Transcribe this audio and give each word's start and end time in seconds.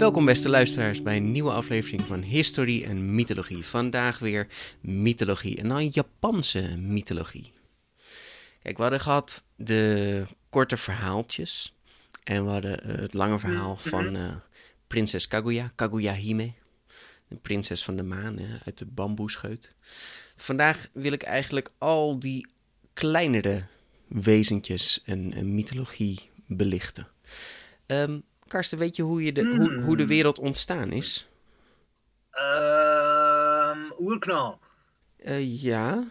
Welkom 0.00 0.24
beste 0.24 0.48
luisteraars 0.48 1.02
bij 1.02 1.16
een 1.16 1.32
nieuwe 1.32 1.52
aflevering 1.52 2.06
van 2.06 2.22
Historie 2.22 2.84
en 2.86 3.14
Mythologie. 3.14 3.66
Vandaag 3.66 4.18
weer 4.18 4.46
mythologie 4.80 5.56
en 5.56 5.68
dan 5.68 5.88
Japanse 5.88 6.76
mythologie. 6.78 7.52
Kijk, 8.62 8.76
we 8.76 8.82
hadden 8.82 9.00
gehad 9.00 9.42
de 9.56 10.24
korte 10.48 10.76
verhaaltjes 10.76 11.74
en 12.24 12.44
we 12.44 12.50
hadden 12.50 12.82
eh, 12.82 13.00
het 13.00 13.14
lange 13.14 13.38
verhaal 13.38 13.76
van 13.76 14.16
eh, 14.16 14.36
prinses 14.86 15.28
Kaguya, 15.28 15.72
Kaguya 15.74 16.14
Hime, 16.14 16.52
de 17.28 17.36
prinses 17.36 17.84
van 17.84 17.96
de 17.96 18.02
maan 18.02 18.38
uit 18.64 18.78
de 18.78 18.86
bamboescheut. 18.86 19.74
Vandaag 20.36 20.86
wil 20.92 21.12
ik 21.12 21.22
eigenlijk 21.22 21.72
al 21.78 22.18
die 22.18 22.46
kleinere 22.92 23.64
wezentjes 24.06 25.02
en, 25.04 25.32
en 25.32 25.54
mythologie 25.54 26.30
belichten. 26.46 27.08
Ehm, 27.86 28.18
Karsten, 28.50 28.78
weet 28.78 28.96
je 28.96 29.02
hoe, 29.02 29.24
je 29.24 29.32
de, 29.32 29.46
hoe, 29.56 29.80
hoe 29.80 29.96
de 29.96 30.06
wereld 30.06 30.38
ontstaan 30.38 30.90
is? 30.92 31.28
Ehm 32.30 33.78
oerknal. 33.98 34.58
Eh, 35.16 35.62
ja. 35.62 36.04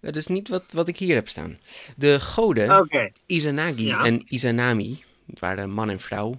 Dat 0.00 0.16
is 0.16 0.26
niet 0.26 0.48
wat, 0.48 0.64
wat 0.72 0.88
ik 0.88 0.96
hier 0.98 1.14
heb 1.14 1.28
staan. 1.28 1.58
De 1.96 2.20
goden. 2.20 2.88
Izanagi 3.26 3.86
Ja. 3.86 4.04
en 4.04 4.22
Izanami, 4.34 5.04
waren 5.38 5.70
man 5.70 5.90
en 5.90 6.00
vrouw, 6.00 6.38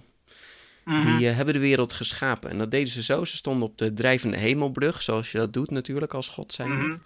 Mhm. 0.84 1.16
die 1.18 1.28
eh, 1.28 1.36
hebben 1.36 1.54
de 1.54 1.60
wereld 1.60 1.92
geschapen. 1.92 2.50
En 2.50 2.58
dat 2.58 2.70
deden 2.70 2.92
ze 2.92 3.02
zo. 3.02 3.24
Ze 3.24 3.36
stonden 3.36 3.68
op 3.68 3.78
de 3.78 3.92
drijvende 3.94 4.36
hemelbrug, 4.36 5.02
zoals 5.02 5.32
je 5.32 5.38
dat 5.38 5.52
doet 5.52 5.70
natuurlijk 5.70 6.14
als 6.14 6.28
god 6.28 6.52
zijn. 6.52 6.76
Mhm. 6.76 6.96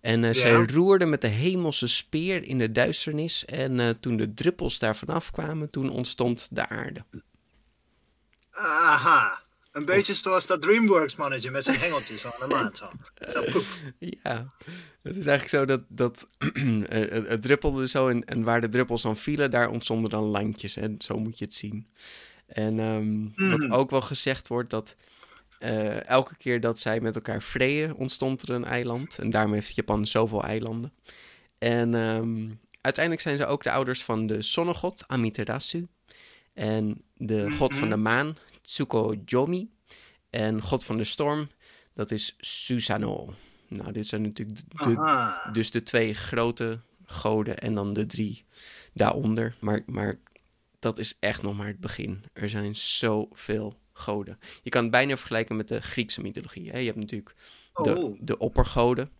En 0.00 0.20
Ja. 0.22 0.32
zij 0.32 0.52
roerden 0.54 1.08
met 1.10 1.20
de 1.20 1.26
hemelse 1.28 1.86
speer 1.86 2.42
in 2.44 2.58
de 2.58 2.72
duisternis. 2.72 3.44
En 3.44 4.00
toen 4.00 4.16
de 4.16 4.34
druppels 4.34 4.78
daar 4.78 4.96
vanaf 4.96 5.30
kwamen, 5.30 5.70
toen 5.70 5.90
ontstond 5.90 6.48
de 6.52 6.68
aarde. 6.68 7.04
Aha. 8.58 9.46
Een 9.72 9.84
beetje 9.84 10.14
zoals 10.14 10.46
dat 10.46 10.62
DreamWorks 10.62 11.16
mannetje 11.16 11.50
met 11.50 11.64
zijn 11.64 11.78
hengeltjes 11.78 12.26
aan 12.26 12.32
de 12.38 12.46
maan. 12.54 12.70
Zo. 12.76 12.90
Ja, 13.98 14.46
het 15.02 15.16
is 15.16 15.26
eigenlijk 15.26 15.48
zo 15.48 15.64
dat, 15.64 15.80
dat 15.88 16.24
het, 16.88 17.28
het 17.28 17.42
druppelde 17.42 17.88
zo 17.88 18.08
en, 18.08 18.24
en 18.24 18.42
waar 18.42 18.60
de 18.60 18.68
druppels 18.68 19.02
dan 19.02 19.16
vielen, 19.16 19.50
daar 19.50 19.68
ontstonden 19.70 20.10
dan 20.10 20.22
landjes. 20.24 20.76
En 20.76 20.94
zo 20.98 21.18
moet 21.18 21.38
je 21.38 21.44
het 21.44 21.54
zien. 21.54 21.86
En 22.46 22.78
ehm, 22.78 23.48
wat 23.50 23.60
Mhm. 23.60 23.72
ook 23.72 23.90
wel 23.90 24.00
gezegd 24.02 24.48
wordt, 24.48 24.70
dat 24.70 24.96
eh, 25.58 26.06
elke 26.08 26.36
keer 26.36 26.60
dat 26.60 26.80
zij 26.80 27.00
met 27.00 27.14
elkaar 27.14 27.42
vreden, 27.42 27.96
ontstond 27.96 28.42
er 28.42 28.50
een 28.50 28.64
eiland. 28.64 29.18
En 29.18 29.30
daarom 29.30 29.52
heeft 29.52 29.74
Japan 29.74 30.06
zoveel 30.06 30.42
eilanden. 30.44 30.92
En 31.58 31.94
ehm, 31.94 32.48
uiteindelijk 32.80 33.24
zijn 33.24 33.36
ze 33.36 33.46
ook 33.46 33.62
de 33.62 33.70
ouders 33.70 34.02
van 34.04 34.26
de 34.26 34.42
zonnegod 34.42 35.04
Amaterasu. 35.06 35.86
En 36.58 37.02
de 37.16 37.52
god 37.52 37.76
van 37.76 37.90
de 37.90 37.96
maan, 37.96 38.36
Tsukuyomi. 38.62 39.70
En 40.30 40.62
god 40.62 40.84
van 40.84 40.96
de 40.96 41.04
storm, 41.04 41.48
dat 41.92 42.10
is 42.10 42.34
Susanoo. 42.38 43.34
Nou, 43.68 43.92
dit 43.92 44.06
zijn 44.06 44.22
natuurlijk 44.22 44.58
de, 44.68 45.50
dus 45.52 45.70
de 45.70 45.82
twee 45.82 46.14
grote 46.14 46.80
goden 47.04 47.58
en 47.58 47.74
dan 47.74 47.92
de 47.92 48.06
drie 48.06 48.44
daaronder. 48.94 49.56
Maar, 49.60 49.82
maar 49.86 50.18
dat 50.78 50.98
is 50.98 51.16
echt 51.20 51.42
nog 51.42 51.56
maar 51.56 51.66
het 51.66 51.80
begin. 51.80 52.24
Er 52.32 52.50
zijn 52.50 52.76
zoveel 52.76 53.78
goden. 53.92 54.38
Je 54.62 54.70
kan 54.70 54.82
het 54.82 54.90
bijna 54.90 55.16
vergelijken 55.16 55.56
met 55.56 55.68
de 55.68 55.82
Griekse 55.82 56.20
mythologie. 56.20 56.70
Hè? 56.70 56.78
Je 56.78 56.86
hebt 56.86 56.98
natuurlijk 56.98 57.34
de, 57.72 57.96
Oh. 57.96 58.18
de 58.20 58.38
oppergoden. 58.38 59.10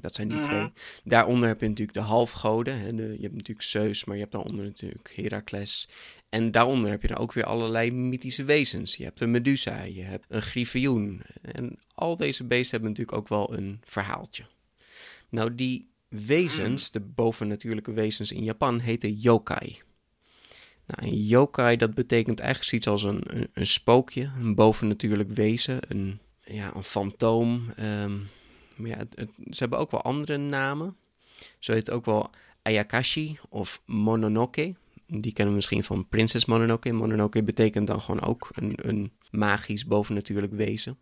Dat 0.00 0.14
zijn 0.14 0.28
die 0.28 0.38
Mhm. 0.38 0.46
twee. 0.46 0.72
Daaronder 1.04 1.48
heb 1.48 1.60
je 1.60 1.68
natuurlijk 1.68 1.98
de 1.98 2.04
halfgoden. 2.04 2.78
Hè? 2.80 2.94
De, 2.94 3.02
je 3.02 3.22
hebt 3.22 3.34
natuurlijk 3.34 3.66
Zeus, 3.66 4.04
maar 4.04 4.14
je 4.14 4.20
hebt 4.20 4.32
daaronder 4.34 4.64
natuurlijk 4.64 5.12
Herakles. 5.16 5.88
En 6.28 6.50
daaronder 6.50 6.90
heb 6.90 7.02
je 7.02 7.08
dan 7.08 7.16
ook 7.16 7.32
weer 7.32 7.44
allerlei 7.44 7.92
mythische 7.92 8.44
wezens. 8.44 8.96
Je 8.96 9.04
hebt 9.04 9.20
een 9.20 9.30
Medusa, 9.30 9.82
je 9.82 10.02
hebt 10.02 10.24
een 10.28 10.42
griffioen. 10.42 11.22
En 11.42 11.78
al 11.94 12.16
deze 12.16 12.44
beesten 12.44 12.70
hebben 12.70 12.90
natuurlijk 12.90 13.18
ook 13.18 13.28
wel 13.28 13.56
een 13.58 13.80
verhaaltje. 13.84 14.44
Nou, 15.28 15.54
die 15.54 15.88
wezens, 16.08 16.90
de 16.90 17.00
bovennatuurlijke 17.00 17.92
wezens 17.92 18.32
in 18.32 18.44
Japan, 18.44 18.78
heten 18.78 19.12
yokai. 19.12 19.78
Nou, 20.86 21.10
en 21.10 21.16
yokai, 21.22 21.76
dat 21.76 21.94
betekent 21.94 22.40
eigenlijk 22.40 22.68
zoiets 22.68 22.88
als 22.88 23.02
een, 23.02 23.36
een, 23.36 23.48
een 23.52 23.66
spookje, 23.66 24.30
een 24.38 24.54
bovennatuurlijk 24.54 25.30
wezen, 25.30 25.78
een, 25.88 26.18
ja, 26.44 26.74
een 26.74 26.84
fantoom. 26.84 27.70
ehm, 27.76 28.16
maar 28.76 28.90
ja, 28.90 28.96
het- 28.96 29.16
het- 29.16 29.30
ze 29.50 29.58
hebben 29.58 29.78
ook 29.78 29.90
wel 29.90 30.02
andere 30.02 30.36
namen. 30.36 30.96
Zo 31.58 31.72
heet 31.72 31.86
het 31.86 31.94
ook 31.94 32.04
wel 32.04 32.30
Ayakashi 32.62 33.38
of 33.48 33.80
Mononoke. 33.84 34.74
Die 35.06 35.32
kennen 35.32 35.48
we 35.48 35.58
misschien 35.60 35.84
van 35.84 36.08
Prinses 36.08 36.44
Mononoke. 36.44 36.92
Mononoke 36.92 37.42
betekent 37.42 37.86
dan 37.86 38.00
gewoon 38.00 38.22
ook 38.22 38.48
een, 38.52 38.78
een 38.82 39.12
magisch 39.30 39.86
bovennatuurlijk 39.86 40.52
wezen. 40.52 40.98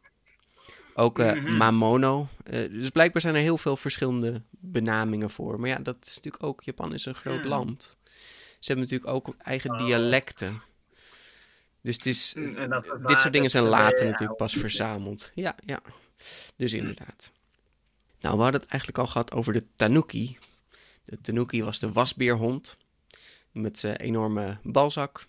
Ook 0.94 1.18
eh, 1.18 1.32
Mhm. 1.42 1.56
Mamono. 1.56 2.28
Eh, 2.44 2.70
dus 2.70 2.90
blijkbaar 2.90 3.20
zijn 3.22 3.34
er 3.34 3.40
heel 3.40 3.58
veel 3.58 3.76
verschillende 3.76 4.42
benamingen 4.50 5.30
voor. 5.30 5.60
Maar 5.60 5.68
ja, 5.68 5.78
dat 5.78 5.96
is 6.00 6.14
natuurlijk 6.16 6.42
ook... 6.44 6.62
Japan 6.62 6.94
is 6.94 7.06
een 7.06 7.14
groot 7.14 7.44
land. 7.44 7.96
Ze 8.60 8.72
hebben 8.72 8.84
natuurlijk 8.90 9.10
ook 9.10 9.34
eigen 9.38 9.70
Oh. 9.70 9.78
dialecten. 9.86 10.62
Dus 11.80 11.96
het 11.96 12.06
is, 12.06 12.34
Mm, 12.38 12.54
dit 13.06 13.20
soort 13.20 13.32
dingen 13.32 13.50
zijn 13.50 13.64
later 13.64 14.06
natuurlijk 14.06 14.38
pas 14.38 14.52
verzameld. 14.52 15.30
Ja, 15.34 15.54
ja. 15.66 15.80
Dus 16.56 16.72
inderdaad. 16.72 17.32
Nou, 18.24 18.36
we 18.36 18.42
hadden 18.42 18.60
het 18.60 18.70
eigenlijk 18.70 19.00
al 19.00 19.06
gehad 19.06 19.32
over 19.32 19.52
de 19.52 19.64
tanuki. 19.76 20.38
De 21.04 21.20
tanuki 21.20 21.64
was 21.64 21.78
de 21.78 21.92
wasbeerhond 21.92 22.76
met 23.52 23.78
zijn 23.78 23.96
enorme 23.96 24.58
balzak. 24.62 25.26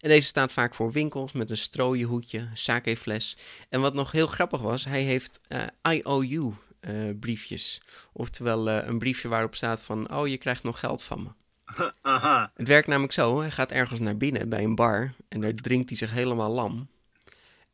En 0.00 0.08
deze 0.08 0.26
staat 0.26 0.52
vaak 0.52 0.74
voor 0.74 0.92
winkels 0.92 1.32
met 1.32 1.50
een 1.50 1.56
strooien 1.56 2.08
hoedje, 2.08 2.48
sakefles. 2.54 3.36
En 3.68 3.80
wat 3.80 3.94
nog 3.94 4.12
heel 4.12 4.26
grappig 4.26 4.60
was, 4.60 4.84
hij 4.84 5.02
heeft 5.02 5.40
eh, 5.48 5.62
IOU 5.92 6.54
eh, 6.80 6.94
briefjes. 7.20 7.80
Oftewel 8.12 8.68
eh, 8.68 8.86
een 8.86 8.98
briefje 8.98 9.28
waarop 9.28 9.54
staat 9.54 9.82
van, 9.82 10.12
oh 10.12 10.28
je 10.28 10.36
krijgt 10.36 10.62
nog 10.62 10.78
geld 10.78 11.02
van 11.02 11.22
me. 11.22 11.30
Aha. 12.02 12.52
Het 12.54 12.68
werkt 12.68 12.88
namelijk 12.88 13.12
zo, 13.12 13.40
hij 13.40 13.50
gaat 13.50 13.70
ergens 13.70 14.00
naar 14.00 14.16
binnen 14.16 14.48
bij 14.48 14.64
een 14.64 14.74
bar 14.74 15.14
en 15.28 15.40
daar 15.40 15.54
drinkt 15.54 15.88
hij 15.88 15.98
zich 15.98 16.10
helemaal 16.10 16.50
lam. 16.50 16.88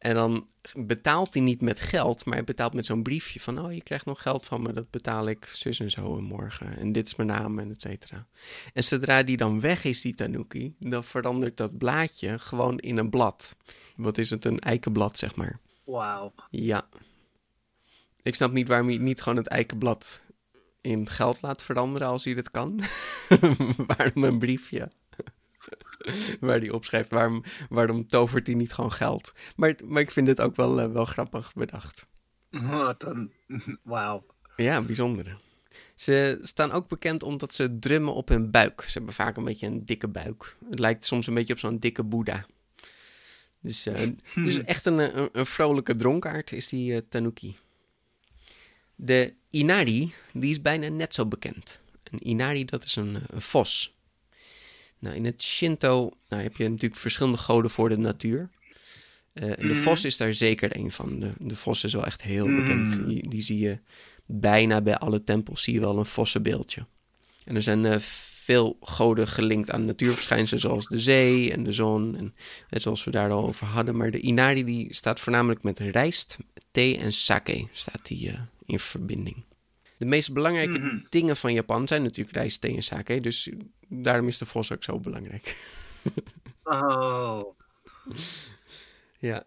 En 0.03 0.15
dan 0.15 0.47
betaalt 0.75 1.35
hij 1.35 1.43
niet 1.43 1.61
met 1.61 1.81
geld, 1.81 2.25
maar 2.25 2.35
hij 2.35 2.45
betaalt 2.45 2.73
met 2.73 2.87
zo'n 2.87 3.03
briefje 3.03 3.41
van, 3.41 3.59
oh, 3.59 3.73
je 3.73 3.83
krijgt 3.83 4.05
nog 4.05 4.23
geld 4.23 4.47
van 4.47 4.63
me, 4.63 4.73
dat 4.73 4.91
betaal 4.91 5.29
ik 5.29 5.45
zus 5.45 5.81
en 5.81 5.91
zo 5.91 6.17
en 6.17 6.25
morgen. 6.25 6.79
En 6.79 6.93
dit 6.93 7.07
is 7.07 7.15
mijn 7.15 7.29
naam 7.29 7.59
en 7.59 7.71
et 7.71 7.81
cetera. 7.81 8.27
En 8.73 8.85
zodra 8.85 9.23
die 9.23 9.37
dan 9.37 9.61
weg 9.61 9.85
is, 9.85 10.01
die 10.01 10.15
tanuki, 10.15 10.75
dan 10.79 11.05
verandert 11.05 11.57
dat 11.57 11.79
blaadje 11.79 12.39
gewoon 12.39 12.79
in 12.79 12.97
een 12.97 13.11
blad. 13.11 13.57
Wat 13.97 14.19
is 14.19 14.31
het, 14.31 14.45
een 14.45 14.59
eikenblad, 14.59 15.19
zeg 15.19 15.35
maar. 15.35 15.61
Wauw. 15.85 16.33
Ja. 16.51 16.89
Ik 18.23 18.35
snap 18.35 18.53
niet 18.53 18.69
waarom 18.69 18.88
hij 18.88 18.99
niet 18.99 19.23
gewoon 19.23 19.38
het 19.38 19.49
eikenblad 19.49 20.23
in 20.81 21.09
geld 21.09 21.43
laat 21.43 21.62
veranderen 21.62 22.09
als 22.09 22.25
hij 22.25 22.35
dat 22.35 22.50
kan. 22.50 22.81
waarom 23.97 24.25
een 24.25 24.38
briefje? 24.38 24.91
Waar 26.40 26.58
hij 26.58 26.70
opschrijft, 26.70 27.10
waarom, 27.10 27.43
waarom 27.69 28.06
tovert 28.06 28.46
hij 28.46 28.56
niet 28.56 28.72
gewoon 28.72 28.93
geld? 28.93 29.32
Maar, 29.56 29.75
maar 29.84 30.02
ik 30.02 30.10
vind 30.10 30.26
dit 30.26 30.40
ook 30.40 30.56
wel, 30.56 30.81
eh, 30.81 30.93
wel 30.93 31.04
grappig 31.04 31.52
bedacht. 31.54 32.06
Wat 32.50 33.02
een... 33.04 33.32
Wauw. 33.82 34.26
Ja, 34.56 34.82
bijzonder. 34.82 35.40
Ze 35.94 36.38
staan 36.43 36.72
ook 36.72 36.88
bekend 36.88 37.22
omdat 37.22 37.54
ze 37.54 37.78
drummen 37.78 38.14
op 38.14 38.28
hun 38.28 38.50
buik. 38.50 38.81
Ze 38.81 38.93
hebben 38.93 39.14
vaak 39.14 39.37
een 39.37 39.44
beetje 39.44 39.66
een 39.66 39.84
dikke 39.84 40.08
buik. 40.08 40.56
Het 40.70 40.78
lijkt 40.78 41.06
soms 41.06 41.26
een 41.26 41.34
beetje 41.34 41.52
op 41.52 41.58
zo'n 41.58 41.78
dikke 41.78 42.02
boeddha. 42.02 42.46
Dus, 43.60 43.87
eh, 43.87 44.10
dus 44.34 44.64
echt 44.64 44.87
een, 44.87 45.19
een, 45.19 45.28
een 45.32 45.46
vrolijke 45.46 45.96
dronkaard 45.96 46.52
is 46.52 46.69
die 46.69 46.94
eh, 46.94 47.00
tanuki. 47.08 47.56
De 48.94 49.34
inari, 49.50 50.14
die 50.32 50.50
is 50.50 50.62
bijna 50.62 50.88
net 50.88 51.14
zo 51.14 51.26
bekend. 51.26 51.81
Een 52.10 52.28
inari, 52.28 52.64
dat 52.64 52.84
is 52.84 52.96
een, 52.96 53.19
een 53.26 53.43
vos. 53.43 53.94
Nou, 55.02 55.16
in 55.16 55.25
het 55.25 55.43
Shinto 55.43 56.10
nou, 56.28 56.43
heb 56.43 56.56
je 56.56 56.69
natuurlijk 56.69 57.00
verschillende 57.00 57.38
goden 57.38 57.70
voor 57.70 57.88
de 57.88 57.96
natuur. 57.99 58.50
Eh, 59.32 59.49
en 59.58 59.69
de 59.69 59.75
Mhm. 59.75 59.82
vos 59.82 60.04
is 60.04 60.16
daar 60.16 60.34
zeker 60.34 60.76
een 60.76 60.93
van. 60.93 61.20
De, 61.20 61.32
de 61.38 61.56
vos 61.56 61.84
is 61.84 61.93
wel 61.93 62.04
echt 62.06 62.22
heel 62.22 62.46
Mhm. 62.46 62.56
bekend. 62.56 63.00
Die, 63.06 63.28
die 63.28 63.43
zie 63.43 63.58
je 63.58 63.78
bijna 64.26 64.81
bij 64.81 64.96
alle 64.99 65.25
tempels, 65.25 65.62
zie 65.62 65.75
je 65.75 65.81
wel 65.81 65.99
een 65.99 66.06
vossenbeeldje. 66.06 66.87
En 67.44 67.54
er 67.56 67.62
zijn 67.62 67.84
eh, 67.84 67.99
veel 68.44 68.76
goden 68.81 69.28
gelinkt 69.28 69.70
aan 69.70 69.84
natuurverschijnselen 69.84 70.60
zoals 70.60 70.87
de 70.87 70.99
zee 70.99 71.52
en 71.52 71.64
de 71.64 71.72
zon. 71.72 72.16
En 72.16 72.34
net 72.70 72.82
zoals 72.82 73.04
we 73.04 73.10
daar 73.10 73.31
al 73.31 73.46
over 73.46 73.66
hadden. 73.66 73.96
Maar 73.96 74.10
de 74.10 74.20
Inari 74.20 74.64
die 74.64 74.94
staat 74.94 75.20
voornamelijk 75.20 75.62
met 75.62 75.78
rijst, 75.78 76.37
thee 76.70 76.99
en 76.99 77.12
sake 77.12 77.66
staat 77.72 78.06
die, 78.06 78.31
eh, 78.31 78.40
in 78.66 78.78
verbinding. 78.78 79.44
De 80.02 80.08
meest 80.08 80.32
belangrijke 80.32 80.78
Mhm. 80.78 80.99
dingen 81.08 81.37
van 81.37 81.52
Japan 81.52 81.88
zijn 81.88 82.02
natuurlijk 82.02 82.37
rijst, 82.37 82.60
thee 82.60 82.76
en 82.76 82.82
sake. 82.82 83.20
Dus 83.20 83.49
daarom 83.88 84.28
is 84.28 84.38
de 84.38 84.46
vos 84.46 84.72
ook 84.72 84.82
zo 84.84 84.99
belangrijk. 85.00 85.56
Oh. 86.64 87.43
Ja. 89.19 89.44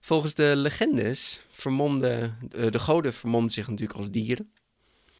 Volgens 0.00 0.34
de 0.34 0.52
legendes 0.56 1.42
vermomde 1.50 2.34
de, 2.48 2.70
de 2.70 2.78
goden 2.78 3.14
vermomden 3.14 3.50
zich 3.50 3.68
natuurlijk 3.68 3.98
als 3.98 4.10
dieren. 4.10 4.50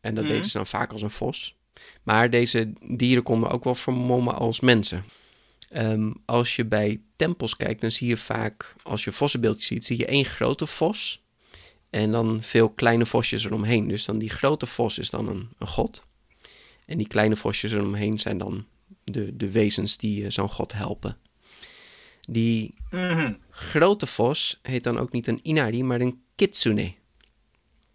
En 0.01 0.15
dat 0.15 0.25
Mhm. 0.25 0.33
deden 0.33 0.49
ze 0.51 0.57
dan 0.57 0.67
vaak 0.67 0.93
als 0.93 1.03
een 1.03 1.11
vos. 1.11 1.57
Maar 2.03 2.31
deze 2.31 2.73
dieren 2.97 3.23
konden 3.23 3.51
ook 3.51 3.65
wel 3.65 3.75
vermommen 3.75 4.35
als 4.35 4.61
mensen. 4.61 5.05
Ehm, 5.69 6.13
als 6.25 6.57
je 6.57 6.65
bij 6.65 7.01
tempels 7.17 7.57
kijkt, 7.57 7.81
dan 7.81 7.91
zie 7.91 8.09
je 8.09 8.17
vaak, 8.17 8.75
als 8.83 9.05
je 9.05 9.13
vossenbeeldjes 9.13 9.67
ziet, 9.67 9.85
zie 9.85 9.99
je 9.99 10.07
één 10.07 10.25
grote 10.25 10.67
vos. 10.67 11.25
En 11.91 12.11
dan 12.13 12.43
veel 12.43 12.69
kleine 12.71 13.07
vosjes 13.07 13.45
eromheen. 13.45 13.89
Dus 13.89 14.05
dan 14.05 14.19
die 14.19 14.31
grote 14.31 14.67
vos 14.67 14.99
is 14.99 15.11
dan 15.11 15.29
een, 15.29 15.49
een 15.59 15.67
god. 15.69 16.05
En 16.87 16.99
die 16.99 17.07
kleine 17.09 17.37
vosjes 17.37 17.73
eromheen 17.73 18.19
zijn 18.19 18.39
dan 18.39 18.67
de, 19.05 19.37
de 19.37 19.51
wezens 19.51 19.97
die 19.97 20.25
eh, 20.25 20.31
zo'n 20.31 20.49
god 20.51 20.73
helpen. 20.73 21.19
Die 22.29 22.75
Mhm. 22.91 23.33
grote 23.51 24.07
vos 24.07 24.59
heet 24.63 24.85
dan 24.85 24.99
ook 24.99 25.13
niet 25.13 25.27
een 25.27 25.41
inari, 25.43 25.85
maar 25.85 26.01
een 26.01 26.23
kitsune. 26.35 26.95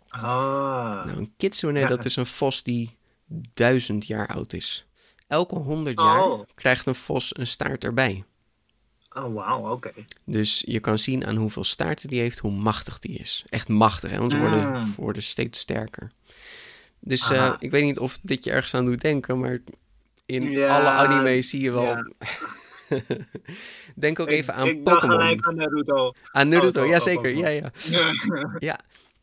Ah. 0.08 1.06
Nou, 1.06 1.18
een 1.18 1.34
kitsune, 1.38 1.80
Ja. 1.80 1.88
dat 1.88 2.06
is 2.06 2.16
een 2.16 2.26
vos 2.26 2.64
die 2.64 2.98
duizend 3.54 4.08
jaar 4.08 4.28
oud 4.28 4.54
is. 4.54 4.86
Elke 5.28 5.56
honderd 5.56 6.00
jaar 6.00 6.24
Oh. 6.32 6.44
krijgt 6.56 6.86
een 6.88 6.96
vos 6.96 7.38
een 7.38 7.48
staart 7.48 7.84
erbij. 7.84 8.24
Oh, 9.14 9.34
wauw, 9.34 9.72
oké. 9.72 9.92
Dus 10.26 10.64
je 10.66 10.80
kan 10.80 11.00
zien 11.00 11.26
aan 11.26 11.36
hoeveel 11.36 11.64
staarten 11.64 12.10
die 12.10 12.20
heeft, 12.20 12.40
hoe 12.40 12.52
machtig 12.52 13.00
die 13.00 13.18
is. 13.18 13.44
Echt 13.50 13.68
machtig, 13.68 14.12
hè? 14.12 14.18
want 14.18 14.32
ze 14.32 14.38
worden, 14.40 14.70
Mm. 14.72 14.94
worden 14.98 15.24
steeds 15.24 15.60
sterker. 15.60 16.12
Dus 17.00 17.30
eh, 17.30 17.54
ik 17.60 17.72
weet 17.72 17.84
niet 17.84 18.00
of 18.00 18.18
dit 18.22 18.44
je 18.44 18.52
ergens 18.52 18.74
aan 18.74 18.86
doet 18.86 19.02
denken, 19.02 19.40
maar 19.40 19.60
in 20.26 20.52
Ja, 20.52 20.78
alle 20.80 20.90
anime's 20.90 21.50
zie 21.50 21.62
je 21.62 21.72
wel... 21.72 21.84
ja. 21.84 22.06
Denk 23.96 24.20
ook 24.20 24.28
Ik- 24.28 24.34
even 24.34 24.54
aan 24.56 24.68
Ik 24.68 24.86
dacht 24.86 25.00
Pokémon. 25.00 25.20
gelijk 25.22 25.46
aan 25.48 25.56
Naruto. 25.56 26.14
Aan 26.32 26.50
Naruto, 26.50 26.80
Oh, 26.80 26.86
oh, 26.86 26.92
ja 26.92 27.00
zeker. 27.00 27.36
Ja, 27.36 27.48
ja. 27.48 27.72
Ja, 28.60 28.80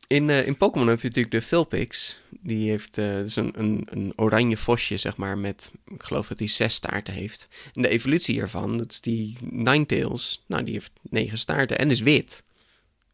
in, 0.09 0.31
eh, 0.31 0.47
in 0.47 0.57
Pokémon 0.57 0.89
heb 0.89 1.01
je 1.01 1.07
natuurlijk 1.07 1.35
de 1.35 1.43
Vulpix. 1.43 2.19
Die 2.31 2.71
heeft 2.71 2.95
dat 2.95 3.27
is 3.27 3.37
een, 3.37 3.53
een, 3.57 3.87
een 3.91 4.13
oranje 4.17 4.57
vosje, 4.57 4.97
zeg 4.97 5.17
maar, 5.17 5.39
met, 5.39 5.71
ik 5.87 6.03
geloof 6.03 6.29
dat 6.29 6.39
hij 6.39 6.49
zes 6.49 6.75
staarten 6.75 7.15
heeft. 7.15 7.49
En 7.75 7.83
de 7.83 7.89
evolutie 7.89 8.41
ervan, 8.41 8.77
dat 8.77 8.91
is 8.91 9.01
die 9.01 9.37
Ninetales. 9.41 10.43
Nou, 10.47 10.65
die 10.65 10.73
heeft 10.73 10.93
negen 11.03 11.39
staarten 11.39 11.79
en 11.79 11.91
is 11.91 12.01
wit. 12.01 12.43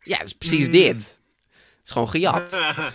Ja, 0.00 0.18
dat 0.18 0.26
is 0.26 0.32
precies 0.32 0.66
Mm. 0.66 0.72
dit. 0.72 1.18
Het 1.76 1.84
is 1.84 1.90
gewoon 1.90 2.08
gejat. 2.08 2.50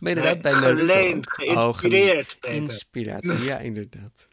Maar 0.00 0.12
inderdaad, 0.16 0.42
bij. 0.86 1.20
Oh, 1.38 1.74
geïnspireerd. 1.74 2.36
Peter. 2.40 2.56
Inspiratie, 2.56 3.42
ja, 3.42 3.58
inderdaad. 3.58 4.28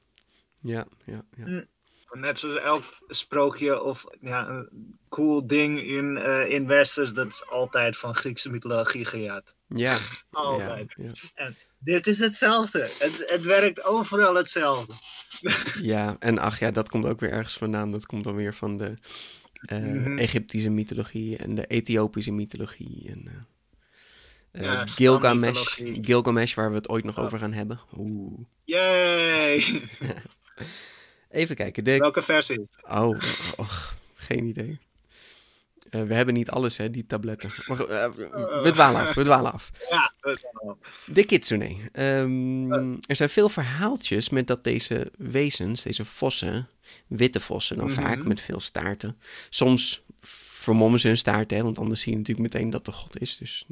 Ja, 0.61 0.87
ja, 1.05 1.25
ja. 1.37 1.65
Net 2.11 2.39
zoals 2.39 2.55
elk 2.55 2.83
sprookje 3.07 3.83
of 3.83 4.05
ja, 4.21 4.47
een 4.47 4.97
cool 5.09 5.47
ding 5.47 5.81
in, 5.81 6.17
eh 6.17 6.49
in 6.49 6.67
Westers, 6.67 7.13
dat 7.13 7.27
is 7.27 7.47
altijd 7.49 7.97
van 7.97 8.15
Griekse 8.15 8.49
mythologie 8.49 9.05
gejat. 9.05 9.55
Ja, 9.67 9.97
Altijd. 10.31 10.93
ja. 10.97 11.11
En 11.35 11.55
dit 11.79 12.07
is 12.07 12.19
hetzelfde. 12.19 12.91
Het, 12.99 13.29
het 13.29 13.43
werkt 13.43 13.83
overal 13.83 14.35
hetzelfde. 14.35 14.93
Ja, 15.81 16.15
en 16.19 16.37
ach 16.39 16.59
ja, 16.59 16.71
dat 16.71 16.89
komt 16.89 17.05
ook 17.05 17.19
weer 17.19 17.31
ergens 17.31 17.57
vandaan. 17.57 17.91
Dat 17.91 18.05
komt 18.05 18.23
dan 18.23 18.35
weer 18.35 18.53
van 18.53 18.77
de 18.77 18.93
eh, 19.65 19.77
Mhm. 19.79 20.17
Egyptische 20.17 20.69
mythologie 20.69 21.37
en 21.37 21.55
de 21.55 21.65
Ethiopische 21.65 22.31
mythologie. 22.31 23.09
En, 23.09 23.47
eh, 24.51 24.61
Ja, 24.63 24.85
Gilgamesh. 24.87 25.79
Gilgamesh, 26.01 26.53
waar 26.53 26.69
we 26.69 26.75
het 26.75 26.89
ooit 26.89 27.03
nog 27.03 27.17
Oh. 27.17 27.23
over 27.23 27.39
gaan 27.39 27.53
hebben. 27.53 27.79
Oeh. 27.97 28.39
Yay! 28.63 29.57
Even 31.29 31.55
kijken. 31.55 31.83
De... 31.83 31.97
Welke 31.97 32.21
versie? 32.21 32.67
Oh, 32.89 33.19
och, 33.57 33.93
geen 34.15 34.45
idee. 34.45 34.77
Eh, 35.89 36.03
we 36.03 36.13
hebben 36.13 36.33
niet 36.33 36.49
alles, 36.49 36.77
hè, 36.77 36.89
die 36.89 37.05
tabletten. 37.05 37.51
Maar, 37.67 37.79
eh, 37.85 38.09
we 38.63 38.69
dwalen 38.71 39.01
af, 39.01 39.13
we 39.13 39.23
dwalen 39.23 39.51
af. 39.53 39.71
Ja. 39.89 40.11
De 41.05 41.23
kitsune. 41.23 41.75
Ehm, 41.91 42.71
er 43.07 43.15
zijn 43.15 43.29
veel 43.29 43.49
verhaaltjes 43.49 44.29
met 44.29 44.47
dat 44.47 44.63
deze 44.63 45.11
wezens, 45.17 45.83
deze 45.83 46.05
vossen, 46.05 46.67
witte 47.07 47.39
vossen 47.39 47.77
dan 47.77 47.85
Mhm. 47.87 48.01
vaak, 48.01 48.23
met 48.25 48.41
veel 48.41 48.59
staarten. 48.59 49.17
Soms 49.49 50.03
vermommen 50.19 50.99
ze 50.99 51.07
hun 51.07 51.17
staart, 51.17 51.51
hè, 51.51 51.63
want 51.63 51.79
anders 51.79 52.01
zie 52.01 52.11
je 52.11 52.17
natuurlijk 52.17 52.53
meteen 52.53 52.69
dat 52.69 52.85
de 52.85 52.91
god 52.91 53.21
is. 53.21 53.37
Dus. 53.37 53.65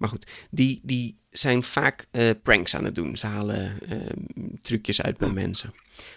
Maar 0.00 0.08
goed, 0.08 0.26
die, 0.50 0.80
die 0.82 1.16
zijn 1.30 1.62
vaak 1.62 2.06
eh, 2.10 2.30
pranks 2.42 2.74
aan 2.76 2.84
het 2.84 2.94
doen. 2.94 3.16
Ze 3.16 3.26
halen 3.26 3.78
ehm, 3.88 4.54
trucjes 4.62 5.02
uit 5.02 5.16
bij 5.18 5.30
mensen. 5.30 5.74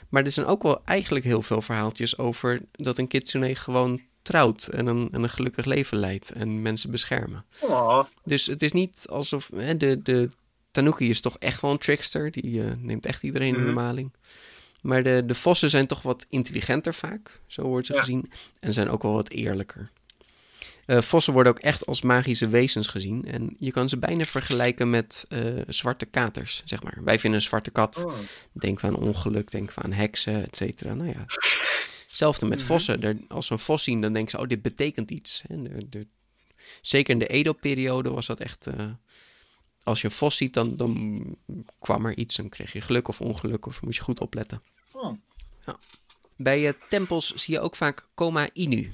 Maar 0.09 0.23
er 0.25 0.31
zijn 0.31 0.45
ook 0.45 0.63
wel 0.63 0.81
eigenlijk 0.85 1.25
heel 1.25 1.41
veel 1.41 1.61
verhaaltjes 1.61 2.17
over 2.17 2.61
dat 2.71 2.97
een 2.97 3.07
kitsune 3.07 3.55
gewoon 3.55 4.01
trouwt 4.21 4.67
en 4.67 4.85
een, 4.87 5.09
en 5.11 5.23
een 5.23 5.29
gelukkig 5.29 5.65
leven 5.65 5.97
leidt 5.97 6.31
en 6.31 6.61
mensen 6.61 6.91
beschermen. 6.91 7.45
Oh, 7.59 8.03
Dus 8.23 8.45
het 8.45 8.61
is 8.61 8.71
niet 8.71 9.05
alsof 9.09 9.51
hè, 9.55 9.77
de, 9.77 10.01
de 10.01 10.29
Tanuki 10.71 11.09
is 11.09 11.21
toch 11.21 11.37
echt 11.39 11.61
wel 11.61 11.71
een 11.71 11.77
trickster. 11.77 12.31
Die 12.31 12.63
eh, 12.63 12.71
neemt 12.77 13.05
echt 13.05 13.23
iedereen 13.23 13.47
in 13.55 13.65
de 13.65 13.71
Mhm. 13.71 13.73
maling. 13.73 14.13
Maar 14.81 15.03
de, 15.03 15.23
de 15.25 15.35
vossen 15.35 15.69
zijn 15.69 15.87
toch 15.87 16.01
wat 16.01 16.25
intelligenter 16.29 16.93
vaak, 16.93 17.41
zo 17.47 17.61
wordt 17.63 17.87
ze 17.87 17.93
Ja. 17.93 17.99
gezien. 17.99 18.31
En 18.59 18.73
zijn 18.73 18.89
ook 18.89 19.01
wel 19.01 19.13
wat 19.13 19.29
eerlijker. 19.29 19.89
Eh, 20.85 21.01
vossen 21.01 21.33
worden 21.33 21.51
ook 21.51 21.59
echt 21.59 21.85
als 21.85 22.01
magische 22.01 22.47
wezens 22.47 22.87
gezien. 22.87 23.25
En 23.25 23.55
je 23.59 23.71
kan 23.71 23.89
ze 23.89 23.97
bijna 23.97 24.25
vergelijken 24.25 24.89
met 24.89 25.25
eh, 25.29 25.39
zwarte 25.67 26.05
katers, 26.05 26.61
zeg 26.65 26.83
maar. 26.83 26.97
Wij 27.03 27.19
vinden 27.19 27.39
een 27.39 27.45
zwarte 27.45 27.71
kat, 27.71 28.05
oh. 28.05 28.13
denken 28.51 28.89
we 28.89 28.95
aan 28.97 29.03
ongeluk, 29.03 29.51
denken 29.51 29.75
we 29.75 29.81
aan 29.81 29.91
heksen, 29.91 30.43
et 30.47 30.57
cetera. 30.57 30.93
Nou 30.93 31.09
ja, 31.09 31.25
hetzelfde 32.07 32.45
met 32.45 32.57
Mhm. 32.59 32.67
vossen. 32.67 33.01
Er- 33.03 33.17
als 33.27 33.45
ze 33.47 33.53
een 33.53 33.59
vos 33.59 33.83
zien, 33.83 34.01
dan 34.01 34.13
denken 34.13 34.31
ze, 34.31 34.37
oh, 34.43 34.47
dit 34.47 34.61
betekent 34.61 35.11
iets. 35.11 35.41
En 35.47 35.63
de, 35.63 35.89
de, 35.89 36.07
zeker 36.81 37.13
in 37.13 37.19
de 37.19 37.27
Edo-periode 37.27 38.09
was 38.11 38.25
dat 38.25 38.39
echt... 38.39 38.67
eh, 38.67 38.85
als 39.83 40.01
je 40.01 40.07
een 40.07 40.13
vos 40.13 40.37
ziet, 40.37 40.53
dan, 40.53 40.77
dan 40.77 41.23
kwam 41.79 42.05
er 42.05 42.17
iets. 42.17 42.35
Dan 42.35 42.49
kreeg 42.49 42.73
je 42.73 42.81
geluk 42.81 43.07
of 43.07 43.21
ongeluk, 43.21 43.65
of 43.65 43.81
moet 43.81 43.95
je 43.95 44.01
goed 44.01 44.19
opletten. 44.19 44.61
Oh. 44.91 45.13
Bij 46.37 46.73
tempels 46.89 47.33
zie 47.33 47.53
je 47.53 47.59
ook 47.59 47.75
vaak 47.75 48.07
Koma 48.13 48.47
Inu. 48.53 48.93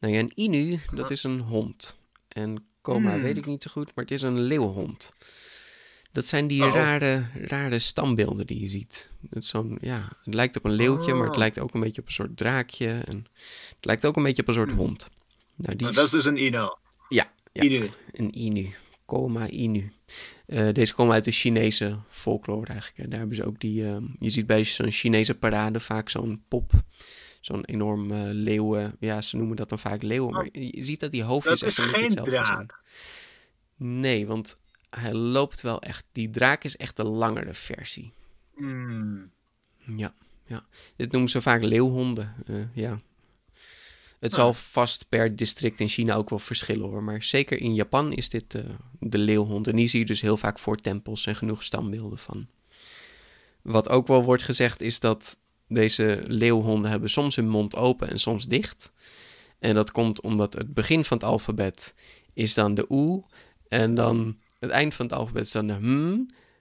Nou 0.00 0.12
ja, 0.14 0.18
een 0.20 0.32
Inu, 0.34 0.78
dat 0.94 1.10
is 1.10 1.22
een 1.24 1.40
hond. 1.40 1.98
En 2.28 2.64
Koma 2.80 3.12
Hmm. 3.12 3.22
weet 3.22 3.36
ik 3.36 3.46
niet 3.46 3.62
zo 3.62 3.70
goed, 3.70 3.86
maar 3.94 4.04
het 4.04 4.10
is 4.10 4.22
een 4.22 4.40
leeuwhond. 4.40 5.12
Dat 6.12 6.26
zijn 6.26 6.46
die 6.46 6.64
Oh. 6.64 6.74
rare, 6.74 7.26
rare 7.34 7.78
stambeelden 7.78 8.46
die 8.46 8.60
je 8.60 8.68
ziet. 8.68 9.08
Het, 9.30 9.42
is 9.42 9.48
zo'n, 9.48 9.78
ja, 9.80 10.08
het 10.24 10.34
lijkt 10.34 10.56
op 10.56 10.64
een 10.64 10.72
leeuwtje, 10.72 11.12
maar 11.14 11.22
het 11.22 11.32
Oh. 11.32 11.38
lijkt 11.38 11.58
ook 11.58 11.74
een 11.74 11.80
beetje 11.80 12.00
op 12.00 12.06
een 12.06 12.12
soort 12.12 12.36
draakje. 12.36 12.88
En 12.88 13.26
het 13.76 13.84
lijkt 13.84 14.06
ook 14.06 14.16
een 14.16 14.22
beetje 14.22 14.42
op 14.42 14.48
een 14.48 14.54
soort 14.54 14.68
Hmm. 14.70 14.78
hond. 14.78 15.08
Nou, 15.56 15.76
die 15.76 15.82
Nou, 15.82 15.94
dat 15.94 16.04
is 16.04 16.10
dus 16.10 16.24
een 16.24 16.36
Ino. 16.36 16.78
Ja, 17.08 17.32
ja. 17.52 17.62
Inu. 17.62 17.90
een 18.12 18.38
Inu. 18.38 18.74
Koma 19.04 19.48
Inu. 19.48 19.92
Eh, 20.46 20.68
deze 20.72 20.94
komen 20.94 21.14
uit 21.14 21.24
de 21.24 21.30
Chinese 21.30 21.98
folklore 22.10 22.66
eigenlijk. 22.72 23.10
Daar 23.10 23.18
hebben 23.18 23.36
ze 23.36 23.44
ook 23.44 23.60
die... 23.60 23.84
ehm, 23.86 24.04
je 24.18 24.30
ziet 24.30 24.46
bij 24.46 24.64
zo'n 24.64 24.90
Chinese 24.90 25.34
parade 25.34 25.80
vaak 25.80 26.08
zo'n 26.08 26.42
pop. 26.48 26.72
Zo'n 27.48 27.64
enorm 27.64 28.10
eh, 28.10 28.18
leeuwen... 28.22 28.96
Ja, 29.00 29.20
ze 29.20 29.36
noemen 29.36 29.56
dat 29.56 29.68
dan 29.68 29.78
vaak 29.78 30.02
leeuwen. 30.02 30.32
Maar 30.32 30.48
je 30.52 30.76
je 30.76 30.84
ziet 30.84 31.00
dat 31.00 31.10
die 31.10 31.22
hoofdjes 31.22 31.60
Dat 31.60 31.68
echt 31.68 31.78
is 31.78 31.84
een 31.84 31.90
beetje 31.92 32.08
geen 32.10 32.24
hetzelfde 32.24 32.54
zijn. 32.54 34.00
Nee, 34.00 34.26
want 34.26 34.56
hij 34.90 35.12
loopt 35.14 35.60
wel 35.60 35.82
echt... 35.82 36.06
Die 36.12 36.30
draak 36.30 36.64
is 36.64 36.76
echt 36.76 36.96
de 36.96 37.04
langere 37.04 37.54
versie. 37.54 38.12
Hmm. 38.56 39.30
Ja, 39.96 40.14
ja. 40.46 40.66
Dit 40.96 41.12
noemen 41.12 41.30
ze 41.30 41.40
vaak 41.42 41.62
leeuwhonden. 41.62 42.34
eh, 42.46 42.74
ja. 42.74 42.98
Het 44.18 44.32
Ah. 44.32 44.38
zal 44.38 44.54
vast 44.54 45.08
per 45.08 45.36
district 45.36 45.80
in 45.80 45.88
China 45.88 46.14
ook 46.14 46.30
wel 46.30 46.38
verschillen 46.38 46.88
hoor. 46.88 47.02
Maar 47.02 47.22
zeker 47.22 47.60
in 47.60 47.74
Japan 47.74 48.12
is 48.12 48.28
dit 48.28 48.54
eh, 48.54 48.62
de 49.00 49.18
leeuwhond. 49.18 49.66
En 49.68 49.76
die 49.76 49.88
zie 49.88 50.00
je 50.00 50.06
dus 50.06 50.20
heel 50.20 50.36
vaak 50.36 50.58
voor 50.58 50.76
tempels 50.76 51.26
en 51.26 51.36
genoeg 51.36 51.62
stambeelden 51.62 52.18
van. 52.18 52.46
Wat 53.62 53.88
ook 53.88 54.06
wel 54.06 54.22
wordt 54.24 54.42
gezegd 54.42 54.80
is 54.80 55.00
dat 55.00 55.38
deze 55.68 56.22
leeuwhonden 56.26 56.90
hebben 56.90 57.10
soms 57.10 57.36
hun 57.36 57.48
mond 57.48 57.76
open 57.76 58.10
en 58.10 58.18
soms 58.18 58.46
dicht. 58.46 58.92
En 59.58 59.74
dat 59.74 59.90
komt 59.90 60.20
omdat 60.20 60.52
het 60.52 60.74
begin 60.74 61.04
van 61.04 61.16
het 61.16 61.26
alfabet 61.26 61.94
is 62.32 62.54
dan 62.54 62.74
de 62.74 62.84
oe. 62.88 63.24
En 63.68 63.94
dan 63.94 64.36
het 64.58 64.70
eind 64.70 64.94
van 64.94 65.06
het 65.06 65.14
alfabet 65.14 65.42
is 65.42 65.52
dan 65.52 65.66
de 65.66 65.72
hm. 65.74 66.18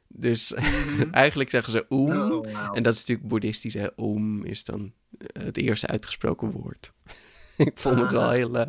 Dus 0.08 0.54
eigenlijk 1.12 1.50
zeggen 1.50 1.72
ze 1.72 1.86
oem. 1.90 2.16
Mhm. 2.18 2.32
Oh. 2.32 2.70
En 2.74 2.84
dat 2.84 2.94
is 2.94 3.00
natuurlijk 3.00 3.28
boeddhistisch. 3.28 3.74
Hè? 3.74 3.88
Om 3.96 4.44
is 4.44 4.64
dan 4.64 4.94
eh, 5.18 5.44
het 5.44 5.58
eerste 5.58 5.88
uitgesproken 5.88 6.52
woord. 6.52 6.92
ik 7.58 7.72
vond 7.78 8.00
het 8.00 8.12
wel 8.12 8.30
heel, 8.30 8.56
uh, 8.56 8.62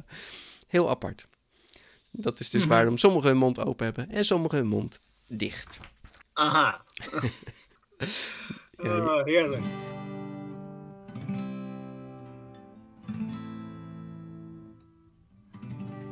heel 0.69 0.91
apart. 0.91 1.27
Dat 2.11 2.41
is 2.41 2.51
dus 2.51 2.61
Mhm. 2.63 2.71
waarom 2.71 2.97
sommigen 2.99 3.29
hun 3.29 3.39
mond 3.39 3.61
open 3.61 3.85
hebben 3.85 4.11
en 4.11 4.25
sommigen 4.25 4.59
hun 4.59 4.67
mond 4.67 5.01
dicht. 5.27 5.81
Aha. 6.33 6.83
Ja, 8.83 8.97
Oh, 8.99 9.25
heerlijk. 9.25 9.63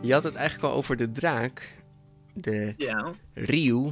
Je 0.07 0.13
had 0.13 0.23
het 0.25 0.35
eigenlijk 0.35 0.73
al 0.73 0.77
over 0.79 0.97
de 0.97 1.13
draak, 1.13 1.75
de 2.35 2.75
Ja. 2.77 3.15
Ryu. 3.35 3.89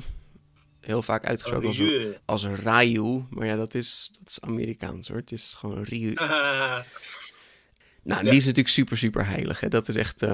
Heel 0.80 1.02
vaak 1.02 1.24
uitgesproken 1.24 1.66
als, 1.66 1.78
een- 1.78 1.86
Ryu. 1.86 2.14
als 2.24 2.42
een 2.42 2.54
Ryu, 2.56 3.24
maar 3.30 3.46
ja, 3.46 3.56
dat 3.56 3.74
is, 3.74 4.10
dat 4.18 4.28
is 4.28 4.40
Amerikaans 4.40 5.08
hoor. 5.08 5.16
Het 5.16 5.32
is 5.32 5.54
gewoon 5.58 5.76
een 5.76 5.84
Ryu. 5.84 6.12
Nou, 8.02 8.24
Ja. 8.24 8.28
die 8.30 8.38
is 8.38 8.44
natuurlijk 8.44 8.74
super, 8.74 8.96
super 8.96 9.26
heilig. 9.26 9.60
Hè? 9.60 9.68
Dat 9.68 9.88
is 9.88 9.96
echt, 9.96 10.24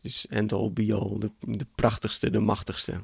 is 0.00 0.26
end 0.26 0.52
all 0.52 0.70
be 0.72 0.94
all, 0.94 1.18
de, 1.18 1.30
de 1.40 1.66
prachtigste, 1.74 2.30
de 2.30 2.40
machtigste. 2.40 3.02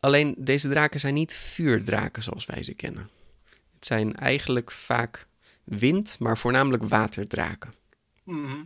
Alleen, 0.00 0.34
deze 0.38 0.68
draken 0.68 1.00
zijn 1.00 1.14
niet 1.14 1.34
vuurdraken 1.34 2.22
zoals 2.22 2.46
wij 2.46 2.62
ze 2.62 2.74
kennen. 2.74 3.10
Het 3.74 3.84
zijn 3.86 4.16
eigenlijk 4.16 4.70
vaak 4.70 5.26
wind, 5.64 6.16
maar 6.18 6.38
voornamelijk 6.38 6.82
waterdraken. 6.88 7.74
mhm. 8.24 8.56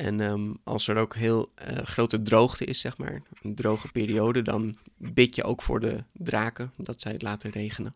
En 0.00 0.20
ehm, 0.20 0.52
als 0.64 0.88
er 0.88 0.96
ook 0.96 1.14
heel 1.14 1.52
eh, 1.54 1.76
grote 1.76 2.22
droogte 2.22 2.64
is, 2.64 2.80
zeg 2.80 2.96
maar, 2.96 3.22
een 3.42 3.54
droge 3.54 3.88
periode, 3.88 4.42
dan 4.42 4.76
bid 4.96 5.34
je 5.34 5.44
ook 5.44 5.62
voor 5.62 5.80
de 5.80 6.04
draken 6.12 6.72
dat 6.76 7.00
zij 7.00 7.12
het 7.12 7.22
laten 7.22 7.50
regenen. 7.50 7.94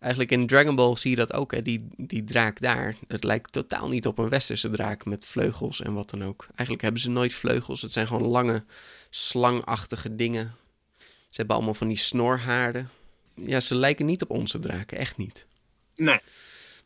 Eigenlijk 0.00 0.32
in 0.32 0.46
Dragon 0.46 0.74
Ball 0.74 0.96
zie 0.96 1.10
je 1.10 1.16
dat 1.16 1.32
ook, 1.32 1.52
hè? 1.52 1.62
Die, 1.62 1.88
die 1.96 2.24
draak 2.24 2.60
daar. 2.60 2.96
Het 3.08 3.24
lijkt 3.24 3.52
totaal 3.52 3.88
niet 3.88 4.06
op 4.06 4.18
een 4.18 4.28
westerse 4.28 4.70
draak 4.70 5.04
met 5.04 5.26
vleugels 5.26 5.80
en 5.80 5.94
wat 5.94 6.10
dan 6.10 6.24
ook. 6.24 6.46
Eigenlijk 6.46 6.82
hebben 6.82 7.00
ze 7.00 7.10
nooit 7.10 7.34
vleugels. 7.34 7.82
Het 7.82 7.92
zijn 7.92 8.06
gewoon 8.06 8.28
lange, 8.28 8.64
slangachtige 9.10 10.14
dingen. 10.14 10.54
Ze 10.98 11.36
hebben 11.36 11.56
allemaal 11.56 11.74
van 11.74 11.88
die 11.88 11.96
snorhaarden. 11.96 12.90
Ja, 13.34 13.60
ze 13.60 13.74
lijken 13.74 14.06
niet 14.06 14.22
op 14.22 14.30
onze 14.30 14.58
draken, 14.58 14.98
echt 14.98 15.16
niet. 15.16 15.46
Nee. 15.94 16.20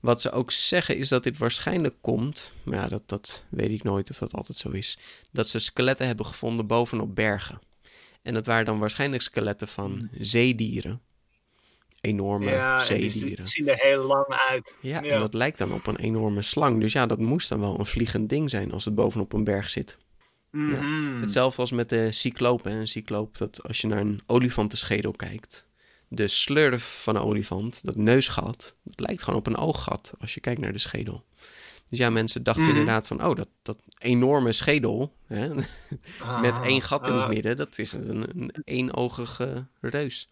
Wat 0.00 0.20
ze 0.20 0.30
ook 0.30 0.50
zeggen 0.50 0.96
is 0.96 1.08
dat 1.08 1.22
dit 1.22 1.38
waarschijnlijk 1.38 1.94
komt, 2.00 2.52
maar 2.62 2.78
ja, 2.78 2.88
dat, 2.88 3.02
dat 3.06 3.44
weet 3.48 3.70
ik 3.70 3.82
nooit 3.82 4.10
of 4.10 4.18
dat 4.18 4.32
altijd 4.32 4.58
zo 4.58 4.68
is, 4.68 4.98
dat 5.32 5.48
ze 5.48 5.58
skeletten 5.58 6.06
hebben 6.06 6.26
gevonden 6.26 6.66
bovenop 6.66 7.14
bergen. 7.14 7.60
En 8.22 8.34
dat 8.34 8.46
waren 8.46 8.64
dan 8.64 8.78
waarschijnlijk 8.78 9.22
skeletten 9.22 9.68
van 9.68 10.08
zeedieren. 10.18 11.00
Enorme 12.00 12.50
Ja, 12.50 12.72
en 12.72 12.76
die 13.00 13.10
zeedieren. 13.10 13.46
zien 13.48 13.68
er 13.68 13.76
heel 13.78 14.06
lang 14.06 14.26
uit. 14.50 14.76
Ja, 14.80 15.02
Ja. 15.02 15.10
en 15.12 15.20
dat 15.20 15.34
lijkt 15.34 15.58
dan 15.58 15.72
op 15.72 15.86
een 15.86 15.96
enorme 15.96 16.42
slang. 16.42 16.80
Dus 16.80 16.92
ja, 16.92 17.06
dat 17.06 17.18
moest 17.18 17.48
dan 17.48 17.60
wel 17.60 17.78
een 17.78 17.86
vliegend 17.86 18.28
ding 18.28 18.50
zijn 18.50 18.72
als 18.72 18.84
het 18.84 18.94
bovenop 18.94 19.32
een 19.32 19.44
berg 19.44 19.70
zit. 19.70 19.96
Mhm. 20.50 21.20
Hetzelfde 21.20 21.60
als 21.60 21.70
met 21.72 21.88
de 21.88 22.12
cycloop. 22.12 22.64
Hè. 22.64 22.70
Een 22.70 22.88
cycloop, 22.88 23.38
dat 23.38 23.62
als 23.62 23.80
je 23.80 23.86
naar 23.86 24.00
een 24.00 24.20
olifantenschedel 24.26 25.12
kijkt, 25.12 25.64
de 26.12 26.28
slurf 26.28 27.02
van 27.02 27.16
een 27.16 27.22
olifant, 27.22 27.84
dat 27.84 27.96
neusgat, 27.96 28.76
dat 28.82 29.00
lijkt 29.00 29.22
gewoon 29.22 29.38
op 29.38 29.46
een 29.46 29.56
ooggat 29.56 30.12
als 30.18 30.34
je 30.34 30.40
kijkt 30.40 30.60
naar 30.60 30.72
de 30.72 30.78
schedel. 30.78 31.24
Dus 31.88 31.98
ja, 31.98 32.10
mensen 32.10 32.42
dachten 32.42 32.62
Mhm. 32.62 32.70
inderdaad 32.72 33.06
van, 33.06 33.24
oh, 33.24 33.36
dat, 33.36 33.48
dat 33.62 33.76
enorme 33.98 34.52
schedel 34.52 35.12
hè, 35.26 35.54
met 36.40 36.54
Ah, 36.58 36.64
één 36.64 36.82
gat 36.82 37.06
in 37.06 37.12
het 37.12 37.22
ah. 37.22 37.28
midden, 37.28 37.56
dat 37.56 37.78
is 37.78 37.92
een, 37.92 38.40
een 38.40 38.52
eenogige 38.64 39.66
reus. 39.80 40.28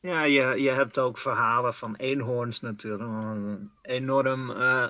Ja, 0.00 0.22
je, 0.22 0.60
je 0.62 0.70
hebt 0.70 0.98
ook 0.98 1.18
verhalen 1.18 1.74
van 1.74 1.96
eenhoorns 1.96 2.60
natuurlijk. 2.60 3.02
Een 3.02 3.70
enorm 3.82 4.50
eh, 4.50 4.86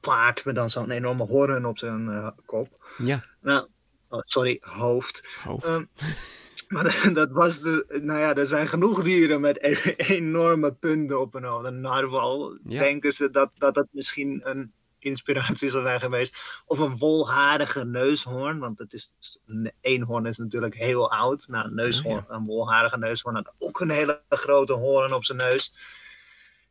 paard 0.00 0.44
met 0.44 0.54
dan 0.54 0.70
zo'n 0.70 0.90
enorme 0.90 1.24
hoorn 1.26 1.66
op 1.66 1.78
zijn 1.78 2.08
eh, 2.08 2.28
kop. 2.46 2.94
Ja, 3.04 3.24
Nou, 3.40 3.66
oh, 4.08 4.20
sorry, 4.24 4.58
hoofd. 4.60 5.22
hoofd. 5.42 5.66
Ehm, 5.68 5.84
maar 6.72 7.10
dat- 7.14 7.30
was 7.30 7.60
de. 7.60 8.00
Nou 8.02 8.18
ja, 8.18 8.34
er 8.34 8.46
zijn 8.46 8.68
genoeg 8.68 9.02
dieren 9.02 9.40
met 9.40 9.62
e- 9.62 9.94
enorme 9.96 10.72
punten 10.72 11.20
op 11.20 11.32
hun 11.32 11.44
hoofd. 11.44 11.66
Een 11.66 11.80
narwal. 11.80 12.58
Ja. 12.64 12.80
Denken 12.80 13.12
ze 13.12 13.30
dat, 13.30 13.50
dat 13.54 13.74
dat 13.74 13.86
misschien 13.90 14.40
een 14.44 14.72
inspiratie 14.98 15.70
zal 15.70 15.82
zijn 15.82 16.00
geweest. 16.00 16.62
Of 16.66 16.78
een 16.78 16.98
wolharige 16.98 17.84
neushoorn. 17.84 18.58
Want 18.58 18.78
het 18.78 18.92
is, 18.92 19.14
een 19.46 19.72
eenhoorn 19.80 20.26
is 20.26 20.36
natuurlijk 20.38 20.74
heel 20.74 21.10
oud. 21.10 21.44
Nou, 21.48 21.66
een, 21.66 21.74
neushoorn, 21.74 22.24
een 22.28 22.44
wolharige 22.44 22.98
neushoorn 22.98 23.34
had 23.34 23.52
ook 23.58 23.80
een 23.80 23.90
hele 23.90 24.22
grote 24.28 24.72
hoorn 24.72 25.12
op 25.12 25.24
zijn 25.24 25.38
neus. 25.38 25.74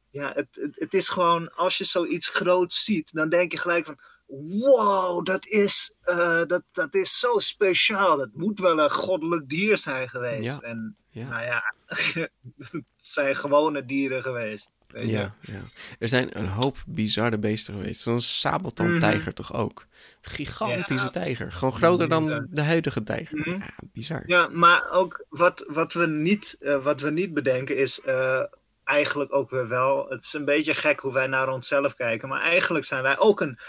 Ja, 0.10 0.32
het, 0.36 0.48
het, 0.52 0.76
het 0.76 0.94
is 0.94 1.10
gewoon, 1.10 1.54
als 1.56 1.78
je 1.78 1.84
zoiets 1.84 2.28
groots 2.28 2.84
ziet, 2.84 3.14
dan 3.14 3.30
denk 3.30 3.52
je 3.52 3.58
gelijk 3.58 3.86
van, 3.86 4.00
wow, 4.40 5.26
dat 5.26 5.46
is, 5.46 5.96
eh, 6.02 6.42
dat, 6.46 6.64
dat 6.72 6.96
is 6.96 7.20
zo 7.20 7.40
speciaal. 7.40 8.18
Dat 8.18 8.30
moet 8.34 8.60
wel 8.60 8.80
een 8.80 8.92
goddelijk 8.92 9.50
dier 9.50 9.78
zijn 9.78 10.10
geweest. 10.10 10.44
Ja. 10.44 10.60
En 10.62 10.96
Ja. 11.10 11.30
nou 11.30 11.44
ja, 11.44 11.74
het 12.72 12.84
zijn 12.98 13.36
gewone 13.36 13.86
dieren 13.86 14.22
geweest. 14.22 14.70
Weet 14.88 15.08
je? 15.08 15.14
Ja, 15.14 15.36
ja. 15.42 15.62
Er 16.00 16.08
zijn 16.08 16.38
een 16.38 16.48
hoop 16.48 16.78
bizarre 16.88 17.38
beesten 17.40 17.74
geweest. 17.74 18.02
Zo'n 18.02 18.20
sabeltandtijger 18.22 19.34
toch 19.34 19.54
ook. 19.54 19.86
Gigantische 20.22 21.06
Ja. 21.06 21.12
tijger. 21.12 21.52
Gewoon 21.52 21.74
groter 21.74 22.10
dan 22.10 22.48
de 22.50 22.62
huidige 22.62 23.04
tijger. 23.04 23.38
Mhm. 23.38 23.50
Ja, 23.50 23.70
bizar. 23.94 24.24
Ja, 24.26 24.48
maar 24.48 24.90
ook 24.92 25.26
wat, 25.30 25.64
wat, 25.68 25.94
we, 25.94 26.08
niet, 26.08 26.56
eh, 26.60 26.84
wat 26.84 27.02
we 27.02 27.12
niet 27.12 27.34
bedenken 27.34 27.78
is 27.78 28.02
eh, 28.02 28.44
eigenlijk 28.84 29.34
ook 29.34 29.50
weer 29.50 29.68
wel. 29.68 30.06
Het 30.10 30.24
is 30.24 30.34
een 30.34 30.46
beetje 30.46 30.74
gek 30.74 31.00
hoe 31.00 31.14
wij 31.14 31.28
naar 31.28 31.50
onszelf 31.50 31.96
kijken. 31.96 32.30
Maar 32.30 32.42
eigenlijk 32.42 32.86
zijn 32.86 33.04
wij 33.04 33.18
ook 33.18 33.42
een 33.42 33.60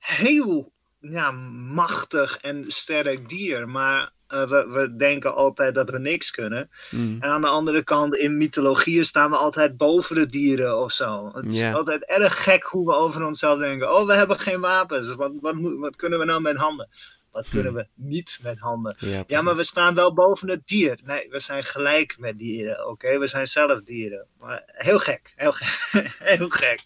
heel 0.00 0.72
ja, 1.00 1.30
machtig 1.30 2.36
en 2.36 2.64
sterk 2.66 3.28
dier. 3.28 3.68
Maar 3.68 4.12
eh, 4.26 4.48
we, 4.48 4.66
we 4.68 4.96
denken 4.96 5.34
altijd 5.34 5.74
dat 5.74 5.90
we 5.90 5.98
niks 5.98 6.30
kunnen. 6.30 6.70
Mm. 6.90 7.16
En 7.20 7.28
aan 7.28 7.40
de 7.40 7.46
andere 7.46 7.84
kant, 7.84 8.14
in 8.14 8.36
mythologieën 8.36 9.04
staan 9.04 9.30
we 9.30 9.36
altijd 9.36 9.76
boven 9.76 10.14
de 10.14 10.26
dieren 10.26 10.78
of 10.78 10.92
zo. 10.92 11.30
Het 11.34 11.50
is 11.50 11.74
altijd 11.74 12.04
erg 12.04 12.42
gek 12.42 12.62
hoe 12.62 12.86
we 12.86 12.94
over 12.94 13.24
onszelf 13.24 13.58
denken. 13.58 13.94
Oh, 13.94 14.06
we 14.06 14.12
hebben 14.12 14.38
geen 14.38 14.60
wapens. 14.60 15.14
Wat, 15.14 15.32
wat, 15.40 15.54
wat 15.58 15.96
kunnen 15.96 16.18
we 16.18 16.24
nou 16.24 16.40
met 16.40 16.56
handen? 16.56 16.88
Wat 17.30 17.48
kunnen 17.48 17.74
we 17.74 17.86
niet 17.94 18.38
met 18.42 18.58
handen? 18.58 18.96
Ja, 18.98 19.24
Ja, 19.26 19.42
maar 19.42 19.56
we 19.56 19.64
staan 19.64 19.94
wel 19.94 20.14
boven 20.14 20.48
het 20.48 20.62
dier. 20.64 20.98
Nee, 21.04 21.28
we 21.30 21.40
zijn 21.40 21.64
gelijk 21.64 22.16
met 22.18 22.38
dieren, 22.38 22.88
oké? 22.88 23.18
We 23.18 23.26
zijn 23.26 23.46
zelf 23.46 23.82
dieren. 23.82 24.26
Maar 24.38 24.62
heel 24.66 24.98
gek, 24.98 25.32
heel 25.36 25.52
gek, 25.52 26.12
heel 26.34 26.48
gek. 26.48 26.82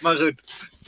Maar 0.00 0.16
goed, 0.16 0.42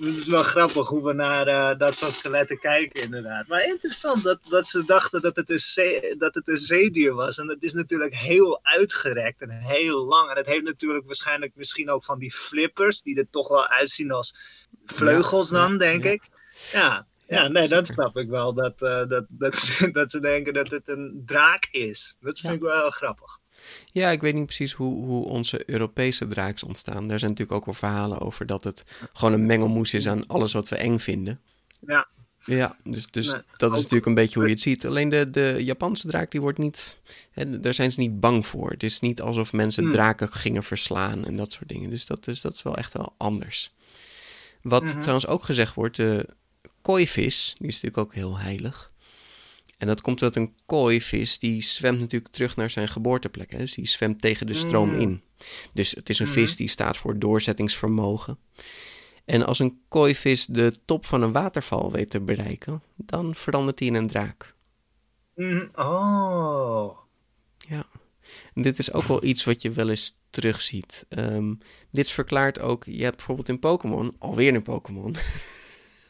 het 0.08 0.18
is 0.18 0.26
wel 0.26 0.42
grappig 0.42 0.88
hoe 0.88 1.04
we 1.04 1.12
naar 1.12 1.46
eh, 1.46 1.78
dat 1.78 1.96
soort 1.96 2.14
skeletten 2.14 2.58
kijken, 2.58 3.02
inderdaad. 3.02 3.46
Maar 3.46 3.64
interessant 3.64 4.24
dat, 4.24 4.38
dat 4.48 4.66
ze 4.66 4.84
dachten 4.84 5.22
dat 5.22 5.36
het, 5.36 5.50
een 5.50 5.58
zee, 5.58 6.16
dat 6.16 6.34
het 6.34 6.48
een 6.48 6.56
zeedier 6.56 7.14
was. 7.14 7.38
En 7.38 7.48
het 7.48 7.62
is 7.62 7.72
natuurlijk 7.72 8.14
heel 8.14 8.60
uitgerekt 8.62 9.40
en 9.40 9.50
heel 9.50 10.04
lang. 10.04 10.30
En 10.30 10.36
het 10.36 10.46
heeft 10.46 10.64
natuurlijk 10.64 11.06
waarschijnlijk 11.06 11.52
misschien 11.54 11.90
ook 11.90 12.04
van 12.04 12.18
die 12.18 12.32
flippers, 12.32 13.02
die 13.02 13.18
er 13.18 13.30
toch 13.30 13.48
wel 13.48 13.66
uitzien 13.66 14.10
als 14.10 14.34
vleugels 14.86 15.50
Ja, 15.50 15.58
dan, 15.58 15.72
ja, 15.72 15.78
denk 15.78 16.04
ja. 16.04 16.10
ik. 16.10 16.22
Ja, 16.72 17.06
ja, 17.26 17.48
nee, 17.48 17.68
dat 17.68 17.86
snap 17.86 18.16
ik 18.16 18.28
wel. 18.28 18.54
Dat, 18.54 18.82
eh, 18.82 19.08
dat, 19.08 19.24
dat, 19.28 19.56
ze, 19.56 19.90
dat 19.98 20.10
ze 20.10 20.20
denken 20.20 20.52
dat 20.52 20.70
het 20.70 20.88
een 20.88 21.22
draak 21.26 21.68
is. 21.70 22.16
Dat 22.20 22.38
vind 22.38 22.54
ik 22.54 22.60
wel 22.60 22.80
heel 22.80 22.90
grappig. 22.90 23.39
Ja, 23.92 24.10
ik 24.10 24.20
weet 24.20 24.34
niet 24.34 24.44
precies 24.46 24.72
hoe, 24.72 25.04
hoe 25.04 25.24
onze 25.24 25.62
Europese 25.70 26.28
draaks 26.28 26.62
ontstaan. 26.62 27.06
Daar 27.08 27.18
zijn 27.18 27.30
natuurlijk 27.30 27.58
ook 27.58 27.64
wel 27.64 27.74
verhalen 27.74 28.18
over 28.20 28.46
dat 28.46 28.64
het 28.64 28.84
gewoon 29.12 29.34
een 29.34 29.46
mengelmoes 29.46 29.94
is 29.94 30.08
aan 30.08 30.26
alles 30.26 30.52
wat 30.52 30.68
we 30.68 30.76
eng 30.76 30.98
vinden. 30.98 31.40
Ja. 31.86 32.06
Ja, 32.44 32.76
dus, 32.84 33.06
dus 33.06 33.32
Nee, 33.32 33.40
dat 33.56 33.70
is 33.70 33.76
natuurlijk 33.76 34.06
een 34.06 34.14
beetje 34.14 34.38
hoe 34.38 34.48
je 34.48 34.54
het 34.54 34.62
ziet. 34.62 34.86
Alleen 34.86 35.08
de, 35.08 35.30
de 35.30 35.56
Japanse 35.58 36.06
draak, 36.06 36.30
die 36.30 36.40
wordt 36.40 36.58
niet... 36.58 36.96
Hè, 37.30 37.60
daar 37.60 37.74
zijn 37.74 37.92
ze 37.92 38.00
niet 38.00 38.20
bang 38.20 38.46
voor. 38.46 38.70
Het 38.70 38.82
is 38.82 39.00
niet 39.00 39.20
alsof 39.20 39.52
mensen 39.52 39.82
Hmm. 39.82 39.92
draken 39.92 40.32
gingen 40.32 40.62
verslaan 40.62 41.24
en 41.24 41.36
dat 41.36 41.52
soort 41.52 41.68
dingen. 41.68 41.90
Dus 41.90 42.06
dat 42.06 42.26
is, 42.26 42.40
dat 42.40 42.52
is 42.54 42.62
wel 42.62 42.76
echt 42.76 42.92
wel 42.92 43.14
anders. 43.16 43.72
Wat 44.62 44.82
Mhm. 44.82 44.98
trouwens 45.00 45.26
ook 45.26 45.44
gezegd 45.44 45.74
wordt, 45.74 45.96
de 45.96 46.28
kooivis, 46.82 47.54
die 47.58 47.68
is 47.68 47.74
natuurlijk 47.74 48.02
ook 48.06 48.14
heel 48.14 48.38
heilig. 48.38 48.92
En 49.80 49.86
dat 49.86 50.00
komt 50.00 50.18
dat 50.18 50.36
een 50.36 50.54
kooivis, 50.66 51.38
die 51.38 51.62
zwemt 51.62 52.00
natuurlijk 52.00 52.32
terug 52.32 52.56
naar 52.56 52.70
zijn 52.70 52.88
geboorteplek. 52.88 53.50
Hè? 53.50 53.58
Dus 53.58 53.74
die 53.74 53.86
zwemt 53.88 54.20
tegen 54.20 54.46
de 54.46 54.54
stroom 54.54 54.88
Mm. 54.90 55.00
in. 55.00 55.22
Dus 55.72 55.90
het 55.90 56.08
is 56.08 56.18
een 56.18 56.26
vis 56.26 56.56
die 56.56 56.68
staat 56.68 56.96
voor 56.96 57.18
doorzettingsvermogen. 57.18 58.38
En 59.24 59.46
als 59.46 59.58
een 59.58 59.80
kooivis 59.88 60.46
de 60.46 60.72
top 60.84 61.06
van 61.06 61.22
een 61.22 61.32
waterval 61.32 61.92
weet 61.92 62.10
te 62.10 62.20
bereiken, 62.20 62.82
dan 62.96 63.34
verandert 63.34 63.78
hij 63.78 63.88
in 63.88 63.94
een 63.94 64.06
draak. 64.06 64.54
Mhm. 65.34 65.66
Oh. 65.74 66.98
En 68.54 68.62
dit 68.62 68.78
is 68.78 68.92
ook 68.92 69.06
wel 69.06 69.24
iets 69.24 69.44
wat 69.44 69.62
je 69.62 69.70
wel 69.70 69.88
eens 69.88 70.16
terugziet. 70.30 71.06
Ehm, 71.08 71.54
dit 71.90 72.10
verklaart 72.10 72.58
ook, 72.58 72.84
je 72.84 73.02
hebt 73.02 73.16
bijvoorbeeld 73.16 73.48
in 73.48 73.58
Pokémon, 73.58 74.14
alweer 74.18 74.54
een 74.54 74.62
Pokémon, 74.62 75.16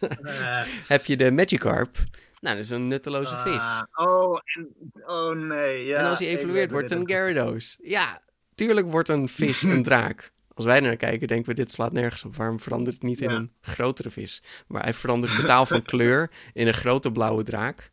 Eh, 0.00 0.62
heb 0.86 1.04
je 1.04 1.16
de 1.16 1.30
Magikarp. 1.30 1.98
Nou, 2.40 2.56
dat 2.56 2.64
is 2.64 2.70
een 2.70 2.88
nutteloze 2.88 3.36
vis. 3.36 3.82
ah, 3.90 4.06
oh, 4.06 4.38
en, 4.44 4.74
oh 5.06 5.30
nee. 5.36 5.84
Ja, 5.84 5.96
en 5.98 6.04
als 6.04 6.18
hij 6.18 6.28
evolueert, 6.28 6.70
wordt 6.70 6.90
een 6.90 7.06
Gyarados. 7.08 7.76
Ja, 7.82 8.22
tuurlijk 8.54 8.90
wordt 8.90 9.08
een 9.08 9.28
vis 9.28 9.62
een 9.72 9.82
draak. 9.82 10.32
als 10.54 10.64
wij 10.64 10.80
naar 10.80 10.96
kijken, 10.96 11.26
denken 11.28 11.48
we: 11.48 11.54
dit 11.54 11.72
slaat 11.72 11.92
nergens 11.92 12.24
op. 12.24 12.36
Waarom 12.36 12.60
verandert 12.60 12.94
het 12.94 13.04
niet 13.04 13.20
in 13.20 13.30
Ja. 13.30 13.36
een 13.36 13.52
grotere 13.60 14.10
vis? 14.10 14.42
Maar 14.68 14.82
hij 14.82 14.94
verandert 14.94 15.36
totaal 15.36 15.66
van 15.66 15.82
kleur 15.92 16.30
in 16.52 16.66
een 16.66 16.74
grote 16.74 17.12
blauwe 17.12 17.42
draak. 17.42 17.90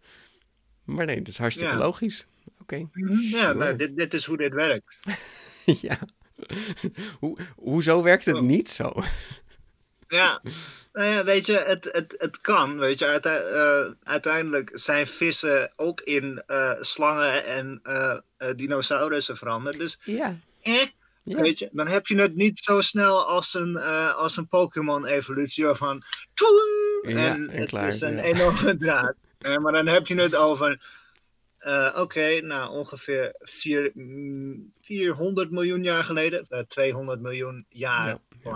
Maar 0.84 1.06
nee, 1.06 1.18
dat 1.18 1.27
is 1.27 1.38
hartstikke 1.38 1.74
Ja. 1.74 1.80
logisch. 1.80 2.27
Oké, 2.62 2.75
Ja, 2.75 2.88
Sure. 3.18 3.54
nou, 3.54 3.75
dit, 3.75 3.96
dit 3.98 4.13
is 4.13 4.25
hoe 4.25 4.38
dit 4.38 4.54
werkt. 4.54 4.98
ja. 5.88 6.00
Hoe, 7.20 7.38
hoezo 7.56 8.01
werkt 8.04 8.25
het 8.25 8.36
Oh. 8.36 8.42
niet 8.42 8.70
zo? 8.70 8.94
Ja, 10.08 10.42
nou 10.94 11.08
ja, 11.10 11.24
weet 11.24 11.46
je, 11.46 11.58
het, 11.58 11.90
het, 11.92 12.16
het 12.18 12.42
kan. 12.42 12.78
Weet 12.80 13.00
je, 13.00 13.06
Uite- 13.06 13.30
eh, 13.30 14.10
uiteindelijk 14.12 14.72
zijn 14.74 15.08
vissen 15.08 15.72
ook 15.76 16.02
in 16.02 16.44
eh, 16.48 16.72
slangen 16.80 17.46
en 17.46 17.80
eh, 17.84 18.18
dinosaurussen 18.56 19.38
veranderd. 19.38 19.78
Dus, 19.78 19.98
Ja, 20.02 20.38
eh, 20.62 20.88
ja. 21.24 21.42
weet 21.42 21.60
je, 21.60 21.70
dan 21.72 21.88
heb 21.88 22.08
je 22.08 22.22
het 22.22 22.36
niet 22.36 22.60
zo 22.60 22.82
snel 22.82 23.26
als 23.28 23.54
een, 23.54 23.78
als 24.14 24.38
een 24.38 24.48
Pokémon-evolutie 24.48 25.66
waarvan. 25.66 26.02
tjoeng, 26.34 27.02
Ja, 27.02 27.34
en, 27.34 27.50
en 27.50 27.60
het 27.60 27.70
klaar, 27.70 27.88
is 27.88 28.02
een 28.02 28.16
ja. 28.16 28.22
enorme 28.22 28.78
draad. 28.84 29.16
Eh, 29.40 29.58
maar 29.58 29.72
dan 29.74 29.88
heb 29.88 30.08
je 30.08 30.16
het 30.16 30.36
over. 30.36 30.80
eh, 31.58 31.96
Oké, 32.00 32.42
nou 32.42 32.70
ongeveer 32.72 33.34
vier, 33.40 33.92
mm, 33.94 34.72
400 34.82 35.52
miljoen 35.52 35.84
jaar 35.84 36.04
geleden, 36.04 36.46
eh, 36.50 36.60
200 36.60 37.20
miljoen 37.22 37.66
jaar 37.70 38.08
Ja, 38.08 38.20
ja. 38.44 38.50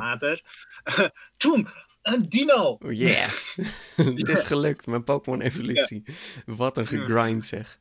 Toen, 1.37 1.67
een 2.01 2.29
dino! 2.29 2.77
Oh, 2.79 2.91
Yes! 2.97 3.57
het 3.95 4.27
is 4.29 4.43
gelukt, 4.43 4.87
mijn 4.87 5.03
Pokémon-evolutie. 5.03 6.03
Wat 6.45 6.77
een 6.77 6.87
gegrind 6.87 7.45
zeg. 7.45 7.79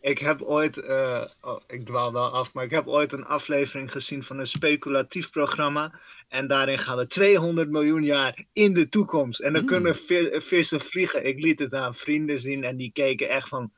Ik 0.00 0.18
heb 0.18 0.42
ooit, 0.42 0.76
eh, 0.78 1.24
oh, 1.40 1.60
ik 1.66 1.84
dwaal 1.84 2.12
wel 2.12 2.28
af, 2.32 2.52
maar 2.52 2.64
ik 2.64 2.70
heb 2.70 2.86
ooit 2.86 3.12
een 3.12 3.24
aflevering 3.26 3.92
gezien 3.92 4.22
van 4.22 4.38
een 4.38 4.46
speculatief 4.46 5.30
programma. 5.30 5.98
En 6.28 6.46
daarin 6.46 6.78
gaan 6.78 6.96
we 6.96 7.06
200 7.06 7.70
miljoen 7.70 8.02
jaar 8.02 8.44
in 8.52 8.74
de 8.74 8.88
toekomst. 8.88 9.40
En 9.40 9.52
dan 9.52 9.64
kunnen 9.66 9.96
vi- 9.96 10.40
vissen 10.40 10.80
vliegen. 10.80 11.26
Ik 11.26 11.40
liet 11.42 11.58
het 11.58 11.74
aan 11.74 11.94
vrienden 11.94 12.38
zien 12.38 12.64
en 12.64 12.76
die 12.76 12.90
keken 12.92 13.28
echt 13.28 13.48
van, 13.48 13.72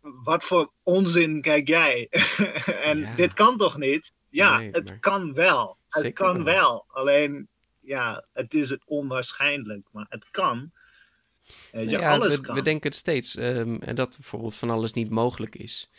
wat 0.00 0.44
voor 0.44 0.70
onzin 0.82 1.40
kijk 1.40 1.68
jij? 1.68 2.06
en 2.82 2.98
Ja. 2.98 3.14
dit 3.14 3.32
kan 3.32 3.56
toch 3.56 3.78
niet? 3.78 4.12
Ja, 4.28 4.58
Nee, 4.58 4.70
het 4.72 4.84
maar- 4.88 4.98
kan 4.98 5.34
wel. 5.34 5.78
Het 5.88 6.02
Zeker 6.02 6.24
kan 6.24 6.44
wel. 6.44 6.54
wel. 6.54 6.84
Alleen, 6.88 7.48
ja, 7.86 8.24
het 8.32 8.54
is 8.54 8.70
het 8.70 8.82
onwaarschijnlijk, 8.86 9.86
maar 9.92 10.06
het 10.08 10.24
kan. 10.30 10.70
Je, 11.44 11.52
Nou 11.72 11.88
ja, 11.88 12.10
alles 12.12 12.34
we, 12.36 12.40
kan. 12.40 12.54
we 12.54 12.62
denken 12.62 12.88
het 12.90 12.98
steeds. 12.98 13.36
en 13.36 13.94
dat 13.94 14.14
bijvoorbeeld 14.16 14.54
van 14.56 14.70
alles 14.70 14.92
niet 14.92 15.10
mogelijk 15.10 15.54
is. 15.56 15.90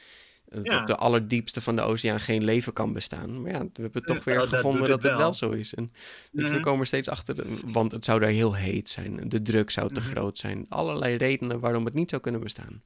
Dat 0.46 0.66
Ja. 0.66 0.80
op 0.80 0.86
de 0.86 0.96
allerdiepste 0.96 1.62
van 1.62 1.76
de 1.76 1.82
oceaan 1.82 2.20
geen 2.20 2.44
leven 2.44 2.74
kan 2.74 2.94
bestaan. 2.94 3.42
Maar 3.42 3.52
ja, 3.52 3.60
we 3.74 3.82
hebben 3.82 4.04
toch 4.06 4.18
Ja, 4.18 4.24
weer 4.26 4.42
oh, 4.42 4.48
gevonden 4.50 4.82
dat 4.90 5.04
het 5.04 5.12
het 5.12 5.22
wel 5.22 5.34
zo 5.34 5.50
is. 5.50 5.74
En 5.74 5.92
we 6.32 6.42
Mhm. 6.42 6.60
komen 6.62 6.80
er 6.80 6.86
steeds 6.86 7.10
achter, 7.10 7.36
de- 7.36 7.58
want 7.66 7.92
het 7.92 8.06
zou 8.06 8.20
daar 8.20 8.30
heel 8.30 8.56
heet 8.56 8.90
zijn. 8.90 9.30
De 9.30 9.42
druk 9.42 9.72
zou 9.72 9.94
te 9.94 10.00
Mhm. 10.00 10.10
groot 10.10 10.38
zijn. 10.38 10.66
Allerlei 10.70 11.16
redenen 11.16 11.60
waarom 11.60 11.86
het 11.86 11.94
niet 11.94 12.10
zou 12.10 12.22
kunnen 12.22 12.42
bestaan. 12.42 12.84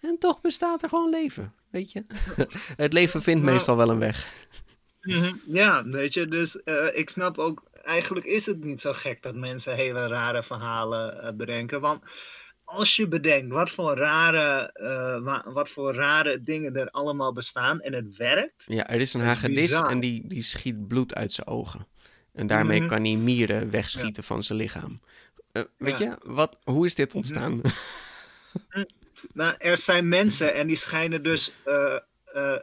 En 0.00 0.16
toch 0.18 0.40
bestaat 0.40 0.82
er 0.82 0.88
gewoon 0.88 1.10
leven, 1.10 1.54
weet 1.70 1.92
je. 1.92 2.04
het 2.76 2.92
leven 2.92 3.22
vindt 3.22 3.42
Nou, 3.42 3.52
meestal 3.52 3.76
wel 3.76 3.90
een 3.90 3.98
weg. 3.98 4.46
Mhm, 5.00 5.34
Ja, 5.46 5.84
weet 5.84 6.14
je, 6.14 6.26
dus 6.26 6.62
eh, 6.62 6.86
ik 6.94 7.10
snap 7.10 7.38
ook, 7.38 7.62
eigenlijk 7.84 8.26
is 8.26 8.46
het 8.46 8.64
niet 8.64 8.80
zo 8.80 8.92
gek 8.92 9.22
dat 9.22 9.34
mensen 9.34 9.74
hele 9.74 10.06
rare 10.06 10.42
verhalen 10.42 11.22
eh, 11.22 11.32
bedenken. 11.32 11.80
Want 11.80 12.02
als 12.64 12.96
je 12.96 13.08
bedenkt 13.08 13.52
wat 13.52 13.70
voor, 13.70 13.96
rare, 13.96 14.70
eh, 14.72 15.22
wa- 15.24 15.44
wat 15.52 15.70
voor 15.70 15.94
rare 15.94 16.42
dingen 16.42 16.76
er 16.76 16.90
allemaal 16.90 17.32
bestaan 17.32 17.80
en 17.80 17.92
het 17.92 18.16
werkt. 18.16 18.62
Ja, 18.66 18.88
er 18.88 19.00
is 19.00 19.14
een 19.14 19.20
hagedis 19.20 19.80
en 19.80 20.00
die, 20.00 20.26
die 20.26 20.42
schiet 20.42 20.88
bloed 20.88 21.14
uit 21.14 21.32
zijn 21.32 21.46
ogen. 21.46 21.86
En 22.32 22.46
daarmee 22.46 22.78
Mhm. 22.78 22.88
kan 22.88 23.04
hij 23.04 23.16
mieren 23.16 23.70
wegschieten 23.70 24.22
van 24.24 24.44
zijn 24.44 24.58
lichaam. 24.58 25.00
Eh, 25.52 25.62
weet 25.78 25.98
je, 25.98 26.16
wat, 26.22 26.58
hoe 26.64 26.86
is 26.86 26.94
dit 26.94 27.14
ontstaan? 27.14 27.60
Nou, 29.34 29.54
er 29.58 29.76
zijn 29.78 30.08
mensen 30.08 30.54
en 30.54 30.66
die 30.66 30.76
schijnen 30.76 31.22
dus 31.22 31.52
eh, 32.32 32.56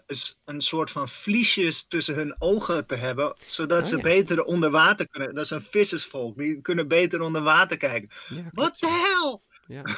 een 0.45 0.61
soort 0.61 0.91
van 0.91 1.09
vliesjes 1.09 1.85
tussen 1.87 2.15
hun 2.15 2.35
ogen 2.41 2.85
te 2.85 2.95
hebben, 2.95 3.33
zodat 3.39 3.81
Oh, 3.81 3.87
ze 3.87 3.95
ja. 3.95 4.01
beter 4.01 4.43
onder 4.43 4.69
water 4.69 5.07
kunnen. 5.07 5.35
Dat 5.35 5.43
is 5.43 5.49
een 5.51 5.63
vissersvolk, 5.63 6.37
die 6.37 6.61
kunnen 6.61 6.87
beter 6.87 7.21
onder 7.21 7.41
water 7.41 7.77
kijken. 7.77 8.09
Ja, 8.29 8.49
Wat 8.51 8.77
de 8.79 8.87
hel? 8.87 9.43
Ja. 9.67 9.83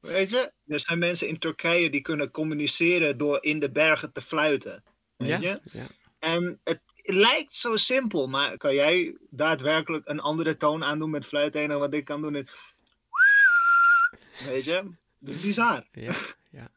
Weet 0.00 0.30
je, 0.30 0.52
er 0.66 0.80
zijn 0.80 0.98
mensen 0.98 1.28
in 1.28 1.38
Turkije 1.38 1.90
die 1.90 2.00
kunnen 2.00 2.30
communiceren 2.30 3.18
door 3.18 3.38
in 3.42 3.58
de 3.60 3.70
bergen 3.70 4.12
te 4.12 4.20
fluiten. 4.20 4.84
Weet 5.16 5.40
je? 5.40 5.60
ja. 5.72 5.86
En 6.18 6.60
het 6.64 6.80
lijkt 7.02 7.54
zo 7.54 7.76
simpel, 7.76 8.28
maar 8.28 8.56
kan 8.56 8.74
jij 8.74 9.16
daadwerkelijk 9.30 10.08
een 10.08 10.20
andere 10.20 10.56
toon 10.56 10.84
aandoen 10.84 11.10
met 11.10 11.26
fluit? 11.26 11.54
Het 11.54 11.62
enige 11.62 11.78
wat 11.78 11.94
ik 11.94 12.04
kan 12.04 12.22
doen 12.22 12.34
is. 12.36 12.44
Weet 14.48 14.64
je? 14.64 14.82
Dat 15.18 15.34
is 15.34 15.42
bizar. 15.42 15.84
Ja, 15.92 16.14
ja. 16.50 16.68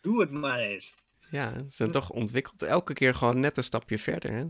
Doe 0.00 0.20
het 0.20 0.30
maar 0.30 0.58
eens. 0.58 0.94
Ja, 1.30 1.52
ze 1.52 1.64
zijn 1.68 1.90
toch 1.90 2.10
ontwikkeld. 2.10 2.62
Elke 2.62 2.92
keer 2.92 3.14
gewoon 3.14 3.40
net 3.40 3.56
een 3.56 3.64
stapje 3.64 3.98
verder. 3.98 4.30
Hè? 4.32 4.46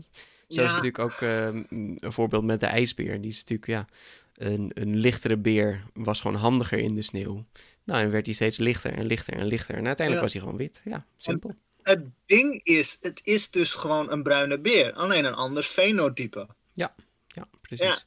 Zo 0.47 0.63
is 0.63 0.73
natuurlijk 0.73 0.99
ook 0.99 1.21
ehm, 1.21 1.63
een 1.69 1.97
voorbeeld 2.01 2.43
met 2.43 2.59
de 2.59 2.65
ijsbeer. 2.65 3.21
Die 3.21 3.31
is 3.31 3.37
natuurlijk, 3.39 3.67
ja, 3.67 3.87
een, 4.35 4.71
een 4.73 4.95
lichtere 4.95 5.37
beer 5.37 5.83
was 5.93 6.21
gewoon 6.21 6.37
handiger 6.37 6.77
in 6.79 6.95
de 6.95 7.01
sneeuw. 7.01 7.45
Nou, 7.83 8.03
en 8.03 8.11
werd 8.11 8.25
hij 8.25 8.35
steeds 8.35 8.57
lichter 8.57 8.93
en 8.93 9.05
lichter 9.05 9.33
en 9.33 9.45
lichter. 9.45 9.75
En 9.75 9.87
uiteindelijk 9.87 10.15
Ja. 10.15 10.21
was 10.21 10.33
hij 10.33 10.41
gewoon 10.41 10.57
wit. 10.57 10.81
Ja, 10.83 11.05
simpel. 11.17 11.55
Het 11.81 12.05
ding 12.25 12.63
is, 12.63 12.97
het 13.01 13.21
is 13.23 13.49
dus 13.49 13.73
gewoon 13.73 14.11
een 14.11 14.23
bruine 14.23 14.59
beer, 14.59 14.93
alleen 14.93 15.25
een 15.25 15.33
ander 15.33 15.63
fenotype. 15.63 16.47
Ja, 16.73 17.47
precies. 17.61 17.87
Ja. 17.87 17.97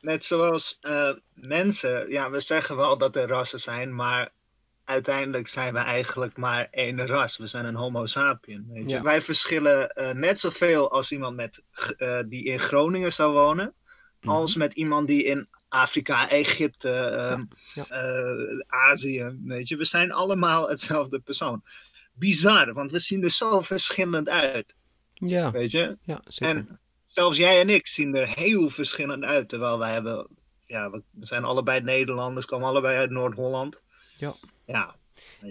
Net 0.00 0.24
zoals 0.24 0.78
eh, 0.80 1.12
mensen, 1.34 2.10
ja, 2.10 2.30
we 2.30 2.40
zeggen 2.40 2.76
wel 2.76 2.98
dat 2.98 3.16
er 3.16 3.28
rassen 3.28 3.58
zijn, 3.58 3.94
maar 3.94 4.30
uiteindelijk 4.84 5.48
zijn 5.48 5.72
we 5.72 5.78
eigenlijk 5.78 6.36
maar 6.36 6.68
één 6.70 7.06
ras. 7.06 7.36
We 7.36 7.46
zijn 7.46 7.64
een 7.64 7.74
Homo 7.74 8.06
sapien. 8.06 8.66
Weet 8.72 8.88
je? 8.88 8.94
Ja. 8.94 9.02
Wij 9.02 9.22
verschillen 9.22 9.90
eh, 9.90 10.10
net 10.14 10.40
zoveel 10.40 10.90
als 10.90 11.12
iemand 11.12 11.36
met, 11.36 11.62
eh, 11.96 12.18
die 12.26 12.44
in 12.44 12.58
Groningen 12.60 13.12
zou 13.12 13.32
wonen, 13.32 13.74
Mhm. 14.20 14.30
als 14.34 14.56
met 14.56 14.72
iemand 14.72 15.06
die 15.06 15.24
in 15.24 15.48
Afrika, 15.68 16.28
Egypte, 16.30 16.90
ehm, 16.90 17.44
ja. 17.74 17.86
eh, 17.88 18.58
Azië. 18.66 19.38
Weet 19.44 19.68
je? 19.68 19.76
We 19.76 19.84
zijn 19.84 20.12
allemaal 20.12 20.68
hetzelfde 20.68 21.18
persoon. 21.20 21.62
Bizar, 22.12 22.72
want 22.72 22.90
we 22.90 22.98
zien 22.98 23.22
er 23.22 23.30
zo 23.30 23.60
verschillend 23.60 24.28
uit. 24.28 24.74
Ja, 25.14 25.50
Weet 25.50 25.70
je? 25.70 25.98
ja, 26.02 26.20
zeker. 26.28 26.56
En 26.56 26.80
zelfs 27.06 27.36
jij 27.36 27.60
en 27.60 27.70
ik 27.70 27.86
zien 27.86 28.14
er 28.14 28.28
heel 28.28 28.68
verschillend 28.68 29.24
uit. 29.24 29.48
Terwijl 29.48 29.78
wij 29.78 29.92
hebben, 29.92 30.26
ja, 30.66 30.90
we 30.90 31.02
zijn 31.20 31.44
allebei 31.44 31.80
Nederlanders, 31.80 32.46
komen 32.46 32.68
allebei 32.68 32.96
uit 32.96 33.10
Noord-Holland. 33.10 33.80
Ja. 34.16 34.34
Ja. 34.66 34.96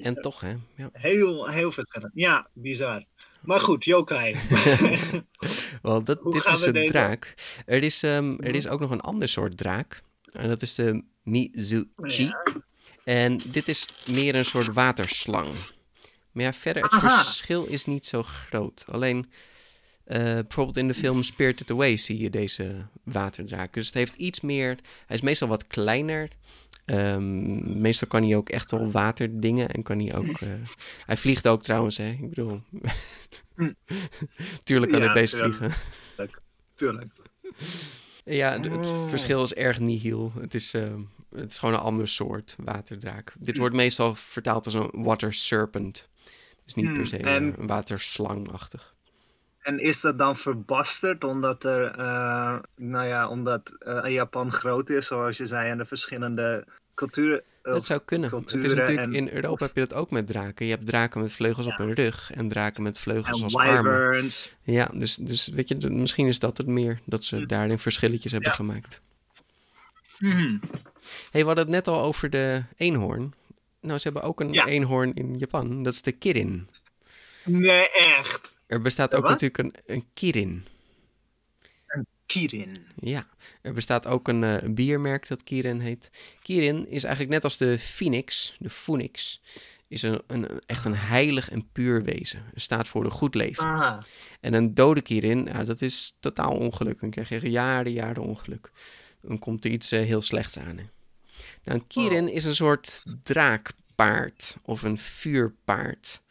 En 0.03 0.15
toch, 0.15 0.39
hè? 0.41 0.55
Ja. 0.75 0.89
heel, 0.93 1.47
heel 1.49 1.71
verschillend. 1.71 2.11
Ja, 2.15 2.47
bizar. 2.53 3.03
Maar 3.41 3.59
goed, 3.59 3.83
yokai. 3.83 4.35
Wel, 5.81 6.03
dat, 6.03 6.23
dit 6.23 6.45
is 6.45 6.61
we 6.61 6.67
een 6.67 6.73
deze- 6.73 6.91
draak. 6.91 7.33
Er 7.65 7.83
is, 7.83 8.03
ehm, 8.03 8.15
er 8.31 8.47
Mhm. 8.47 8.55
is 8.55 8.67
ook 8.67 8.79
nog 8.79 8.91
een 8.91 9.01
ander 9.01 9.27
soort 9.27 9.57
draak. 9.57 10.01
En 10.31 10.49
dat 10.49 10.61
is 10.61 10.75
de 10.75 11.03
Mizuchi. 11.23 12.23
Ja. 12.25 12.43
En 13.03 13.37
dit 13.51 13.67
is 13.67 13.87
meer 14.05 14.35
een 14.35 14.45
soort 14.45 14.67
waterslang. 14.73 15.49
Maar 16.31 16.43
ja, 16.43 16.53
verder, 16.53 16.83
het 16.83 16.91
Aha. 16.91 17.23
verschil 17.23 17.65
is 17.65 17.85
niet 17.85 18.07
zo 18.07 18.23
groot. 18.23 18.85
Alleen, 18.87 19.31
eh, 20.03 20.17
bijvoorbeeld 20.23 20.77
in 20.77 20.87
de 20.87 20.93
film 20.93 21.23
Spirited 21.23 21.71
Away 21.71 21.97
zie 21.97 22.17
je 22.19 22.29
deze 22.29 22.87
waterdraak. 23.03 23.73
Dus 23.73 23.85
het 23.85 23.93
heeft 23.93 24.15
iets 24.15 24.41
meer... 24.41 24.77
Hij 25.05 25.15
is 25.15 25.21
meestal 25.21 25.47
wat 25.47 25.67
kleiner. 25.67 26.27
Ehm, 26.85 27.81
meestal 27.81 28.07
kan 28.07 28.23
hij 28.23 28.35
ook 28.35 28.49
echt 28.49 28.71
wel 28.71 28.91
waterdingen. 28.91 29.69
En 29.69 29.83
kan 29.83 29.99
hij 29.99 30.15
ook... 30.15 30.39
eh, 30.41 30.49
hij 31.05 31.17
vliegt 31.17 31.47
ook 31.47 31.63
trouwens, 31.63 31.97
hè. 31.97 32.09
Ik 32.09 32.29
bedoel... 32.29 32.61
Hm. 33.55 33.71
Tuurlijk 34.63 34.91
kan 34.91 34.99
Ja, 35.01 35.05
het 35.05 35.13
beest 35.13 35.33
tuurlijk. 35.33 35.55
vliegen. 35.55 35.79
Tuurlijk. 36.75 37.11
Ja, 38.23 38.59
d- 38.59 38.65
het 38.65 38.85
Oh. 38.87 39.09
verschil 39.09 39.43
is 39.43 39.53
erg 39.53 39.79
nihil. 39.79 40.31
Het 40.39 40.53
is, 40.53 40.73
eh, 40.73 40.93
het 41.35 41.51
is 41.51 41.57
gewoon 41.59 41.73
een 41.75 41.79
ander 41.81 42.07
soort 42.07 42.55
waterdraak. 42.63 43.33
Dit 43.39 43.57
wordt 43.57 43.75
meestal 43.75 44.15
vertaald 44.15 44.65
als 44.65 44.73
een 44.73 44.89
water 44.91 45.33
serpent. 45.33 46.09
Dus 46.65 46.73
niet 46.73 46.93
per 46.93 47.07
se 47.07 47.17
eh, 47.17 47.35
en- 47.35 47.55
een 47.59 47.67
waterslangachtig. 47.67 48.95
En 49.61 49.79
is 49.79 50.01
dat 50.01 50.17
dan 50.17 50.37
verbasterd 50.37 51.23
omdat 51.23 51.63
er, 51.63 51.85
eh, 51.97 52.57
nou 52.75 53.07
ja, 53.07 53.27
omdat 53.27 53.71
eh, 53.79 54.11
Japan 54.13 54.51
groot 54.51 54.89
is, 54.89 55.07
zoals 55.07 55.37
je 55.37 55.45
zei, 55.45 55.69
en 55.69 55.77
de 55.77 55.85
verschillende 55.85 56.65
culturen. 56.95 57.41
eh, 57.61 57.73
Het 57.73 57.85
zou 57.85 58.01
kunnen. 58.05 58.29
Het 58.35 58.63
is 58.63 58.73
natuurlijk, 58.73 59.07
en- 59.07 59.13
in 59.13 59.29
Europa 59.29 59.65
heb 59.65 59.75
je 59.75 59.81
dat 59.81 59.93
ook 59.93 60.11
met 60.11 60.27
draken. 60.27 60.65
Je 60.65 60.71
hebt 60.71 60.85
draken 60.85 61.21
met 61.21 61.33
vleugels 61.33 61.65
op 61.67 61.77
hun 61.77 61.93
rug 61.93 62.31
en 62.31 62.47
draken 62.47 62.83
met 62.83 62.99
vleugels 62.99 63.37
en 63.37 63.43
als 63.43 63.55
armen. 63.55 64.29
Ja, 64.63 64.89
dus, 64.93 65.15
dus 65.15 65.47
weet 65.47 65.67
je, 65.67 65.89
misschien 65.89 66.27
is 66.27 66.39
dat 66.39 66.57
het 66.57 66.67
meer, 66.67 66.99
dat 67.05 67.23
ze 67.23 67.35
Hmm. 67.35 67.47
daarin 67.47 67.79
verschilletjes 67.79 68.31
hebben 68.31 68.49
Ja. 68.49 68.55
gemaakt. 68.55 69.01
Mhm. 70.19 70.57
hey, 71.31 71.41
we 71.41 71.45
hadden 71.45 71.57
het 71.65 71.73
net 71.73 71.87
al 71.87 72.01
over 72.01 72.29
de 72.29 72.63
eenhoorn. 72.77 73.33
Nou, 73.81 73.97
ze 73.99 74.03
hebben 74.09 74.29
ook 74.29 74.39
een 74.39 74.53
Ja. 74.53 74.65
eenhoorn 74.65 75.13
in 75.13 75.37
Japan. 75.37 75.83
Dat 75.83 75.93
is 75.93 76.01
de 76.01 76.11
kirin. 76.11 76.67
Nee, 77.45 77.89
echt. 77.91 78.51
Er 78.71 78.81
bestaat 78.81 79.15
ook 79.15 79.23
natuurlijk 79.23 79.57
een, 79.57 79.73
een 79.85 80.05
kirin. 80.13 80.65
Kirin. 82.25 82.75
Ja, 82.95 83.27
er 83.61 83.73
bestaat 83.73 84.07
ook 84.07 84.27
een, 84.27 84.43
eh, 84.43 84.61
een 84.61 84.75
biermerk 84.75 85.27
dat 85.27 85.43
Kirin 85.43 85.79
heet. 85.79 86.09
Kirin 86.41 86.87
is 86.87 87.03
eigenlijk 87.03 87.33
net 87.33 87.43
als 87.43 87.57
de 87.57 87.79
Phoenix, 87.79 88.55
de 88.59 88.69
Phoenix, 88.69 89.41
is 89.87 90.01
een, 90.01 90.21
een, 90.27 90.47
echt 90.65 90.85
een 90.85 90.95
heilig 90.95 91.49
en 91.49 91.69
puur 91.71 92.03
wezen. 92.03 92.43
Het 92.53 92.61
staat 92.61 92.87
voor 92.87 93.05
een 93.05 93.11
goed 93.11 93.35
leven. 93.35 93.63
Aha. 93.63 94.03
En 94.39 94.53
een 94.53 94.73
dode 94.73 95.01
Kirin, 95.01 95.45
ja, 95.45 95.63
dat 95.63 95.81
is 95.81 96.15
totaal 96.19 96.51
ongeluk. 96.51 96.99
Dan 96.99 97.09
krijg 97.09 97.29
je 97.29 97.49
jaren, 97.49 97.91
jaren 97.91 98.23
ongeluk. 98.23 98.71
Dan 99.21 99.39
komt 99.39 99.65
er 99.65 99.71
iets 99.71 99.91
eh, 99.91 100.03
heel 100.03 100.21
slechts 100.21 100.59
aan. 100.59 100.77
Hè. 100.77 100.85
Nou, 101.63 101.79
een 101.79 101.87
Kirin 101.87 102.29
is 102.29 102.45
een 102.45 102.55
soort 102.55 103.03
draakpaard 103.23 104.55
of 104.61 104.81
een 104.81 104.97
vuurpaard. 104.97 106.21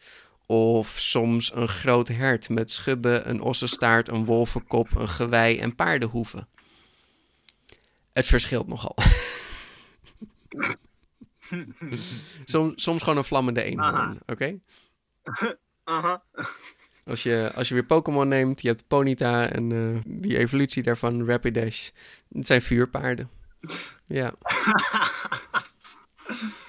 Of 0.51 0.99
soms 0.99 1.55
een 1.55 1.67
groot 1.67 2.07
hert 2.07 2.49
met 2.49 2.71
schubben, 2.71 3.29
een 3.29 3.41
ossenstaart, 3.41 4.07
een 4.07 4.25
wolvenkop, 4.25 4.95
een 4.95 5.09
gewei 5.09 5.59
en 5.59 5.75
paardenhoeven. 5.75 6.47
Het 8.11 8.25
verschilt 8.25 8.67
nogal. 8.67 8.95
soms, 12.45 12.83
soms 12.83 13.01
gewoon 13.01 13.17
een 13.17 13.23
vlammende 13.23 13.63
eenhoorn, 13.63 14.19
oké? 14.25 14.59
Aha. 15.83 16.23
Als 17.05 17.23
je, 17.23 17.51
als 17.55 17.67
je 17.67 17.73
weer 17.73 17.85
Pokémon 17.85 18.27
neemt, 18.27 18.61
je 18.61 18.67
hebt 18.67 18.87
Ponyta 18.87 19.49
en 19.49 19.71
eh, 19.71 20.01
die 20.05 20.37
evolutie 20.37 20.83
daarvan, 20.83 21.25
Rapidash. 21.25 21.89
Het 22.33 22.47
zijn 22.47 22.61
vuurpaarden. 22.61 23.29
Ja. 24.05 24.33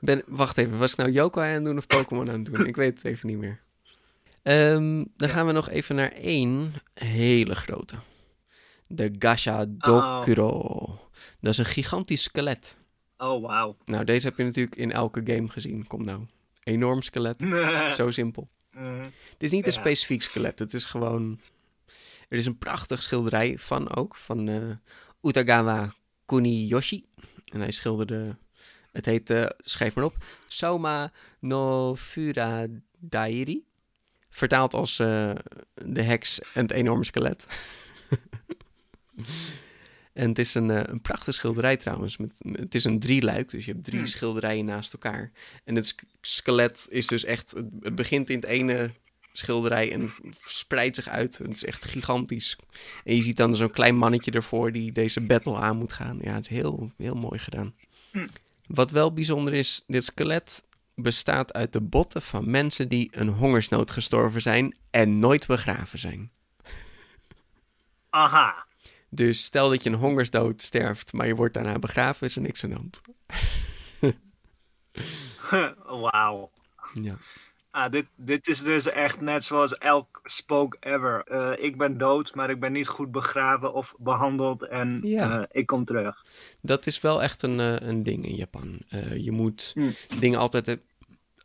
Ben, 0.00 0.22
wacht 0.26 0.58
even, 0.58 0.78
was 0.78 0.92
ik 0.92 0.98
nou 0.98 1.10
Yoko 1.10 1.40
aan 1.40 1.48
het 1.48 1.64
doen 1.64 1.76
of 1.76 1.86
Pokémon 1.86 2.28
aan 2.28 2.42
het 2.42 2.44
doen? 2.44 2.66
Ik 2.66 2.76
weet 2.76 2.94
het 2.94 3.04
even 3.04 3.28
niet 3.28 3.38
meer. 3.38 3.60
Ehm, 4.42 5.04
dan 5.16 5.28
gaan 5.28 5.46
we 5.46 5.52
nog 5.52 5.68
even 5.68 5.94
naar 5.96 6.12
één 6.12 6.74
hele 6.94 7.54
grote. 7.54 7.96
De 8.86 9.14
Gashadokuro. 9.18 11.00
Dat 11.40 11.52
is 11.52 11.58
een 11.58 11.64
gigantisch 11.64 12.22
skelet. 12.22 12.78
oh, 13.18 13.42
wauw. 13.42 13.76
Nou, 13.84 14.04
deze 14.04 14.26
heb 14.26 14.36
je 14.36 14.44
natuurlijk 14.44 14.76
in 14.76 14.92
elke 14.92 15.20
game 15.24 15.48
gezien. 15.48 15.86
Kom 15.86 16.04
nou. 16.04 16.26
Enorm 16.62 17.02
skelet. 17.02 17.44
Zo 17.96 18.10
simpel. 18.10 18.48
Mhm. 18.72 19.02
Het 19.02 19.42
is 19.42 19.50
niet 19.50 19.66
een 19.66 19.72
specifiek 19.72 20.22
skelet. 20.22 20.58
Het 20.58 20.74
is 20.74 20.84
gewoon... 20.84 21.40
Er 22.28 22.38
is 22.38 22.46
een 22.46 22.58
prachtig 22.58 23.02
schilderij 23.02 23.58
van 23.58 23.94
ook. 23.94 24.16
Van 24.16 24.48
eh, 24.48 24.62
Utagawa 25.22 25.94
Kuniyoshi. 26.24 27.04
En 27.52 27.60
hij 27.60 27.70
schilderde... 27.70 28.36
Het 28.96 29.04
heet, 29.04 29.30
eh, 29.30 29.44
schrijf 29.58 29.94
maar 29.94 30.04
op, 30.04 30.16
Soma 30.46 31.12
no 31.40 31.96
Fura 31.96 32.66
Dairi. 32.98 33.64
Vertaald 34.30 34.74
als 34.74 34.98
eh, 34.98 35.30
de 35.74 36.02
heks 36.02 36.40
en 36.40 36.62
het 36.62 36.70
enorme 36.70 37.04
skelet. 37.04 37.46
en 40.12 40.28
het 40.28 40.38
is 40.38 40.54
een, 40.54 40.70
eh, 40.70 40.80
een 40.84 41.00
prachtig 41.00 41.34
schilderij 41.34 41.76
trouwens. 41.76 42.16
Met, 42.16 42.40
het 42.52 42.74
is 42.74 42.84
een 42.84 42.98
drieluik, 43.00 43.50
dus 43.50 43.64
je 43.64 43.72
hebt 43.72 43.84
drie 43.84 43.98
Hmm. 43.98 44.06
schilderijen 44.06 44.64
naast 44.64 44.92
elkaar. 44.92 45.30
En 45.64 45.74
het 45.74 45.86
sk- 45.86 46.02
skelet 46.20 46.86
is 46.90 47.06
dus 47.06 47.24
echt... 47.24 47.50
Het, 47.50 47.66
het 47.80 47.94
begint 47.94 48.30
in 48.30 48.36
het 48.36 48.44
ene 48.44 48.90
schilderij 49.32 49.92
en 49.92 50.12
spreidt 50.44 50.96
zich 50.96 51.08
uit. 51.08 51.38
Het 51.38 51.54
is 51.54 51.64
echt 51.64 51.84
gigantisch. 51.84 52.56
En 53.04 53.16
je 53.16 53.22
ziet 53.22 53.36
dan 53.36 53.56
zo'n 53.56 53.70
klein 53.70 53.96
mannetje 53.96 54.30
ervoor 54.30 54.72
die 54.72 54.92
deze 54.92 55.20
battle 55.20 55.56
aan 55.56 55.76
moet 55.76 55.92
gaan. 55.92 56.18
Ja, 56.22 56.34
het 56.34 56.50
is 56.50 56.56
heel, 56.56 56.92
heel 56.96 57.14
mooi 57.14 57.38
gedaan. 57.38 57.74
Hm. 58.12 58.26
Wat 58.66 58.90
wel 58.90 59.12
bijzonder 59.12 59.54
is, 59.54 59.84
dit 59.86 60.04
skelet 60.04 60.64
bestaat 60.94 61.52
uit 61.52 61.72
de 61.72 61.80
botten 61.80 62.22
van 62.22 62.50
mensen 62.50 62.88
die 62.88 63.08
een 63.12 63.28
hongersnood 63.28 63.90
gestorven 63.90 64.42
zijn 64.42 64.76
en 64.90 65.18
nooit 65.18 65.46
begraven 65.46 65.98
zijn. 65.98 66.30
Aha. 68.10 68.66
Dus 69.08 69.44
stel 69.44 69.68
dat 69.68 69.82
je 69.82 69.90
een 69.90 69.96
hongersdood 69.96 70.62
sterft, 70.62 71.12
maar 71.12 71.26
je 71.26 71.34
wordt 71.34 71.54
daarna 71.54 71.78
begraven, 71.78 72.26
is 72.26 72.36
er 72.36 72.42
niks 72.42 72.64
aan 72.64 72.70
de 72.70 72.76
hand. 72.76 73.00
Wauw. 76.02 76.50
Ja. 76.94 77.18
Ah, 77.76 77.92
dit, 77.92 78.06
dit 78.14 78.48
is 78.48 78.62
dus 78.62 78.86
echt 78.86 79.20
net 79.20 79.44
zoals 79.44 79.78
elk 79.78 80.20
spook 80.24 80.76
ever. 80.80 81.22
Eh, 81.24 81.64
ik 81.64 81.76
ben 81.78 81.98
dood, 81.98 82.34
maar 82.34 82.50
ik 82.50 82.60
ben 82.60 82.72
niet 82.72 82.86
goed 82.86 83.10
begraven 83.10 83.72
of 83.74 83.94
behandeld 83.98 84.62
en 84.68 85.00
Ja. 85.02 85.38
eh, 85.40 85.44
ik 85.50 85.66
kom 85.66 85.84
terug. 85.84 86.24
Dat 86.62 86.86
is 86.86 87.00
wel 87.00 87.22
echt 87.22 87.42
een, 87.42 87.60
eh, 87.60 87.74
een 87.88 88.02
ding 88.02 88.24
in 88.24 88.34
Japan. 88.34 88.78
Eh, 88.88 89.16
je 89.24 89.30
moet 89.32 89.70
Hm. 89.74 89.90
dingen 90.20 90.38
altijd, 90.38 90.78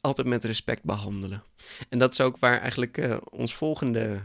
altijd 0.02 0.28
met 0.28 0.44
respect 0.44 0.84
behandelen. 0.84 1.44
En 1.89 2.00
dat 2.00 2.12
is 2.12 2.22
ook 2.22 2.38
waar 2.38 2.60
eigenlijk 2.60 2.98
eh, 2.98 3.17
ons 3.30 3.54
volgende 3.56 4.22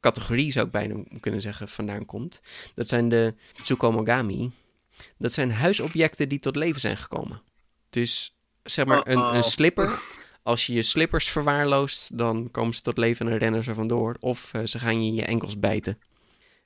categorie, 0.00 0.52
zou 0.52 0.66
ik 0.66 0.72
bijna 0.72 1.02
kunnen 1.20 1.40
zeggen, 1.40 1.68
vandaan 1.68 2.06
komt. 2.06 2.40
Dat 2.74 2.88
zijn 2.88 3.08
de 3.08 3.34
Tsukomogami. 3.62 4.50
Dat 5.18 5.32
zijn 5.32 5.52
huisobjecten 5.52 6.28
die 6.28 6.38
tot 6.38 6.56
leven 6.56 6.80
zijn 6.80 6.96
gekomen. 6.96 7.42
Dus 7.90 8.34
zeg 8.62 8.84
maar 8.86 9.06
een, 9.06 9.18
Uh-oh. 9.18 9.34
een 9.34 9.42
slipper. 9.42 9.98
Als 10.42 10.66
je 10.66 10.72
je 10.72 10.82
slippers 10.82 11.28
verwaarloost, 11.28 12.18
dan 12.18 12.50
komen 12.50 12.74
ze 12.74 12.80
tot 12.82 12.98
leven 12.98 13.28
en 13.28 13.38
rennen 13.38 13.62
ze 13.62 13.74
vandoor. 13.74 14.16
Of 14.20 14.54
eh, 14.54 14.64
ze 14.64 14.78
gaan 14.78 15.02
je 15.02 15.08
in 15.08 15.14
je 15.14 15.24
enkels 15.24 15.58
bijten. 15.58 15.98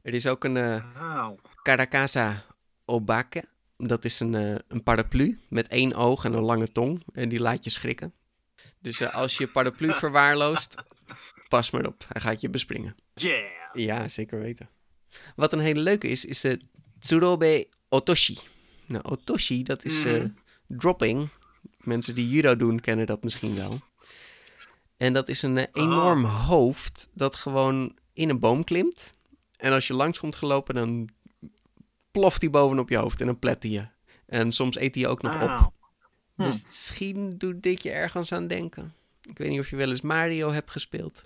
Er 0.02 0.14
is 0.14 0.26
ook 0.26 0.44
een, 0.44 0.56
eh. 0.56 1.28
Karakasa 1.62 2.44
Obake. 2.84 3.44
Dat 3.76 4.04
is 4.04 4.20
een, 4.20 4.34
eh, 4.34 4.54
een 4.68 4.82
paraplu 4.82 5.40
met 5.48 5.68
één 5.68 5.94
oog 5.94 6.24
en 6.24 6.32
een 6.32 6.42
lange 6.42 6.68
tong. 6.72 7.02
En 7.12 7.28
die 7.28 7.40
laat 7.40 7.64
je 7.64 7.70
schrikken. 7.70 8.12
Dus 8.80 9.02
als 9.12 9.36
je 9.36 9.46
paraplu 9.48 9.92
verwaarloost, 10.04 10.74
pas 11.48 11.70
maar 11.70 11.86
op. 11.86 12.04
Hij 12.08 12.20
gaat 12.20 12.40
je 12.40 12.48
bespringen. 12.50 12.94
Yeah. 13.14 13.50
Ja, 13.72 14.08
zeker 14.08 14.38
weten. 14.38 14.68
Wat 15.36 15.52
een 15.52 15.58
hele 15.58 15.80
leuke 15.80 16.08
is, 16.08 16.24
is 16.24 16.40
de 16.40 16.60
Tsurobe 16.98 17.66
Otoshi. 17.88 18.38
Nou, 18.86 19.04
Otoshi, 19.04 19.62
dat 19.62 19.84
is 19.84 20.04
Mhm. 20.04 20.28
dropping. 20.68 21.28
Mensen 21.78 22.14
die 22.14 22.28
judo 22.28 22.56
doen, 22.56 22.80
kennen 22.80 23.06
dat 23.06 23.22
misschien 23.22 23.54
wel. 23.54 23.80
En 24.96 25.12
dat 25.12 25.28
is 25.28 25.42
een 25.42 25.58
eh, 25.58 25.66
enorm 25.72 26.24
hoofd 26.24 27.10
dat 27.14 27.34
gewoon 27.34 27.96
in 28.12 28.28
een 28.28 28.38
boom 28.38 28.64
klimt. 28.64 29.12
En 29.56 29.72
als 29.72 29.86
je 29.86 29.94
langs 29.94 30.18
komt 30.18 30.36
gelopen, 30.36 30.74
dan 30.74 31.08
ploft 32.10 32.40
hij 32.40 32.50
bovenop 32.50 32.88
je 32.88 32.96
hoofd 32.96 33.20
en 33.20 33.26
dan 33.26 33.38
plet 33.38 33.62
hij 33.62 33.72
je. 33.72 33.86
En 34.26 34.52
soms 34.52 34.76
eet 34.76 34.94
hij 34.94 35.04
je 35.04 35.08
ook 35.08 35.22
nog 35.22 35.42
op. 35.42 35.72
Hm. 36.34 36.42
Misschien 36.42 37.30
doet 37.38 37.62
dit 37.62 37.82
je 37.82 37.90
ergens 37.90 38.32
aan 38.32 38.46
denken. 38.46 38.94
Ik 39.28 39.38
weet 39.38 39.48
niet 39.48 39.60
of 39.60 39.70
je 39.70 39.76
wel 39.76 39.88
eens 39.88 40.00
Mario 40.00 40.50
hebt 40.50 40.70
gespeeld. 40.70 41.24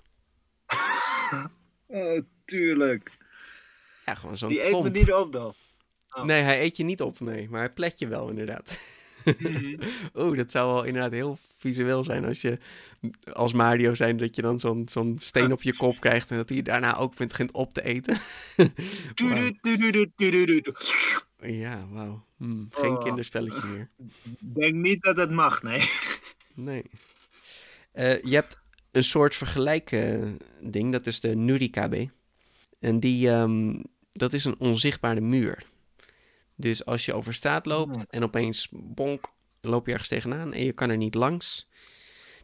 Oh, 1.87 2.19
tuurlijk. 2.45 3.11
Ja, 4.05 4.15
gewoon 4.15 4.37
zo'n 4.37 4.49
Die 4.49 4.67
eet 4.67 4.83
me 4.83 4.89
niet 4.89 5.13
op, 5.13 5.31
dan. 5.31 5.53
Oh. 6.09 6.23
Nee, 6.23 6.41
hij 6.41 6.61
eet 6.61 6.77
je 6.77 6.83
niet 6.83 7.01
op, 7.01 7.19
nee. 7.19 7.49
Maar 7.49 7.59
hij 7.59 7.69
plet 7.69 7.99
je 7.99 8.07
wel, 8.07 8.29
inderdaad. 8.29 8.79
Mhm. 9.25 9.75
Oeh, 10.25 10.37
dat 10.37 10.51
zou 10.51 10.73
wel 10.73 10.83
inderdaad 10.83 11.11
heel 11.13 11.37
visueel 11.57 12.03
zijn 12.03 12.25
als 12.25 12.41
je 12.41 12.57
als 13.33 13.53
Mario 13.53 13.93
zijn... 13.93 14.17
dat 14.17 14.35
je 14.35 14.41
dan 14.41 14.59
zo'n 14.59 14.87
zo'n 14.89 15.17
steen 15.19 15.51
op 15.51 15.61
je 15.61 15.75
kop 15.77 15.99
krijgt... 15.99 16.31
en 16.31 16.37
dat 16.37 16.49
hij 16.49 16.61
daarna 16.61 16.97
ook 16.97 17.15
begint 17.15 17.51
op 17.51 17.73
te 17.73 17.83
eten. 17.83 18.17
Ja, 21.41 21.87
wauw. 21.91 22.25
Hm, 22.37 22.63
geen 22.69 22.97
Oh. 22.97 23.03
kinderspelletje 23.03 23.67
meer. 23.67 23.89
Denk 24.39 24.73
niet 24.73 25.01
dat 25.01 25.17
het 25.17 25.31
mag, 25.31 25.63
nee. 25.63 25.89
Nee. 26.53 26.83
Eh, 27.91 28.21
je 28.21 28.33
hebt 28.33 28.61
een 28.91 29.03
soort 29.03 29.35
vergelijk 29.35 29.91
eh, 29.91 30.21
ding, 30.61 30.91
dat 30.91 31.07
is 31.07 31.19
de 31.19 31.35
Nurikabe. 31.35 32.09
En 32.79 32.99
die, 32.99 33.29
ehm, 33.29 33.81
dat 34.11 34.33
is 34.33 34.45
een 34.45 34.59
onzichtbare 34.59 35.21
muur. 35.21 35.63
Dus 36.59 36.85
als 36.85 37.05
je 37.05 37.13
over 37.13 37.33
straat 37.33 37.65
loopt 37.65 38.05
en 38.09 38.23
opeens 38.23 38.67
bonk, 38.71 39.31
loop 39.61 39.85
je 39.85 39.91
ergens 39.91 40.09
tegenaan 40.09 40.53
en 40.53 40.63
je 40.63 40.71
kan 40.71 40.89
er 40.89 40.97
niet 40.97 41.15
langs. 41.15 41.67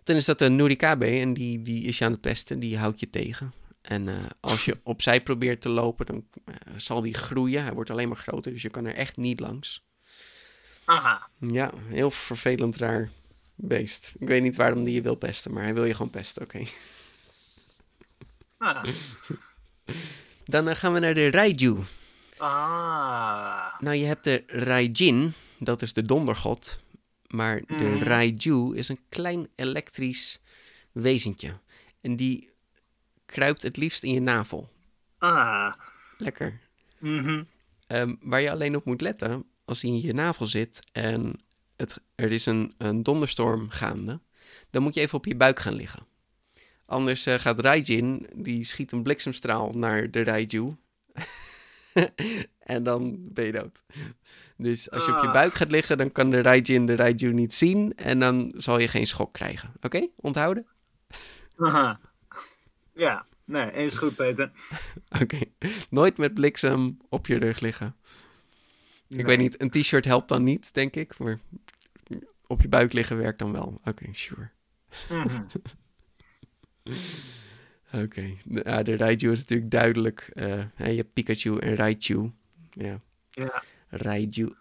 Dan 0.04 0.15
is 0.15 0.25
dat 0.25 0.41
een 0.41 0.56
Nurikabe 0.56 1.06
en 1.06 1.34
die, 1.34 1.62
die 1.62 1.84
is 1.84 1.97
je 1.97 2.06
aan 2.06 2.12
het 2.12 2.21
pesten, 2.21 2.60
die 2.60 2.78
houdt 2.78 2.99
je 2.99 3.10
tegen. 3.10 3.54
En 3.82 4.08
eh, 4.08 4.30
als 4.39 4.65
je 4.65 4.80
opzij 4.93 5.21
probeert 5.21 5.62
te 5.62 5.69
lopen, 5.69 6.06
dan 6.06 6.25
eh, 6.45 6.56
zal 6.75 7.01
die 7.01 7.13
groeien. 7.13 7.63
Hij 7.63 7.73
wordt 7.73 7.89
alleen 7.89 8.08
maar 8.08 8.17
groter, 8.17 8.51
dus 8.51 8.62
je 8.62 8.69
kan 8.69 8.86
er 8.86 8.95
echt 8.95 9.17
niet 9.17 9.39
langs. 9.39 9.86
Aha. 10.86 11.30
Ja, 11.39 11.71
heel 11.88 12.12
vervelend 12.12 12.78
raar 12.78 13.10
beest. 13.56 14.13
Ik 14.19 14.28
weet 14.28 14.41
niet 14.41 14.56
waarom 14.56 14.84
die 14.84 14.93
je 14.93 15.01
wil 15.01 15.15
pesten, 15.15 15.54
maar 15.54 15.63
hij 15.63 15.73
wil 15.73 15.86
je 15.86 15.93
gewoon 15.93 16.10
pesten, 16.10 16.43
oké. 16.43 16.63
Ah. 18.58 18.84
Dan 20.45 20.67
eh, 20.67 20.75
gaan 20.75 20.93
we 20.93 20.99
naar 20.99 21.13
de 21.13 21.30
Raiju. 21.30 21.84
Ah. 22.38 23.80
Nou, 23.80 23.95
je 23.95 24.06
hebt 24.06 24.24
de 24.24 24.43
Raijin, 24.48 25.34
dat 25.60 25.82
is 25.82 25.93
de 25.93 26.02
dondergod. 26.02 26.80
Maar 27.28 27.62
de 27.78 27.84
Mhm. 27.86 28.04
Raiju 28.04 28.76
is 28.76 28.89
een 28.89 29.00
klein 29.10 29.48
elektrisch 29.56 30.41
wezentje. 30.91 31.60
En 32.02 32.15
die 32.15 32.50
kruipt 33.26 33.62
het 33.62 33.78
liefst 33.78 34.04
in 34.04 34.12
je 34.12 34.21
navel. 34.21 34.69
Ah. 35.17 35.74
Lekker. 36.17 36.60
Mhm. 37.00 37.43
Ehm, 37.88 38.15
waar 38.21 38.41
je 38.41 38.52
alleen 38.52 38.76
op 38.76 38.86
moet 38.86 39.02
letten, 39.02 39.45
als 39.65 39.82
hij 39.82 39.91
in 39.91 40.02
je 40.02 40.13
navel 40.13 40.45
zit 40.45 40.80
en 40.91 41.39
het, 41.76 42.02
er 42.15 42.32
is 42.32 42.45
een, 42.45 42.74
een 42.78 43.04
donderstorm 43.04 43.69
gaande, 43.69 44.19
dan 44.69 44.84
moet 44.84 44.93
je 44.93 45.02
even 45.02 45.17
op 45.17 45.26
je 45.26 45.36
buik 45.36 45.60
gaan 45.60 45.74
liggen. 45.76 46.06
Anders 46.86 47.26
eh, 47.26 47.39
gaat 47.39 47.60
Raijin, 47.60 48.28
die 48.36 48.63
schiet 48.63 48.91
een 48.91 49.04
bliksemstraal 49.04 49.69
naar 49.71 50.12
de 50.12 50.24
Raiju. 50.24 50.76
en 52.75 52.84
dan 52.84 53.17
ben 53.34 53.45
je 53.45 53.51
dood. 53.51 53.84
Dus 54.58 54.91
als 54.91 55.05
je 55.05 55.15
op 55.17 55.23
je 55.23 55.29
buik 55.29 55.53
gaat 55.53 55.71
liggen, 55.71 55.97
dan 55.97 56.12
kan 56.12 56.29
de 56.29 56.41
Raijin 56.41 56.86
de 56.86 56.95
Raiju 56.95 57.34
niet 57.34 57.53
zien. 57.53 57.93
En 57.95 58.19
dan 58.19 58.51
zal 58.55 58.79
je 58.79 58.88
geen 58.88 59.05
schok 59.05 59.34
krijgen. 59.34 59.73
Oké, 59.81 60.08
onthouden? 60.15 60.65
Aha. 61.58 61.99
Ja, 62.93 63.25
nee, 63.43 63.71
eens 63.71 63.97
goed, 63.97 64.15
Peter. 64.15 64.51
Oké, 65.21 65.39
nooit 65.89 66.17
met 66.17 66.34
bliksem 66.34 66.97
op 67.10 67.27
je 67.27 67.38
rug 67.38 67.60
liggen. 67.60 67.95
Ik 69.08 69.15
Nee. 69.15 69.25
weet 69.25 69.38
niet, 69.38 69.62
een 69.62 69.69
t-shirt 69.69 70.05
helpt 70.05 70.27
dan 70.29 70.43
niet, 70.43 70.73
denk 70.73 70.95
ik. 70.95 71.17
Maar 71.17 71.39
op 72.47 72.62
je 72.62 72.67
buik 72.67 72.93
liggen 72.93 73.17
werkt 73.17 73.39
dan 73.39 73.51
wel. 73.51 73.81
Oké, 73.84 74.05
sure. 74.12 74.49
Mhm. 75.10 75.41
Oké, 78.03 78.36
de, 78.45 78.62
ja, 78.65 78.84
de 78.84 78.97
Raiju 78.97 79.31
is 79.31 79.39
natuurlijk 79.39 79.71
duidelijk. 79.71 80.29
eh, 80.34 80.63
je 80.77 80.84
hebt 80.84 81.13
Pikachu 81.13 81.58
en 81.58 81.75
Raichu. 81.75 82.31
Ja, 82.71 82.99
Ja. 83.31 83.63
Raiju. 83.88 84.53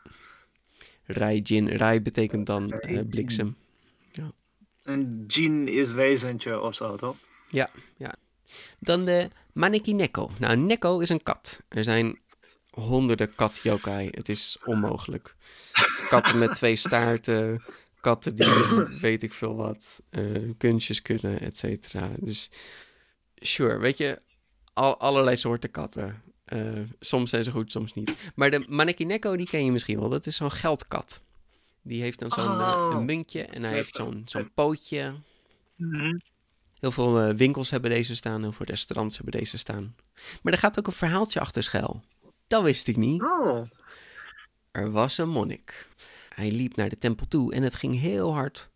Raijin. 1.07 1.77
Rai 1.77 2.01
betekent 2.01 2.47
dan 2.47 2.71
eh, 2.71 3.01
bliksem. 3.11 3.57
Een 4.83 5.25
Jean 5.27 5.69
is 5.69 5.93
wezentje 5.93 6.61
of 6.61 6.75
zo, 6.75 6.97
toch? 6.97 7.17
Dan 8.79 9.05
de 9.05 9.29
Maneki 9.53 9.95
Neko. 9.95 10.31
Nou, 10.39 10.57
Neko 10.57 10.99
is 11.01 11.09
een 11.09 11.23
kat. 11.23 11.63
Er 11.69 11.85
zijn 11.85 12.19
honderden 12.71 13.35
kat 13.35 13.61
yokai. 13.63 14.09
Het 14.11 14.29
is 14.29 14.59
onmogelijk. 14.65 15.35
Katten 16.09 16.39
met 16.39 16.55
twee 16.55 16.77
staarten. 16.77 17.63
Katten 18.01 18.35
die 18.37 18.47
weet 19.01 19.23
ik 19.23 19.33
veel 19.33 19.55
wat. 19.57 20.03
eh, 20.11 20.25
kunstjes 20.59 21.03
kunnen, 21.03 21.41
et 21.41 21.59
cetera. 21.59 22.11
Dus 22.19 22.51
sure, 23.47 23.79
weet 23.79 23.99
je, 23.99 24.21
al, 24.73 24.99
allerlei 25.01 25.37
soorten 25.37 25.71
katten. 25.71 26.23
Eh, 26.45 26.73
soms 27.01 27.31
zijn 27.31 27.45
ze 27.45 27.51
goed, 27.51 27.71
soms 27.73 27.95
niet. 27.95 28.15
Maar 28.35 28.51
de 28.51 28.65
Maneki 28.69 29.05
Neko, 29.05 29.37
die 29.37 29.47
ken 29.47 29.65
je 29.65 29.73
misschien 29.73 30.01
wel. 30.01 30.09
Dat 30.09 30.27
is 30.27 30.37
zo'n 30.37 30.51
geldkat. 30.51 31.21
Die 31.83 32.03
heeft 32.03 32.19
dan 32.19 32.31
zo'n 32.31 32.45
eh, 32.45 32.91
Oh. 32.91 32.99
muntje 32.99 33.43
en 33.43 33.63
hij 33.63 33.73
heeft 33.73 33.95
zo'n 33.95 34.23
zo'n 34.25 34.51
pootje. 34.55 35.15
Mhm. 35.77 36.19
Heel 36.79 36.91
veel 36.91 37.21
eh, 37.21 37.35
winkels 37.35 37.71
hebben 37.71 37.91
deze 37.91 38.15
staan, 38.15 38.43
heel 38.43 38.53
veel 38.53 38.67
restaurants 38.67 39.17
hebben 39.19 39.41
deze 39.41 39.57
staan. 39.59 39.95
Maar 40.43 40.53
er 40.53 40.59
gaat 40.59 40.79
ook 40.79 40.87
een 40.87 40.93
verhaaltje 40.93 41.41
achter 41.41 41.63
schuil. 41.63 42.03
Dat 42.47 42.63
wist 42.63 42.89
ik 42.89 42.97
niet. 42.97 43.23
Oh. 43.23 43.69
Er 44.71 44.91
was 44.91 45.19
een 45.19 45.29
monnik. 45.29 45.89
Hij 46.35 46.51
liep 46.51 46.77
naar 46.77 46.89
de 46.89 46.99
tempel 46.99 47.27
toe 47.29 47.55
en 47.55 47.63
het 47.63 47.75
ging 47.75 48.01
heel 48.01 48.35
hard 48.35 48.69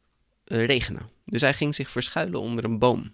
regenen. 0.45 1.09
Dus 1.25 1.41
hij 1.41 1.55
ging 1.55 1.75
zich 1.75 1.91
verschuilen 1.91 2.41
onder 2.41 2.65
een 2.65 2.79
boom. 2.79 3.13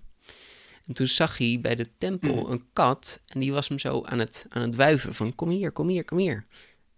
En 0.87 0.95
toen 0.95 1.07
zag 1.07 1.39
hij 1.39 1.59
bij 1.63 1.75
de 1.75 1.89
tempel 1.99 2.51
een 2.51 2.65
kat 2.73 3.21
en 3.27 3.41
die 3.41 3.53
was 3.53 3.69
hem 3.69 3.79
zo 3.79 4.03
aan 4.05 4.19
het, 4.19 4.47
aan 4.49 4.63
het 4.63 4.75
wuiven 4.75 5.15
van 5.15 5.35
kom 5.35 5.49
hier, 5.49 5.73
kom 5.73 5.89
hier, 5.89 6.05
kom 6.05 6.19
hier. 6.19 6.47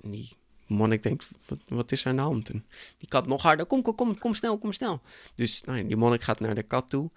En 0.01 0.11
die 0.11 0.33
monnik 0.67 1.03
denkt, 1.03 1.29
wat, 1.47 1.59
wat 1.69 1.93
is 1.93 2.01
er 2.05 2.07
aan 2.11 2.17
de 2.17 2.23
hand? 2.23 2.51
En 2.51 2.67
die 2.99 3.09
kat 3.09 3.27
nog 3.27 3.43
harder, 3.43 3.67
kom, 3.67 3.83
kom, 3.83 3.95
kom, 3.95 4.19
kom 4.19 4.35
snel, 4.35 4.59
kom 4.59 4.73
snel. 4.73 5.01
Dus 5.35 5.63
nou, 5.63 5.87
die 5.87 5.97
monnik 5.97 6.23
gaat 6.23 6.41
naar 6.41 6.55
de 6.55 6.63
kat 6.63 6.91
toe 6.91 7.11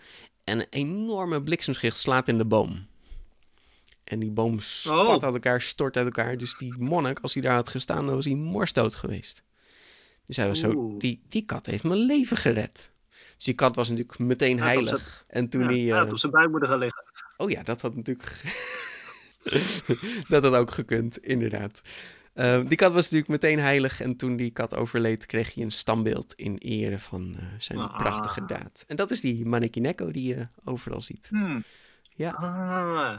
en 0.44 0.60
een 0.60 0.68
enorme 0.70 1.42
bliksemschicht 1.44 1.98
slaat 2.00 2.28
in 2.28 2.38
de 2.38 2.46
boom. 2.46 2.88
En 4.04 4.20
die 4.20 4.32
boom 4.32 4.60
spat 4.60 5.08
Oh. 5.08 5.24
uit 5.24 5.34
elkaar, 5.34 5.62
stort 5.62 5.98
uit 5.98 6.06
elkaar. 6.06 6.38
Dus 6.38 6.56
die 6.58 6.74
monnik, 6.78 7.20
als 7.20 7.34
hij 7.34 7.44
daar 7.44 7.56
had 7.56 7.70
gestaan, 7.70 8.06
dan 8.06 8.16
was 8.16 8.26
hij 8.26 8.36
morsdood 8.36 8.96
geweest. 8.96 9.44
Dus 10.26 10.36
hij 10.36 10.48
was 10.48 10.60
zo, 10.60 10.98
die, 10.98 11.22
die 11.30 11.46
kat 11.46 11.66
heeft 11.66 11.84
mijn 11.84 12.00
leven 12.00 12.38
gered. 12.38 12.92
Dus 13.36 13.46
die 13.46 13.54
kat 13.54 13.76
was 13.76 13.90
natuurlijk 13.90 14.20
meteen 14.20 14.60
heilig. 14.60 15.24
En 15.28 15.50
toen 15.50 15.62
Ja, 15.62 15.68
hij... 15.68 15.92
eh, 15.92 15.98
had 15.98 16.12
op 16.12 16.18
zijn 16.20 16.32
buik 16.32 16.50
moeten 16.50 16.70
gaan 16.70 16.80
liggen. 16.80 17.04
Oh 17.38 17.50
ja, 17.50 17.64
dat 17.64 17.82
had 17.82 17.96
natuurlijk. 17.96 18.42
dat 20.28 20.44
had 20.44 20.54
ook 20.54 20.72
gekund, 20.72 21.18
inderdaad. 21.18 21.82
Eh, 22.34 22.62
die 22.68 22.78
kat 22.78 22.92
was 22.94 23.04
natuurlijk 23.04 23.30
meteen 23.42 23.60
heilig. 23.60 24.02
En 24.02 24.16
toen 24.16 24.36
die 24.36 24.52
kat 24.52 24.76
overleed, 24.76 25.26
kreeg 25.26 25.54
hij 25.54 25.64
een 25.64 25.72
standbeeld 25.72 26.34
in 26.34 26.58
ere 26.58 27.00
van 27.00 27.36
eh, 27.40 27.46
zijn 27.58 27.80
Ah. 27.80 27.98
prachtige 27.98 28.46
daad. 28.46 28.84
En 28.88 28.96
dat 28.96 29.12
is 29.12 29.22
die 29.22 29.46
Maneki 29.46 29.80
Neko 29.80 30.12
die 30.12 30.28
je 30.36 30.48
overal 30.64 31.02
ziet. 31.02 31.28
Hmm. 31.30 31.64
Ja. 32.16 32.32
Ah. 32.32 33.18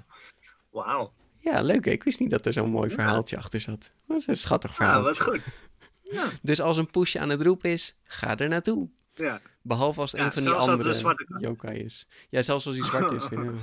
Wauw. 0.70 1.12
ja, 1.38 1.62
leuk. 1.62 1.84
hè? 1.84 1.90
Ik 1.90 2.02
wist 2.04 2.20
niet 2.20 2.30
dat 2.30 2.46
er 2.46 2.52
zo'n 2.52 2.70
mooi 2.70 2.90
verhaaltje 2.90 3.36
achter 3.36 3.60
zat. 3.60 3.92
Dat 4.06 4.16
is 4.18 4.26
een 4.26 4.36
schattig 4.36 4.70
Ah, 4.70 4.76
verhaal. 4.76 5.02
wat 5.02 5.20
goed. 5.20 5.40
Ja, 6.12 6.24
Dus 6.42 6.60
als 6.60 6.76
een 6.76 6.90
push 6.90 7.16
aan 7.16 7.28
het 7.28 7.42
roepen 7.42 7.70
is, 7.70 7.96
ga 8.04 8.36
er 8.38 8.48
naartoe. 8.48 8.88
ja. 9.14 9.40
Behalve 9.62 10.00
als 10.00 10.12
het 10.12 10.20
Ja, 10.20 10.26
een 10.26 10.32
van 10.32 10.42
die 10.42 10.52
andere 10.52 11.14
yokai 11.38 11.76
is. 11.78 12.06
Ja, 12.30 12.42
zelfs 12.42 12.66
als 12.66 12.76
hij 12.76 12.84
zwart 12.84 13.12
is. 13.12 13.28
ja. 13.30 13.52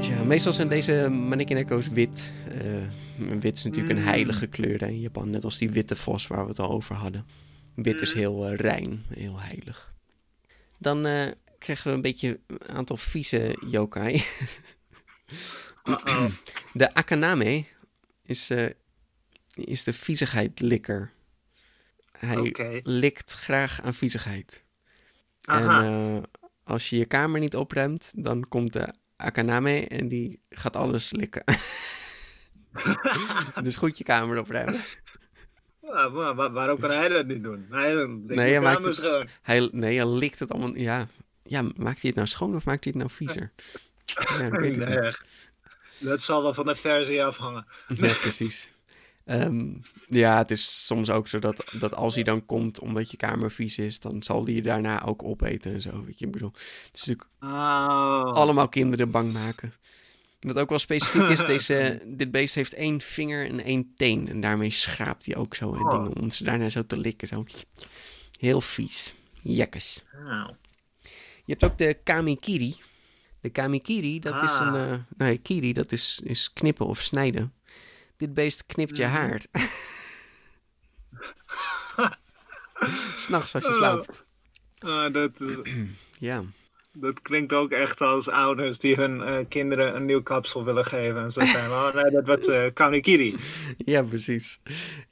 Tja, 0.00 0.24
meestal 0.24 0.52
zijn 0.52 0.68
deze 0.68 1.08
Manekineko's 1.10 1.88
wit. 1.88 2.32
Eh, 2.48 3.38
wit 3.40 3.56
is 3.56 3.64
natuurlijk 3.64 3.94
een 3.94 4.00
Mm. 4.02 4.08
heilige 4.08 4.46
kleur 4.46 4.82
in 4.82 5.00
Japan. 5.00 5.30
Net 5.30 5.44
als 5.44 5.58
die 5.58 5.70
witte 5.70 5.96
vos 5.96 6.26
waar 6.26 6.42
we 6.42 6.48
het 6.48 6.58
al 6.58 6.70
over 6.70 6.94
hadden. 6.94 7.26
Wit 7.74 8.00
is 8.00 8.12
Mm. 8.14 8.18
heel 8.20 8.46
eh, 8.46 8.56
rein, 8.56 9.02
heel 9.08 9.40
heilig. 9.40 9.92
Dan 10.78 11.06
eh, 11.06 11.26
krijgen 11.58 11.86
we 11.90 11.96
een 11.96 12.02
beetje 12.02 12.40
een 12.46 12.68
aantal 12.76 12.96
vieze 12.96 13.56
yokai. 13.70 14.22
Uh-oh. 15.84 16.30
De 16.72 16.94
Akaname 16.94 17.64
is, 18.22 18.50
eh, 18.50 18.70
is 19.54 19.84
de 19.84 19.92
viezigheidlikker. 19.92 21.12
Hij 22.18 22.36
Oké. 22.38 22.80
likt 22.82 23.32
graag 23.32 23.80
aan 23.82 23.94
viezigheid. 23.94 24.62
En 25.44 25.68
eh, 25.68 26.22
als 26.64 26.90
je 26.90 26.96
je 26.96 27.04
kamer 27.06 27.40
niet 27.40 27.56
opruimt, 27.56 28.12
dan 28.16 28.48
komt 28.48 28.72
de 28.72 28.94
Akaname 29.16 29.86
en 29.88 30.08
die 30.08 30.40
gaat 30.50 30.76
alles 30.76 31.12
likken. 31.12 31.44
dus 33.62 33.76
goed 33.76 33.98
je 33.98 34.04
kamer 34.04 34.38
opruimen. 34.38 34.80
Ja, 35.82 36.08
maar 36.08 36.52
waarom 36.52 36.78
kan 36.78 36.90
hij 36.90 37.08
dat 37.08 37.26
niet 37.26 37.42
doen? 37.42 37.66
Hij 37.70 37.94
denkt, 37.94 38.26
Nee, 38.28 38.50
hij 38.52 38.60
maakt 38.60 38.84
het- 38.84 38.94
schoon. 38.94 39.28
Hij, 39.42 39.68
nee, 39.72 39.96
hij 39.96 40.08
likt 40.08 40.38
het 40.38 40.50
allemaal. 40.50 40.76
Ja, 40.76 41.06
ja, 41.42 41.62
maakt 41.62 41.76
hij 42.00 42.10
het 42.10 42.14
nou 42.14 42.26
schoon 42.28 42.54
of 42.54 42.64
maakt 42.64 42.84
hij 42.84 42.92
het 42.96 43.02
nou 43.02 43.14
viezer? 43.20 43.52
Ja, 44.04 44.46
ik 44.46 44.52
weet 44.52 44.76
het 44.76 44.88
Nee, 44.88 44.98
niet. 44.98 45.20
Dat 46.04 46.22
zal 46.22 46.42
wel 46.42 46.54
van 46.54 46.66
de 46.66 46.74
versie 46.76 47.24
afhangen. 47.24 47.66
Ja, 47.96 48.12
precies. 48.14 48.72
Ehm, 49.24 49.66
ja, 50.06 50.38
het 50.38 50.50
is 50.50 50.86
soms 50.86 51.10
ook 51.10 51.28
zo 51.28 51.38
dat, 51.38 51.64
dat 51.72 51.94
als 51.94 52.14
hij 52.14 52.24
dan 52.24 52.46
komt 52.46 52.78
omdat 52.80 53.10
je 53.10 53.16
kamer 53.16 53.50
vies 53.52 53.78
is, 53.78 54.00
dan 54.00 54.22
zal 54.22 54.44
hij 54.44 54.54
je 54.54 54.62
daarna 54.62 55.04
ook 55.04 55.22
opeten 55.22 55.72
en 55.72 55.82
zo. 55.82 56.04
Weet 56.04 56.18
je, 56.18 56.26
ik 56.26 56.32
bedoel, 56.32 56.50
het 56.52 56.90
is 56.94 57.04
natuurlijk 57.04 57.28
Oh. 57.40 58.32
allemaal 58.32 58.68
kinderen 58.68 59.10
bang 59.10 59.32
maken. 59.32 59.74
Wat 60.40 60.56
ook 60.58 60.68
wel 60.68 60.78
specifiek 60.78 61.22
is, 61.28 61.44
deze, 61.54 62.02
dit 62.06 62.30
beest 62.30 62.54
heeft 62.54 62.72
één 62.72 63.00
vinger 63.00 63.46
en 63.48 63.60
één 63.60 63.92
teen. 63.96 64.28
En 64.28 64.40
daarmee 64.40 64.70
schraapt 64.70 65.26
hij 65.26 65.36
ook 65.36 65.54
zo 65.54 65.74
en 65.74 65.80
Oh. 65.82 65.90
dingen 65.90 66.20
om 66.20 66.30
ze 66.30 66.44
daarna 66.44 66.68
zo 66.68 66.82
te 66.82 66.98
likken. 66.98 67.28
Zo. 67.28 67.44
Heel 68.38 68.60
vies. 68.60 69.14
Jekkes. 69.42 70.04
Je 71.44 71.52
hebt 71.52 71.64
ook 71.64 71.78
de 71.78 71.96
kamikiri. 72.02 72.74
De 73.44 73.50
kamikiri, 73.50 74.20
dat 74.20 74.42
is 74.42 74.58
een... 74.58 74.68
Ah. 74.74 74.90
eh 74.92 74.98
nee, 75.16 75.38
kiri, 75.38 75.72
dat 75.72 75.92
is, 75.92 76.20
is 76.22 76.52
knippen 76.52 76.86
of 76.86 77.00
snijden. 77.00 77.52
Dit 78.16 78.34
beest 78.34 78.66
knipt 78.66 78.96
je 78.96 79.02
Mhm. 79.04 79.12
haar. 79.12 79.42
S'nachts 83.16 83.54
als 83.54 83.64
je 83.64 83.70
Oh. 83.70 83.76
slaapt. 83.76 84.24
Ah, 84.78 85.12
dat, 85.12 85.30
is- 85.38 85.72
Ja. 86.28 86.42
dat 86.92 87.22
klinkt 87.22 87.52
ook 87.52 87.70
echt 87.70 88.00
als 88.00 88.28
ouders 88.28 88.78
die 88.78 88.94
hun 88.96 89.22
eh, 89.22 89.38
kinderen 89.48 89.96
een 89.96 90.04
nieuw 90.04 90.22
kapsel 90.22 90.64
willen 90.64 90.84
geven. 90.84 91.22
En 91.22 91.32
zo 91.32 91.40
zijn 91.56 91.70
oh 91.70 91.94
nee, 91.94 92.10
dat 92.10 92.26
wordt 92.26 92.48
eh 92.48 92.66
kanikiri. 92.74 93.36
ja, 93.78 94.02
precies. 94.02 94.60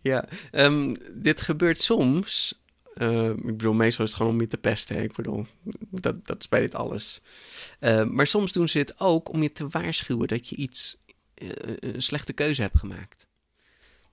Ja. 0.00 0.24
Ehm, 0.50 0.94
dit 1.14 1.40
gebeurt 1.40 1.80
soms. 1.80 2.61
Eh, 2.94 3.28
ik 3.28 3.44
bedoel, 3.44 3.72
meestal 3.72 4.04
is 4.04 4.10
het 4.10 4.18
gewoon 4.18 4.32
om 4.34 4.40
je 4.40 4.46
te 4.46 4.56
pesten. 4.56 4.96
hè. 4.96 5.02
Ik 5.02 5.14
bedoel, 5.14 5.46
dat, 5.90 6.26
dat 6.26 6.40
is 6.40 6.48
bij 6.48 6.60
dit 6.60 6.74
alles. 6.74 7.22
Eh, 7.78 8.04
maar 8.04 8.26
soms 8.26 8.52
doen 8.52 8.68
ze 8.68 8.78
dit 8.78 9.00
ook 9.00 9.32
om 9.32 9.42
je 9.42 9.52
te 9.52 9.68
waarschuwen 9.68 10.28
dat 10.28 10.48
je 10.48 10.56
iets, 10.56 10.98
eh, 11.34 11.48
een 11.78 12.02
slechte 12.02 12.32
keuze 12.32 12.62
hebt 12.62 12.78
gemaakt. 12.78 13.26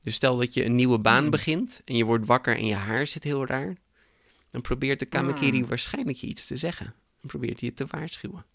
Dus 0.03 0.15
stel 0.15 0.37
dat 0.37 0.53
je 0.53 0.65
een 0.65 0.75
nieuwe 0.75 0.99
baan 0.99 1.29
begint 1.29 1.81
en 1.85 1.95
je 1.95 2.03
wordt 2.03 2.25
wakker 2.25 2.57
en 2.57 2.65
je 2.65 2.73
haar 2.73 3.07
zit 3.07 3.23
heel 3.23 3.45
raar. 3.45 3.75
Dan 4.51 4.61
probeert 4.61 4.99
de 4.99 5.05
Kamakiri 5.05 5.65
waarschijnlijk 5.65 6.17
je 6.17 6.27
iets 6.27 6.47
te 6.47 6.57
zeggen. 6.57 6.85
Dan 7.19 7.29
probeert 7.29 7.59
hij 7.59 7.69
je 7.69 7.75
te 7.75 7.85
waarschuwen. 7.89 8.45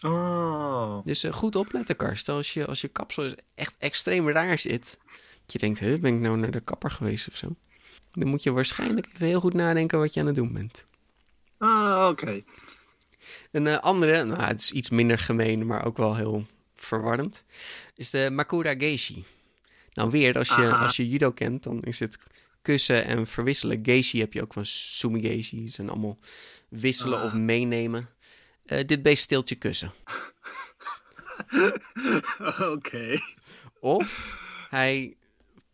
Oh. 0.00 1.04
Dus 1.04 1.24
goed 1.30 1.56
opletten, 1.56 1.96
Karst. 1.96 2.28
Als 2.28 2.52
je, 2.52 2.66
als 2.66 2.80
je 2.80 2.88
kapsel 2.88 3.34
echt 3.54 3.74
extreem 3.78 4.28
raar 4.28 4.58
zit. 4.58 4.98
Dat 5.42 5.52
je 5.52 5.58
denkt, 5.58 5.80
ben 5.80 6.14
ik 6.14 6.20
nou 6.20 6.36
naar 6.36 6.50
de 6.50 6.60
kapper 6.60 6.90
geweest 6.90 7.28
of 7.28 7.36
zo? 7.36 7.56
Dan 8.14 8.28
moet 8.28 8.42
je 8.42 8.52
waarschijnlijk 8.52 9.06
even 9.14 9.26
heel 9.26 9.40
goed 9.40 9.54
nadenken 9.54 9.98
wat 9.98 10.14
je 10.14 10.20
aan 10.20 10.26
het 10.26 10.34
doen 10.34 10.52
bent. 10.52 10.84
Ah, 11.58 12.06
oké. 12.10 12.42
Een 13.50 13.66
eh, 13.66 13.76
andere, 13.78 14.24
nou, 14.24 14.42
het 14.42 14.60
is 14.60 14.72
iets 14.72 14.90
minder 14.90 15.18
gemeen, 15.18 15.66
maar 15.66 15.84
ook 15.86 15.96
wel 15.96 16.16
heel 16.16 16.46
verwarrend, 16.74 17.44
is 17.96 18.10
de 18.10 18.28
Makura 18.32 18.74
Geishi. 18.78 19.24
Nou 19.92 20.10
weer, 20.10 20.38
als 20.38 20.48
je, 20.48 20.54
Aha. 20.54 20.84
als 20.84 20.96
je 20.96 21.08
judo 21.08 21.30
kent, 21.30 21.62
dan 21.62 21.82
is 21.82 22.00
het 22.00 22.18
kussen 22.62 23.04
en 23.04 23.26
verwisselen. 23.26 23.78
Geishi 23.82 24.18
heb 24.20 24.32
je 24.32 24.42
ook 24.42 24.52
van 24.52 24.66
Sumigeishi. 24.66 25.68
zijn 25.68 25.88
allemaal 25.90 26.18
wisselen 26.68 27.22
of 27.22 27.32
Ah. 27.32 27.38
meenemen. 27.38 28.08
Eh, 28.66 28.86
dit 28.86 29.02
beest 29.02 29.22
steelt 29.22 29.48
je 29.48 29.54
kussen. 29.54 29.92
Oké. 32.72 33.20
Of 33.80 34.38
hij 34.70 35.16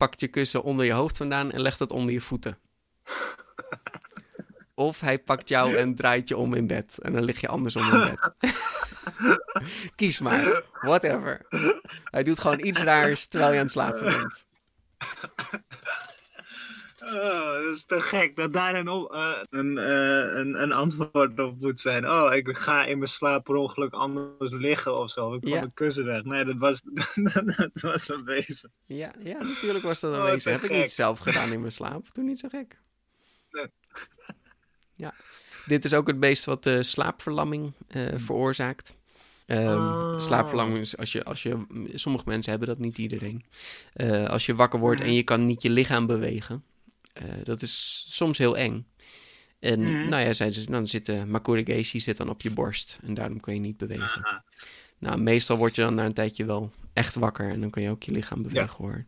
pakt 0.01 0.21
je 0.21 0.29
kussen 0.29 0.63
onder 0.63 0.85
je 0.85 0.93
hoofd 0.93 1.17
vandaan 1.17 1.51
en 1.51 1.61
legt 1.61 1.79
het 1.79 1.93
onder 1.93 2.13
je 2.13 2.21
voeten. 2.21 2.57
Of 4.75 5.01
hij 5.01 5.19
pakt 5.19 5.49
jou 5.49 5.77
en 5.77 5.95
draait 5.95 6.29
je 6.29 6.37
om 6.37 6.55
in 6.55 6.67
bed. 6.67 6.99
En 7.03 7.13
dan 7.13 7.25
lig 7.25 7.41
je 7.41 7.49
andersom 7.49 7.93
in 7.93 8.01
bed. 8.01 8.33
Kies 9.97 10.21
maar. 10.21 10.63
Whatever. 10.73 11.47
Hij 12.05 12.23
doet 12.23 12.41
gewoon 12.41 12.65
iets 12.65 12.83
raars 12.83 13.27
terwijl 13.27 13.53
je 13.53 13.59
aan 13.59 13.65
het 13.65 13.73
slapen 13.73 14.05
bent. 14.05 14.47
Oh, 17.05 17.53
dat 17.65 17.75
is 17.75 17.85
te 17.85 18.01
gek 18.01 18.37
dat 18.37 18.53
daar 18.53 18.75
een, 18.75 18.89
eh, 18.89 19.33
een, 19.51 19.79
eh, 19.79 20.39
een, 20.39 20.63
een 20.63 20.73
antwoord 20.73 21.39
op 21.39 21.61
moet 21.61 21.81
zijn. 21.81 22.11
Oh, 22.11 22.35
ik 22.35 22.57
ga 22.57 22.85
in 22.85 22.99
mijn 22.99 23.11
slaap 23.11 23.45
per 23.45 23.55
ongeluk 23.55 23.93
anders 23.93 24.51
liggen 24.53 24.99
of 24.99 25.11
zo. 25.11 25.35
Ik 25.35 25.41
kwam 25.41 25.53
Ja. 25.53 25.59
mijn 25.61 25.75
kussen 25.75 26.05
weg. 26.05 26.23
Nee, 26.25 26.45
dat 26.45 26.57
was, 26.57 26.81
dat 27.57 27.71
was 27.81 28.09
een 28.09 28.25
wezen. 28.25 28.73
Ja, 28.87 29.13
ja, 29.19 29.43
natuurlijk 29.43 29.85
was 29.85 30.01
dat 30.01 30.13
een 30.13 30.21
Oh, 30.21 30.53
Heb 30.53 30.63
ik 30.63 30.71
niet 30.71 30.91
zelf 30.91 31.19
gedaan 31.19 31.53
in 31.53 31.61
mijn 31.61 31.73
slaap. 31.73 32.07
Doe 32.13 32.25
niet 32.25 32.39
zo 32.39 32.49
gek. 32.49 32.81
Nee. 33.51 33.67
Ja. 34.95 35.15
Dit 35.67 35.85
is 35.85 35.95
ook 35.95 36.07
het 36.07 36.21
beest 36.21 36.45
wat 36.45 36.63
de 36.63 36.83
slaapverlamming 36.83 37.73
eh, 37.89 38.03
veroorzaakt. 38.17 38.97
Ehm, 39.47 39.77
Oh. 39.77 40.19
Slaapverlamming 40.19 40.81
is 40.81 40.97
als 40.97 41.13
je, 41.13 41.25
als 41.25 41.43
je... 41.43 41.67
Sommige 41.95 42.25
mensen 42.27 42.51
hebben 42.51 42.69
dat, 42.69 42.79
niet 42.79 42.99
iedereen. 42.99 43.45
Als 44.29 44.47
je 44.47 44.55
wakker 44.55 44.79
wordt 44.81 45.01
en 45.01 45.07
Mhm. 45.07 45.15
je 45.17 45.23
kan 45.23 45.45
niet 45.47 45.63
je 45.63 45.71
lichaam 45.71 46.07
bewegen. 46.07 46.65
Eh, 47.21 47.45
dat 47.45 47.63
is 47.63 48.05
soms 48.09 48.39
heel 48.39 48.57
eng. 48.57 48.87
En 49.59 49.81
Mhm. 49.81 50.09
nou 50.09 50.25
ja, 50.25 50.33
zei 50.33 50.53
ze, 50.53 50.71
dan 50.71 50.87
zit 50.87 51.07
de 51.07 51.25
Makurigeshi 51.27 52.01
zit 52.01 52.17
dan 52.17 52.29
op 52.29 52.43
je 52.43 52.51
borst. 52.51 52.99
En 53.03 53.15
daarom 53.15 53.41
kun 53.41 53.55
je 53.55 53.61
niet 53.61 53.77
bewegen. 53.77 54.25
Aha. 54.25 54.45
Nou, 54.99 55.21
meestal 55.21 55.57
word 55.57 55.75
je 55.77 55.83
dan 55.83 55.95
na 55.95 56.05
een 56.05 56.13
tijdje 56.13 56.45
wel 56.45 56.73
echt 56.93 57.15
wakker 57.15 57.51
en 57.51 57.61
dan 57.61 57.71
kan 57.71 57.83
je 57.83 57.91
ook 57.91 58.03
je 58.03 58.13
lichaam 58.13 58.43
bewegen 58.43 58.77
hoor. 58.77 59.05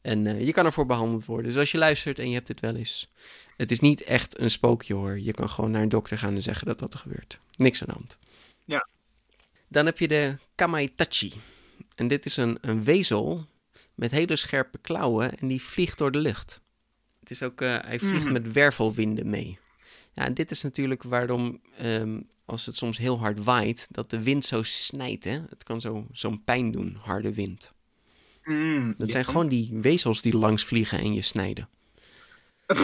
En 0.00 0.26
eh, 0.26 0.46
je 0.46 0.52
kan 0.52 0.64
ervoor 0.64 0.86
behandeld 0.86 1.24
worden. 1.24 1.46
Dus 1.50 1.56
als 1.60 1.70
je 1.72 1.78
luistert 1.78 2.18
en 2.18 2.28
je 2.28 2.34
hebt 2.34 2.46
dit 2.46 2.60
wel 2.60 2.74
eens. 2.74 3.08
Het 3.56 3.70
is 3.70 3.80
niet 3.80 4.02
echt 4.02 4.38
een 4.40 4.50
spookje 4.50 4.94
hoor. 4.94 5.18
Je 5.20 5.32
kan 5.32 5.50
gewoon 5.50 5.70
naar 5.70 5.82
een 5.82 5.88
dokter 5.88 6.18
gaan 6.18 6.34
en 6.34 6.42
zeggen 6.42 6.66
dat 6.66 6.78
dat 6.78 6.92
er 6.92 6.98
gebeurt. 6.98 7.38
Niks 7.56 7.80
aan 7.80 7.86
de 7.86 7.92
hand. 7.92 8.18
Ja. 8.64 8.88
Dan 9.68 9.86
heb 9.86 9.98
je 9.98 10.08
de 10.08 10.36
Kamaitachi. 10.54 11.32
En 11.94 12.08
dit 12.08 12.24
is 12.26 12.36
een, 12.36 12.58
een 12.60 12.84
wezel 12.84 13.46
met 13.94 14.10
hele 14.10 14.36
scherpe 14.36 14.78
klauwen 14.78 15.38
en 15.38 15.48
die 15.48 15.62
vliegt 15.62 15.98
door 15.98 16.10
de 16.10 16.18
lucht. 16.18 16.60
Het 17.26 17.34
is 17.34 17.42
ook, 17.42 17.60
eh, 17.60 17.78
hij 17.80 17.98
vliegt 18.00 18.24
Mhm. 18.24 18.32
met 18.32 18.52
wervelwinden 18.52 19.30
mee. 19.30 19.58
Ja, 20.12 20.24
en 20.24 20.34
dit 20.34 20.50
is 20.50 20.62
natuurlijk 20.62 21.02
waarom, 21.02 21.60
ehm, 21.76 22.20
als 22.44 22.66
het 22.66 22.76
soms 22.76 22.98
heel 22.98 23.18
hard 23.18 23.44
waait, 23.44 23.86
dat 23.90 24.10
de 24.10 24.22
wind 24.22 24.44
zo 24.44 24.62
snijdt. 24.62 25.24
Hè? 25.24 25.40
Het 25.48 25.62
kan 25.62 25.80
zo- 25.80 26.06
zo'n 26.12 26.44
pijn 26.44 26.70
doen, 26.70 26.96
harde 27.00 27.34
wind. 27.34 27.74
Mm, 28.44 28.94
Dat 28.96 29.06
ja. 29.06 29.12
zijn 29.12 29.24
gewoon 29.24 29.48
die 29.48 29.70
wezels 29.80 30.20
die 30.22 30.36
langs 30.36 30.64
vliegen 30.64 30.98
en 30.98 31.14
je 31.14 31.22
snijden. 31.22 31.68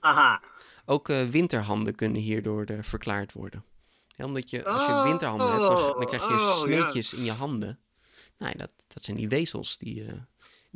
Aha. 0.00 0.42
Ook 0.84 1.08
eh, 1.08 1.24
winterhanden 1.26 1.94
kunnen 1.94 2.20
hierdoor 2.20 2.64
eh, 2.64 2.78
verklaard 2.82 3.32
worden. 3.32 3.64
Ja, 4.08 4.24
omdat 4.24 4.50
je, 4.50 4.64
als 4.64 4.82
je 4.86 4.92
Oh, 4.92 5.02
winterhanden 5.04 5.48
hebt, 5.50 5.60
dan, 5.68 5.92
dan 5.98 6.06
krijg 6.06 6.22
je 6.28 6.34
oh, 6.34 6.38
ja. 6.40 6.54
sneetjes 6.54 7.14
in 7.14 7.24
je 7.24 7.32
handen. 7.32 7.78
Nou, 8.38 8.52
ja, 8.52 8.58
dat, 8.58 8.70
dat 8.88 9.02
zijn 9.02 9.16
die 9.16 9.28
wezels 9.28 9.78
die 9.78 10.04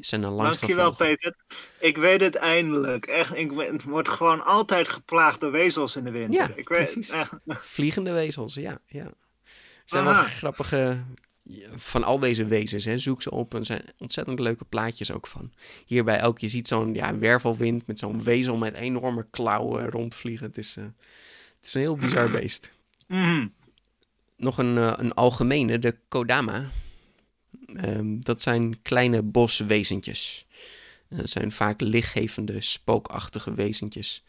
zijn 0.00 0.22
er 0.22 0.30
langs 0.30 0.58
Dankjewel. 0.58 0.94
Peter. 0.94 1.34
Ik 1.80 1.96
weet 1.96 2.20
het 2.20 2.34
eindelijk. 2.34 3.06
Echt, 3.06 3.36
ik 3.36 3.56
ben- 3.56 3.80
word 3.84 4.08
gewoon 4.08 4.44
altijd 4.44 4.88
geplaagd 4.88 5.40
door 5.40 5.50
wezels 5.50 5.96
in 5.96 6.04
de 6.04 6.10
winter. 6.10 6.40
Ja, 6.40 6.46
ik 6.46 6.68
weet, 6.68 6.92
precies. 6.92 7.10
echt. 7.10 7.30
Vliegende 7.46 8.12
wezels, 8.12 8.54
ja. 8.54 8.78
ja. 8.86 9.04
Er 9.04 9.14
zijn 9.84 10.04
wel 10.04 10.12
Aha. 10.12 10.22
grappige... 10.28 11.04
Van 11.76 12.04
al 12.04 12.18
deze 12.18 12.44
wezens, 12.46 12.84
hè, 12.84 12.98
zoek 12.98 13.22
ze 13.22 13.30
op. 13.30 13.52
En 13.54 13.58
er 13.60 13.66
zijn 13.66 13.82
ontzettend 13.98 14.38
leuke 14.38 14.64
plaatjes 14.64 15.12
ook 15.12 15.26
van. 15.26 15.52
Hierbij 15.86 16.24
ook, 16.24 16.38
je 16.38 16.48
ziet 16.48 16.68
zo'n 16.68 16.94
ja, 16.94 17.18
wervelwind 17.18 17.86
met 17.86 17.98
zo'n 17.98 18.22
wezel 18.22 18.56
met 18.56 18.74
enorme 18.74 19.26
klauwen 19.30 19.90
rondvliegen. 19.90 20.46
Het 20.46 20.58
is, 20.58 20.76
eh, 20.76 20.84
het 21.56 21.66
is 21.66 21.74
een 21.74 21.80
heel 21.80 21.96
bizar 21.96 22.30
beest. 22.40 22.72
Mhm. 23.06 23.46
Nog 24.36 24.58
een, 24.58 24.78
eh, 24.78 24.92
een 24.96 25.14
algemene, 25.14 25.78
de 25.78 25.96
Kodama. 26.08 26.64
Ehm, 27.74 28.18
dat 28.20 28.42
zijn 28.42 28.82
kleine 28.82 29.22
boswezentjes. 29.22 30.46
Eh, 31.08 31.18
Dat 31.18 31.30
zijn 31.30 31.52
vaak 31.52 31.80
lichtgevende, 31.80 32.60
spookachtige 32.60 33.54
wezentjes. 33.54 34.22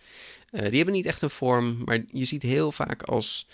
Eh, 0.52 0.62
die 0.70 0.76
hebben 0.78 0.94
niet 0.94 1.06
echt 1.06 1.22
een 1.22 1.30
vorm, 1.30 1.82
maar 1.86 2.04
je 2.08 2.26
ziet 2.26 2.42
heel 2.42 2.72
vaak 2.72 3.04
als 3.04 3.48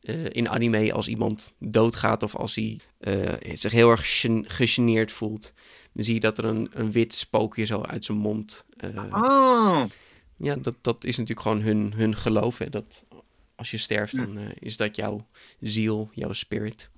eh, 0.00 0.24
in 0.28 0.48
anime 0.48 0.92
als 0.92 1.08
iemand 1.08 1.52
doodgaat 1.58 2.22
of 2.22 2.34
als 2.36 2.54
hij 2.54 2.80
zich 3.52 3.72
heel 3.72 3.90
erg 3.90 4.20
gen- 4.20 4.44
gegeneerd 4.48 5.12
voelt. 5.12 5.52
Dan 5.92 6.04
zie 6.04 6.14
je 6.14 6.20
dat 6.20 6.38
er 6.38 6.44
een, 6.44 6.68
een 6.72 6.92
wit 6.92 7.14
spookje 7.14 7.64
zo 7.64 7.80
uit 7.82 8.04
zijn 8.04 8.18
mond. 8.18 8.64
Oh. 9.12 9.84
ja, 10.36 10.56
dat, 10.56 10.76
dat 10.80 11.04
is 11.04 11.16
natuurlijk 11.16 11.46
gewoon 11.46 11.62
hun, 11.62 11.92
hun 11.96 12.16
geloof. 12.16 12.58
Hè? 12.58 12.70
Dat 12.70 13.02
als 13.54 13.70
je 13.70 13.76
sterft, 13.76 14.16
dan 14.16 14.38
is 14.58 14.76
dat 14.76 14.96
jouw 14.96 15.26
ziel, 15.60 16.10
jouw 16.14 16.32
spirit. 16.32 16.88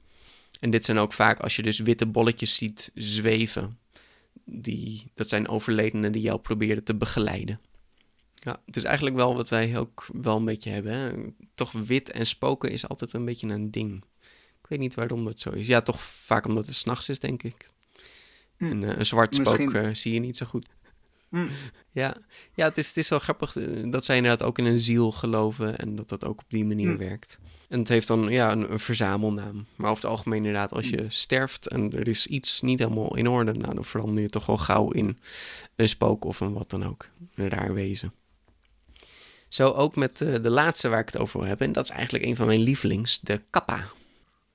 En 0.60 0.70
dit 0.70 0.84
zijn 0.84 0.98
ook 0.98 1.12
vaak, 1.12 1.40
als 1.40 1.56
je 1.56 1.62
dus 1.62 1.78
witte 1.78 2.06
bolletjes 2.06 2.54
ziet 2.54 2.90
zweven, 2.94 3.78
die, 4.44 5.10
dat 5.14 5.28
zijn 5.28 5.48
overledenen 5.48 6.12
die 6.12 6.22
jou 6.22 6.38
probeerden 6.38 6.84
te 6.84 6.94
begeleiden. 6.94 7.60
Ja, 8.34 8.60
het 8.66 8.76
is 8.76 8.82
eigenlijk 8.82 9.16
wel 9.16 9.34
wat 9.36 9.48
wij 9.48 9.78
ook 9.78 10.06
wel 10.12 10.36
een 10.36 10.44
beetje 10.44 10.70
hebben. 10.70 10.92
Hè? 10.92 11.10
Toch 11.54 11.72
wit 11.72 12.10
en 12.10 12.26
spoken 12.26 12.70
is 12.70 12.88
altijd 12.88 13.12
een 13.12 13.24
beetje 13.24 13.48
een 13.48 13.70
ding. 13.70 14.04
Ik 14.62 14.68
weet 14.68 14.78
niet 14.78 14.94
waarom 14.94 15.24
dat 15.24 15.40
zo 15.40 15.50
is. 15.50 15.66
Ja, 15.66 15.80
toch 15.80 16.02
vaak 16.02 16.44
omdat 16.46 16.66
het 16.66 16.74
s'nachts 16.74 17.08
is, 17.08 17.18
denk 17.18 17.42
ik. 17.42 17.70
Hm. 18.56 18.64
En 18.64 18.84
eh, 18.84 18.96
een 18.98 19.06
zwart 19.06 19.34
spook 19.34 19.58
Misschien. 19.58 19.82
eh, 19.82 19.94
zie 19.94 20.12
je 20.12 20.20
niet 20.20 20.36
zo 20.36 20.46
goed. 20.46 20.66
Hm. 21.28 21.46
Ja, 21.92 22.16
ja 22.54 22.64
het, 22.68 22.78
is, 22.78 22.86
het 22.88 22.96
is 22.96 23.08
wel 23.08 23.18
grappig 23.18 23.56
eh, 23.56 23.90
dat 23.90 24.04
zij 24.04 24.16
inderdaad 24.16 24.42
ook 24.42 24.58
in 24.58 24.64
een 24.64 24.80
ziel 24.80 25.12
geloven 25.12 25.78
en 25.78 25.96
dat 25.96 26.08
dat 26.08 26.24
ook 26.24 26.40
op 26.40 26.46
die 26.48 26.64
manier 26.64 26.90
Hm. 26.92 26.96
werkt. 26.98 27.38
En 27.68 27.78
het 27.78 27.88
heeft 27.88 28.06
dan 28.06 28.28
ja, 28.28 28.52
een, 28.52 28.72
een 28.72 28.80
verzamelnaam. 28.80 29.66
Maar 29.76 29.90
over 29.90 30.02
het 30.02 30.12
algemeen 30.12 30.38
inderdaad, 30.38 30.72
als 30.72 30.88
je 30.88 31.04
sterft 31.08 31.66
en 31.66 31.92
er 31.92 32.08
is 32.08 32.26
iets 32.26 32.60
niet 32.60 32.78
helemaal 32.78 33.16
in 33.16 33.28
orde, 33.28 33.52
nou, 33.52 33.74
dan 33.74 33.84
verander 33.84 34.22
je 34.22 34.28
toch 34.28 34.46
wel 34.46 34.58
gauw 34.58 34.90
in 34.90 35.18
een 35.76 35.88
spook 35.88 36.24
of 36.24 36.40
een 36.40 36.52
wat 36.52 36.70
dan 36.70 36.86
ook. 36.86 37.08
Een 37.34 37.48
raar 37.48 37.74
wezen. 37.74 38.12
Zo 39.48 39.70
ook 39.70 39.96
met 39.96 40.20
eh, 40.20 40.34
de 40.42 40.50
laatste 40.50 40.88
waar 40.88 41.00
ik 41.00 41.06
het 41.06 41.18
over 41.18 41.38
wil 41.38 41.48
hebben. 41.48 41.66
En 41.66 41.72
dat 41.72 41.84
is 41.84 41.90
eigenlijk 41.90 42.24
een 42.24 42.36
van 42.36 42.46
mijn 42.46 42.60
lievelings, 42.60 43.20
de 43.20 43.42
kappa. 43.50 43.86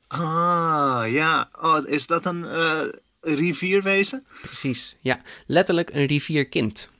Ah, 0.07 1.03
ja. 1.11 1.49
Oh, 1.61 1.87
is 1.87 2.05
dat 2.05 2.25
een 2.25 2.45
eh, 2.45 2.81
rivierwezen? 3.21 4.25
Precies, 4.41 4.95
ja. 5.01 5.21
Letterlijk 5.45 5.89
een 5.93 6.05
rivierkind. 6.05 6.91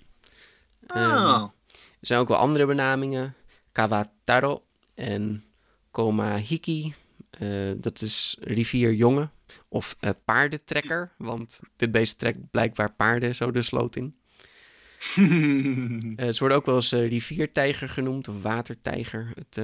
Oh. 0.88 1.43
Er 1.76 2.08
zijn 2.08 2.19
ook 2.19 2.28
wel 2.28 2.38
andere 2.38 2.65
benamingen. 2.65 3.36
Kawataro 3.71 4.63
en 4.95 5.43
Komahiki. 5.93 6.93
Eh, 7.29 7.71
dat 7.77 8.01
is 8.01 8.38
rivierjongen. 8.39 9.32
Of 9.69 9.95
eh, 9.99 10.10
paardentrekker. 10.25 11.12
Want 11.17 11.60
dit 11.75 11.91
beest 11.91 12.19
trekt 12.19 12.51
blijkbaar 12.51 12.93
paarden 12.93 13.36
zo 13.36 13.51
de 13.51 13.62
sloot 13.62 13.95
in. 13.95 14.15
Eh, 16.15 16.29
ze 16.29 16.39
worden 16.39 16.58
ook 16.58 16.65
wel 16.65 16.75
eens 16.75 16.91
riviertijger 16.91 17.89
genoemd. 17.89 18.27
Of 18.27 18.41
watertijger. 18.41 19.32
Het, 19.36 19.56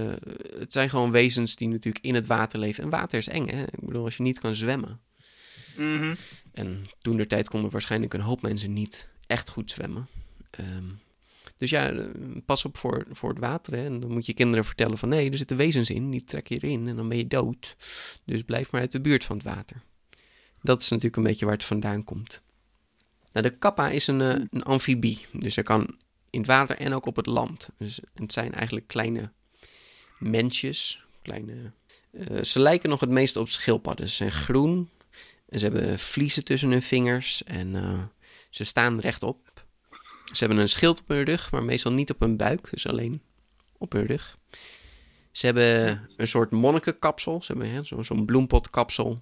het 0.60 0.74
zijn 0.74 0.90
gewoon 0.90 1.12
wezens 1.12 1.56
die 1.56 1.68
natuurlijk 1.68 2.06
in 2.06 2.16
het 2.16 2.26
water 2.26 2.60
leven. 2.60 2.84
En 2.84 2.90
water 2.90 3.18
is 3.18 3.28
eng 3.28 3.48
hè. 3.48 3.64
Ik 3.64 3.86
bedoel 3.86 4.06
als 4.06 4.18
je 4.18 4.24
niet 4.24 4.40
kan 4.40 4.56
zwemmen. 4.56 5.00
Mhm. 5.78 6.16
En 6.54 6.86
toen 7.02 7.18
der 7.18 7.28
tijd 7.28 7.50
konden 7.50 7.72
waarschijnlijk 7.72 8.14
een 8.14 8.22
hoop 8.22 8.42
mensen 8.42 8.74
niet 8.74 9.10
echt 9.28 9.50
goed 9.50 9.72
zwemmen. 9.72 10.08
Ehm, 10.50 10.90
dus 11.60 11.70
ja, 11.70 11.92
eh, 11.92 12.06
pas 12.46 12.66
op 12.66 12.78
voor, 12.78 13.06
voor 13.12 13.30
het 13.30 13.40
water. 13.40 13.74
Hè. 13.74 13.86
En 13.86 14.00
dan 14.00 14.12
moet 14.12 14.26
je 14.26 14.34
kinderen 14.34 14.66
vertellen 14.66 14.98
van 14.98 15.10
nee, 15.10 15.32
er 15.32 15.38
zitten 15.38 15.58
wezens 15.58 15.90
in, 15.90 16.12
die 16.12 16.24
trek 16.24 16.48
je 16.48 16.58
erin 16.60 16.88
en 16.88 16.96
dan 16.96 17.10
ben 17.10 17.18
je 17.18 17.28
dood. 17.28 17.76
Dus 18.26 18.42
blijf 18.44 18.72
maar 18.72 18.82
uit 18.82 18.92
de 18.92 19.02
buurt 19.02 19.26
van 19.26 19.38
het 19.38 19.46
water. 19.46 19.82
Dat 20.62 20.82
is 20.82 20.90
natuurlijk 20.90 21.16
een 21.16 21.24
beetje 21.24 21.46
waar 21.46 21.54
het 21.54 21.64
vandaan 21.64 22.04
komt. 22.04 22.42
Nou, 23.32 23.48
de 23.48 23.58
kappa 23.58 23.90
is 23.90 24.08
een, 24.08 24.22
eh, 24.22 24.36
een 24.50 24.64
amfibie. 24.64 25.26
Dus 25.32 25.56
hij 25.56 25.64
kan 25.64 25.98
in 26.30 26.40
het 26.40 26.48
water 26.48 26.78
en 26.78 26.94
ook 26.94 27.06
op 27.06 27.16
het 27.16 27.26
land. 27.26 27.70
Dus 27.78 28.00
het 28.14 28.34
zijn 28.34 28.54
eigenlijk 28.54 28.88
kleine 28.88 29.32
mensjes. 30.20 31.04
Kleine, 31.22 31.72
eh, 32.12 32.44
ze 32.44 32.60
lijken 32.60 32.90
nog 32.90 33.00
het 33.00 33.10
meest 33.10 33.38
op 33.38 33.48
schildpadden. 33.48 34.10
Ze 34.10 34.16
zijn 34.16 34.32
groen, 34.32 34.90
en 35.50 35.60
ze 35.60 35.66
hebben 35.66 36.00
vliezen 36.00 36.44
tussen 36.44 36.72
hun 36.72 36.82
vingers 36.82 37.44
en 37.44 37.76
ze 38.50 38.64
staan 38.64 39.00
rechtop. 39.00 39.49
Ze 40.32 40.38
hebben 40.46 40.58
een 40.58 40.70
schild 40.70 41.02
op 41.02 41.08
hun 41.08 41.24
rug, 41.24 41.52
maar 41.52 41.64
meestal 41.64 41.94
niet 41.94 42.10
op 42.12 42.20
hun 42.20 42.38
buik, 42.38 42.70
dus 42.72 42.88
alleen 42.88 43.22
op 43.78 43.92
hun 43.92 44.06
rug. 44.06 44.38
Ze 45.32 45.46
hebben 45.46 46.02
een 46.18 46.28
soort 46.28 46.52
monnikenkapsel, 46.52 47.44
ze 47.44 47.54
hebben 47.58 47.86
zo- 47.86 48.04
zo'n 48.04 48.26
bloempotkapsel. 48.26 49.22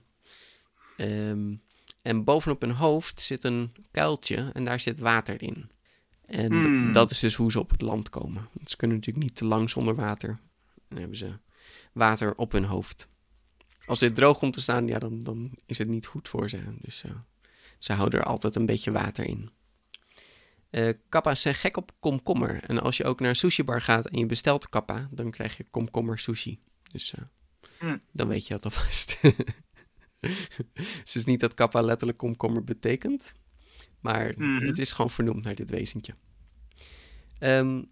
Ehm, 0.97 1.53
en 2.01 2.23
bovenop 2.23 2.61
hun 2.61 2.71
hoofd 2.71 3.21
zit 3.21 3.43
een 3.43 3.73
kuiltje 3.91 4.49
en 4.53 4.65
daar 4.65 4.79
zit 4.79 4.99
water 4.99 5.41
in. 5.41 5.69
En 6.25 6.51
Hmm. 6.51 6.91
dat 6.91 7.11
is 7.11 7.19
dus 7.19 7.35
hoe 7.35 7.51
ze 7.51 7.59
op 7.59 7.69
het 7.69 7.81
land 7.81 8.09
komen. 8.09 8.47
Want 8.53 8.69
Ze 8.69 8.77
kunnen 8.77 8.97
natuurlijk 8.97 9.25
niet 9.25 9.35
te 9.35 9.45
lang 9.45 9.69
zonder 9.69 9.95
water. 9.95 10.39
Dan 10.89 10.99
hebben 10.99 11.17
ze 11.17 11.31
water 11.93 12.35
op 12.35 12.51
hun 12.51 12.63
hoofd. 12.65 13.07
Als 13.85 13.99
dit 13.99 14.15
droog 14.15 14.37
komt 14.37 14.53
te 14.53 14.61
staan, 14.61 14.87
ja, 14.87 14.99
dan, 14.99 15.23
dan 15.23 15.51
is 15.65 15.77
het 15.77 15.87
niet 15.87 16.05
goed 16.05 16.27
voor 16.27 16.49
ze. 16.49 16.59
Dus 16.81 17.03
eh, 17.03 17.11
ze 17.79 17.93
houden 17.93 18.19
er 18.19 18.25
altijd 18.25 18.55
een 18.55 18.65
beetje 18.65 18.91
water 18.91 19.25
in. 19.25 19.49
Eh 20.69 20.93
kappa's 21.09 21.41
zijn 21.41 21.55
gek 21.55 21.77
op 21.77 21.91
komkommer. 21.99 22.63
En 22.63 22.79
als 22.81 22.97
je 22.97 23.03
ook 23.03 23.19
naar 23.19 23.29
een 23.29 23.35
sushibar 23.35 23.81
gaat 23.81 24.07
en 24.07 24.19
je 24.19 24.25
bestelt 24.25 24.69
kappa, 24.69 25.07
dan 25.11 25.31
krijg 25.31 25.57
je 25.57 25.65
komkommer 25.71 26.19
sushi. 26.19 26.59
Dus 26.91 27.13
eh, 27.13 27.23
Hmm. 27.79 28.01
dan 28.11 28.27
weet 28.27 28.47
je 28.47 28.53
dat 28.53 28.65
alvast. 28.65 29.21
dus 30.19 30.47
het 30.73 31.15
is 31.15 31.25
niet 31.25 31.39
dat 31.39 31.53
kappa 31.53 31.81
letterlijk 31.81 32.17
komkommer 32.17 32.63
betekent. 32.63 33.33
Maar 33.99 34.33
Mhm. 34.37 34.65
het 34.65 34.79
is 34.79 34.91
gewoon 34.91 35.09
vernoemd 35.11 35.43
naar 35.43 35.55
dit 35.55 35.69
wezentje. 35.69 36.15
Ehm, 37.39 37.83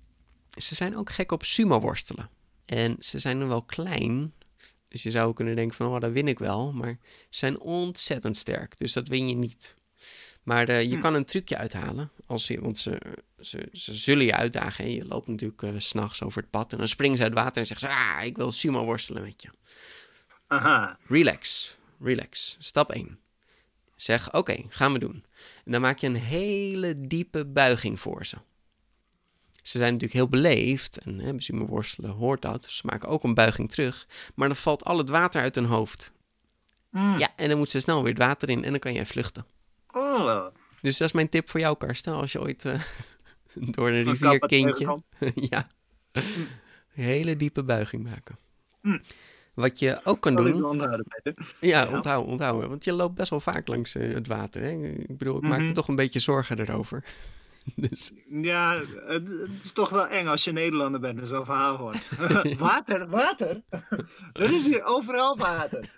ze 0.49 0.75
zijn 0.75 0.97
ook 0.97 1.09
gek 1.09 1.31
op 1.31 1.43
sumo-worstelen. 1.43 2.29
En 2.65 2.95
ze 2.99 3.19
zijn 3.19 3.39
dan 3.39 3.47
wel 3.47 3.63
klein. 3.63 4.33
Dus 4.87 5.03
je 5.03 5.11
zou 5.11 5.33
kunnen 5.33 5.55
denken 5.55 5.75
van, 5.75 5.87
oh, 5.87 5.99
dat 5.99 6.11
win 6.11 6.27
ik 6.27 6.39
wel. 6.39 6.73
Maar 6.73 6.97
ze 7.29 7.39
zijn 7.39 7.59
ontzettend 7.59 8.37
sterk. 8.37 8.77
Dus 8.77 8.93
dat 8.93 9.07
win 9.07 9.29
je 9.29 9.35
niet. 9.35 9.75
Maar 10.45 10.67
eh, 10.67 10.81
je 10.81 10.95
Hm. 10.95 10.99
kan 11.01 11.13
een 11.13 11.25
trucje 11.25 11.57
uithalen. 11.57 12.11
Als 12.25 12.47
je, 12.47 12.61
want 12.61 12.77
ze, 12.77 13.01
ze, 13.39 13.69
ze 13.71 13.93
zullen 13.93 14.25
je 14.25 14.33
uitdagen. 14.35 14.85
Hè? 14.85 14.91
Je 14.91 15.05
loopt 15.05 15.27
natuurlijk 15.27 15.61
eh, 15.61 15.73
s 15.77 15.87
s'nachts 15.87 16.23
over 16.23 16.41
het 16.41 16.51
pad. 16.51 16.71
En 16.71 16.77
dan 16.77 16.87
springen 16.87 17.17
ze 17.17 17.23
uit 17.23 17.33
het 17.33 17.41
water 17.41 17.61
en 17.61 17.67
zeggen 17.67 17.89
ze... 17.89 17.95
Ah, 17.95 18.25
ik 18.25 18.37
wil 18.37 18.51
sumo 18.51 18.83
worstelen 18.85 19.23
met 19.23 19.41
je. 19.41 19.49
Aha. 20.47 20.97
Relax, 21.07 21.75
relax. 21.99 22.57
Stap 22.59 22.91
1. 22.91 23.19
Zeg, 23.95 24.33
oké, 24.33 24.63
gaan 24.69 24.93
we 24.93 24.99
doen. 24.99 25.23
En 25.65 25.71
dan 25.71 25.81
maak 25.81 25.97
je 25.97 26.07
een 26.07 26.15
hele 26.15 27.07
diepe 27.07 27.45
buiging 27.45 27.99
voor 27.99 28.25
ze. 28.25 28.37
Ze 29.63 29.77
zijn 29.77 29.93
natuurlijk 29.93 30.13
heel 30.19 30.29
beleefd 30.29 30.97
en 30.97 31.19
hè, 31.19 31.33
sumo 31.37 31.65
worstelen 31.65 32.11
hoort 32.11 32.41
dat. 32.41 32.63
Dus 32.63 32.75
ze 32.77 32.85
maken 32.85 33.09
ook 33.09 33.23
een 33.23 33.33
buiging 33.33 33.71
terug. 33.71 34.07
Maar 34.35 34.47
dan 34.47 34.57
valt 34.57 34.83
al 34.83 34.97
het 34.97 35.09
water 35.09 35.41
uit 35.41 35.55
hun 35.55 35.65
hoofd. 35.65 36.11
Hmm. 36.89 37.17
Ja, 37.17 37.29
en 37.35 37.49
dan 37.49 37.57
moet 37.57 37.69
ze 37.69 37.79
snel 37.79 38.03
weer 38.03 38.13
het 38.13 38.21
water 38.21 38.49
in 38.49 38.63
en 38.63 38.71
dan 38.71 38.79
kan 38.79 38.93
jij 38.93 39.05
vluchten. 39.05 39.45
Oh. 39.95 40.45
Dus 40.81 40.97
dat 40.97 41.07
is 41.07 41.13
mijn 41.13 41.29
tip 41.29 41.49
voor 41.49 41.59
jou, 41.59 41.77
Karsten. 41.77 42.13
Als 42.13 42.31
je 42.31 42.41
ooit 42.41 42.65
eh, 42.65 42.79
door 43.75 43.87
een 43.89 44.03
rivier 44.03 44.39
kindje... 44.39 45.01
ja, 45.51 45.67
een 46.11 46.23
hele 47.03 47.35
diepe 47.37 47.63
buiging 47.63 48.03
maken. 48.03 48.37
Hm. 48.81 48.97
Wat 49.53 49.79
je 49.79 49.99
ook 50.03 50.21
kan 50.21 50.35
doen... 50.35 50.59
me 50.59 50.67
onthouden? 50.67 51.05
Ja, 51.59 51.89
onthouden, 51.91 52.31
onthouden. 52.31 52.69
Want 52.69 52.83
je 52.83 52.93
loopt 52.93 53.15
best 53.15 53.29
wel 53.29 53.39
vaak 53.39 53.67
langs 53.67 53.95
eh, 53.95 54.13
het 54.13 54.27
water. 54.27 54.61
Hè? 54.61 54.69
Ik 54.87 55.17
bedoel, 55.17 55.35
ik 55.37 55.41
maak 55.41 55.57
me 55.59 55.63
Mhm. 55.65 55.73
toch 55.73 55.87
een 55.87 55.95
beetje 55.95 56.19
zorgen 56.19 56.59
erover. 56.59 57.03
dus 57.75 58.11
Ja, 58.27 58.77
het, 58.77 58.95
het 59.07 59.49
is 59.63 59.71
toch 59.71 59.89
wel 59.89 60.07
eng 60.07 60.27
als 60.27 60.43
je 60.43 60.51
Nederlander 60.51 60.99
bent 60.99 61.19
en 61.21 61.27
zo'n 61.27 61.45
verhaal 61.45 61.77
hoort. 61.77 62.09
water, 62.57 63.07
water? 63.07 63.61
er 64.33 64.51
is 64.53 64.65
hier 64.65 64.83
overal 64.83 65.37
water. 65.37 65.89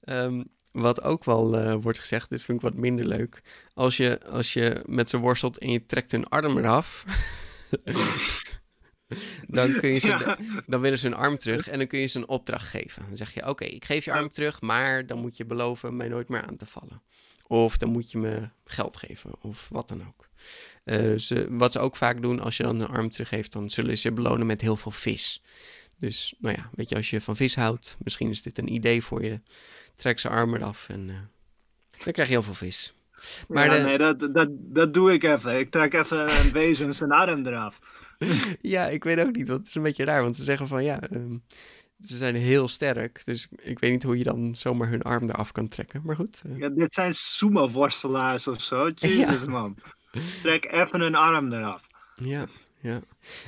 ehm, 0.00 0.42
wat 0.72 1.02
ook 1.02 1.24
wel 1.24 1.58
eh, 1.58 1.74
wordt 1.80 1.98
gezegd, 1.98 2.30
dit 2.30 2.42
vind 2.42 2.58
ik 2.58 2.64
wat 2.64 2.74
minder 2.74 3.06
leuk. 3.06 3.42
Als 3.74 3.96
je, 3.96 4.20
als 4.26 4.52
je 4.52 4.82
met 4.86 5.10
ze 5.10 5.18
worstelt 5.18 5.58
en 5.58 5.70
je 5.70 5.86
trekt 5.86 6.12
hun 6.12 6.28
arm 6.28 6.58
eraf... 6.58 7.04
dan, 9.48 9.72
kun 9.80 9.92
je 9.92 9.98
ze, 9.98 10.08
Ja. 10.08 10.38
dan 10.66 10.80
willen 10.80 10.98
ze 10.98 11.06
hun 11.06 11.16
arm 11.16 11.38
terug 11.38 11.68
en 11.68 11.78
dan 11.78 11.86
kun 11.86 11.98
je 11.98 12.06
ze 12.06 12.18
een 12.18 12.28
opdracht 12.28 12.68
geven. 12.68 13.02
Dan 13.08 13.16
zeg 13.16 13.34
je, 13.34 13.48
oké, 13.48 13.64
ik 13.64 13.84
geef 13.84 14.04
je 14.04 14.12
arm 14.12 14.30
terug, 14.30 14.60
maar 14.60 15.06
dan 15.06 15.18
moet 15.18 15.36
je 15.36 15.44
beloven 15.44 15.96
mij 15.96 16.08
nooit 16.08 16.28
meer 16.28 16.42
aan 16.42 16.56
te 16.56 16.66
vallen. 16.66 17.02
Of 17.46 17.76
dan 17.76 17.88
moet 17.88 18.10
je 18.10 18.18
me 18.18 18.48
geld 18.64 18.96
geven, 18.96 19.30
of 19.40 19.68
wat 19.68 19.88
dan 19.88 20.06
ook. 20.06 20.28
Eh, 20.84 21.14
ze, 21.14 21.46
wat 21.50 21.72
ze 21.72 21.78
ook 21.78 21.96
vaak 21.96 22.22
doen, 22.22 22.40
als 22.40 22.56
je 22.56 22.62
dan 22.62 22.80
een 22.80 22.88
arm 22.88 23.10
teruggeeft, 23.10 23.52
dan 23.52 23.70
zullen 23.70 23.98
ze 23.98 24.12
belonen 24.12 24.46
met 24.46 24.60
heel 24.60 24.76
veel 24.76 24.90
vis. 24.90 25.42
Dus, 25.98 26.34
nou 26.38 26.56
ja, 26.56 26.70
weet 26.74 26.88
je, 26.88 26.96
als 26.96 27.10
je 27.10 27.20
van 27.20 27.36
vis 27.36 27.54
houdt, 27.54 27.96
misschien 27.98 28.30
is 28.30 28.42
dit 28.42 28.58
een 28.58 28.72
idee 28.72 29.02
voor 29.02 29.24
je. 29.24 29.40
Trek 30.00 30.18
ze 30.18 30.28
arm 30.28 30.54
eraf 30.54 30.88
en 30.88 31.08
eh, 31.10 31.14
dan 32.04 32.12
krijg 32.12 32.28
je 32.28 32.34
heel 32.34 32.42
veel 32.42 32.54
vis. 32.54 32.94
Maar 33.48 33.64
ja, 33.70 33.76
de- 33.76 33.82
nee, 33.82 33.98
dat, 33.98 34.34
dat, 34.34 34.48
dat 34.50 34.94
doe 34.94 35.12
ik 35.12 35.22
even. 35.22 35.58
Ik 35.58 35.70
trek 35.70 35.92
even 35.94 36.18
een 36.44 36.52
wezen 36.52 36.94
zijn 36.94 37.12
arm 37.12 37.46
eraf. 37.46 37.78
Ja, 38.60 38.86
ik 38.88 39.04
weet 39.04 39.18
ook 39.20 39.36
niet, 39.36 39.46
want 39.48 39.58
het 39.60 39.68
is 39.68 39.74
een 39.74 39.82
beetje 39.82 40.04
raar, 40.04 40.22
want 40.22 40.36
ze 40.36 40.44
zeggen 40.44 40.66
van 40.68 40.84
ja, 40.84 41.00
ehm, 41.00 41.36
ze 42.00 42.16
zijn 42.16 42.34
heel 42.34 42.68
sterk, 42.68 43.22
dus 43.24 43.48
ik 43.56 43.78
weet 43.78 43.90
niet 43.90 44.02
hoe 44.02 44.18
je 44.18 44.24
dan 44.24 44.54
zomaar 44.56 44.88
hun 44.88 45.02
arm 45.02 45.28
eraf 45.28 45.52
kan 45.52 45.68
trekken. 45.68 46.00
Maar 46.04 46.16
goed, 46.16 46.42
eh, 46.46 46.58
Ja, 46.58 46.68
dit 46.68 46.94
zijn 46.94 47.14
sumo-worstelaars 47.14 48.46
of 48.48 48.62
zo. 48.62 48.90
Jezus, 48.94 49.16
Ja. 49.18 49.44
man. 49.48 49.76
Trek 50.42 50.64
even 50.72 51.00
een 51.00 51.14
arm 51.14 51.52
eraf. 51.52 51.82
Ja, 52.14 52.46
ja. 52.80 53.00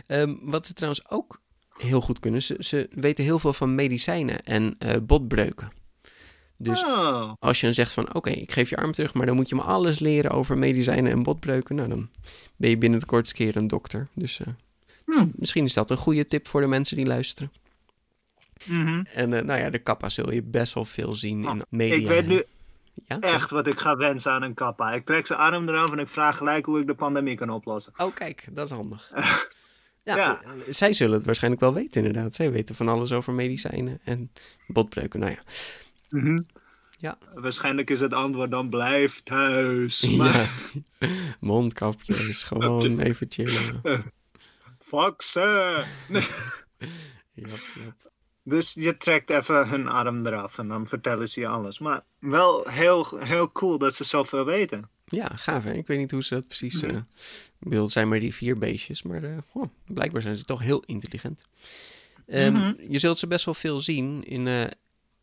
Ehm, 0.07 0.35
wat 0.41 0.67
ze 0.67 0.73
trouwens 0.75 1.11
ook 1.11 1.41
heel 1.79 2.01
goed 2.01 2.19
kunnen, 2.21 2.43
ze, 2.43 2.57
ze 2.59 2.89
weten 2.91 3.25
heel 3.25 3.39
veel 3.39 3.53
van 3.53 3.75
medicijnen 3.75 4.43
en 4.45 4.75
eh, 4.79 4.97
botbreuken. 5.03 5.73
Dus 6.63 6.85
oh. 6.85 7.33
als 7.39 7.61
je 7.61 7.67
dan 7.67 7.75
zegt 7.75 7.93
van, 7.93 8.15
oké, 8.15 8.31
ik 8.31 8.53
geef 8.53 8.71
je 8.71 8.77
arm 8.77 8.93
terug, 8.93 9.15
maar 9.15 9.27
dan 9.27 9.37
moet 9.37 9.49
je 9.49 9.55
me 9.55 9.63
alles 9.63 9.99
leren 9.99 10.31
over 10.31 10.59
medicijnen 10.59 11.13
en 11.13 11.23
botbreuken, 11.23 11.75
nou 11.77 11.89
dan 11.89 12.09
ben 12.57 12.71
je 12.71 12.79
binnen 12.79 12.99
de 12.99 13.07
kortste 13.07 13.35
keer 13.35 13.57
een 13.57 13.67
dokter. 13.67 14.09
Dus 14.15 14.41
eh, 14.41 14.47
Hm. 15.05 15.27
misschien 15.35 15.65
is 15.65 15.75
dat 15.75 15.91
een 15.91 15.97
goede 15.97 16.27
tip 16.27 16.49
voor 16.49 16.61
de 16.61 16.67
mensen 16.67 16.97
die 16.97 17.07
luisteren. 17.07 17.53
Mhm. 18.65 19.03
En 19.15 19.33
eh, 19.33 19.43
nou 19.43 19.61
ja, 19.61 19.71
de 19.71 19.79
kappa 19.79 20.09
zul 20.09 20.33
je 20.33 20.43
best 20.43 20.75
wel 20.75 20.85
veel 20.85 21.13
zien 21.17 21.45
in 21.45 21.63
media. 21.69 21.97
Ik 21.97 22.07
weet 22.09 22.27
nu 22.27 22.45
Ja, 23.07 23.21
echt 23.21 23.51
wat 23.51 23.67
ik 23.67 23.79
ga 23.81 23.97
wensen 23.97 24.33
aan 24.33 24.43
een 24.43 24.55
kappa. 24.55 24.93
Ik 24.93 25.07
trek 25.07 25.27
zijn 25.27 25.39
arm 25.39 25.69
eraf 25.69 25.91
en 25.93 25.99
ik 25.99 26.09
vraag 26.09 26.37
gelijk 26.37 26.67
hoe 26.67 26.81
ik 26.81 26.87
de 26.87 26.95
pandemie 26.95 27.37
kan 27.37 27.51
oplossen. 27.51 27.93
Oh, 27.97 28.15
kijk, 28.15 28.49
dat 28.53 28.67
is 28.71 28.77
handig. 28.77 29.11
Ja, 30.05 30.17
Ja. 30.17 30.43
eh, 30.43 30.51
zij 30.71 30.93
zullen 30.93 31.17
het 31.17 31.25
waarschijnlijk 31.25 31.63
wel 31.63 31.75
weten, 31.75 32.05
inderdaad. 32.05 32.35
Zij 32.35 32.51
weten 32.53 32.75
van 32.75 32.89
alles 32.89 33.13
over 33.13 33.33
medicijnen 33.33 34.01
en 34.05 34.33
botbreuken. 34.67 35.21
Nou 35.21 35.33
ja, 35.33 35.39
Mhm. 36.13 36.39
Ja. 36.91 37.19
Waarschijnlijk 37.35 37.91
is 37.91 38.01
het 38.01 38.13
antwoord 38.13 38.51
dan 38.51 38.69
blijf 38.69 39.21
thuis. 39.23 40.01
Maar 40.17 40.51
ja. 40.99 41.09
mondkapjes, 41.41 42.43
gewoon 42.53 42.99
even 43.01 43.27
chillen. 43.31 43.83
fuck 44.91 45.23
ze. 45.23 45.83
Nee. 46.09 46.27
Dus 48.45 48.73
je 48.75 48.97
trekt 48.97 49.31
even 49.31 49.69
hun 49.69 49.89
arm 49.89 50.27
eraf 50.27 50.59
en 50.59 50.69
dan 50.69 50.87
vertellen 50.87 51.29
ze 51.29 51.41
je 51.41 51.47
alles. 51.47 51.79
Maar 51.79 52.05
wel 52.19 52.69
heel, 52.69 53.07
heel 53.19 53.53
cool 53.53 53.79
dat 53.79 53.95
ze 53.95 54.05
zoveel 54.05 54.45
weten. 54.45 54.89
Ja, 55.05 55.27
gaaf 55.27 55.65
hè. 55.65 55.73
Ik 55.73 55.87
weet 55.87 55.99
niet 55.99 56.11
hoe 56.11 56.23
ze 56.23 56.35
dat 56.35 56.47
precies... 56.47 56.83
Eh 56.83 56.97
ik 57.61 57.69
bedoel, 57.69 57.83
het 57.83 57.93
zijn 57.93 58.09
maar 58.09 58.21
die 58.21 58.35
vier 58.35 58.59
beestjes, 58.59 59.03
maar 59.03 59.23
eh, 59.23 59.37
oh, 59.53 59.65
blijkbaar 59.87 60.23
zijn 60.23 60.37
ze 60.37 60.45
toch 60.45 60.61
heel 60.61 60.83
intelligent. 60.87 61.47
Ehm, 62.27 62.53
Mhm. 62.53 62.73
Je 62.89 62.99
zult 62.99 63.19
ze 63.19 63.27
best 63.27 63.45
wel 63.45 63.55
veel 63.55 63.81
zien. 63.81 64.25
In 64.25 64.47
eh, 64.47 64.63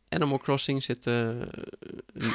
Animal 0.09 0.37
Crossing 0.37 0.83
zit... 0.83 1.07
eh, 1.07 1.27
een- 2.13 2.33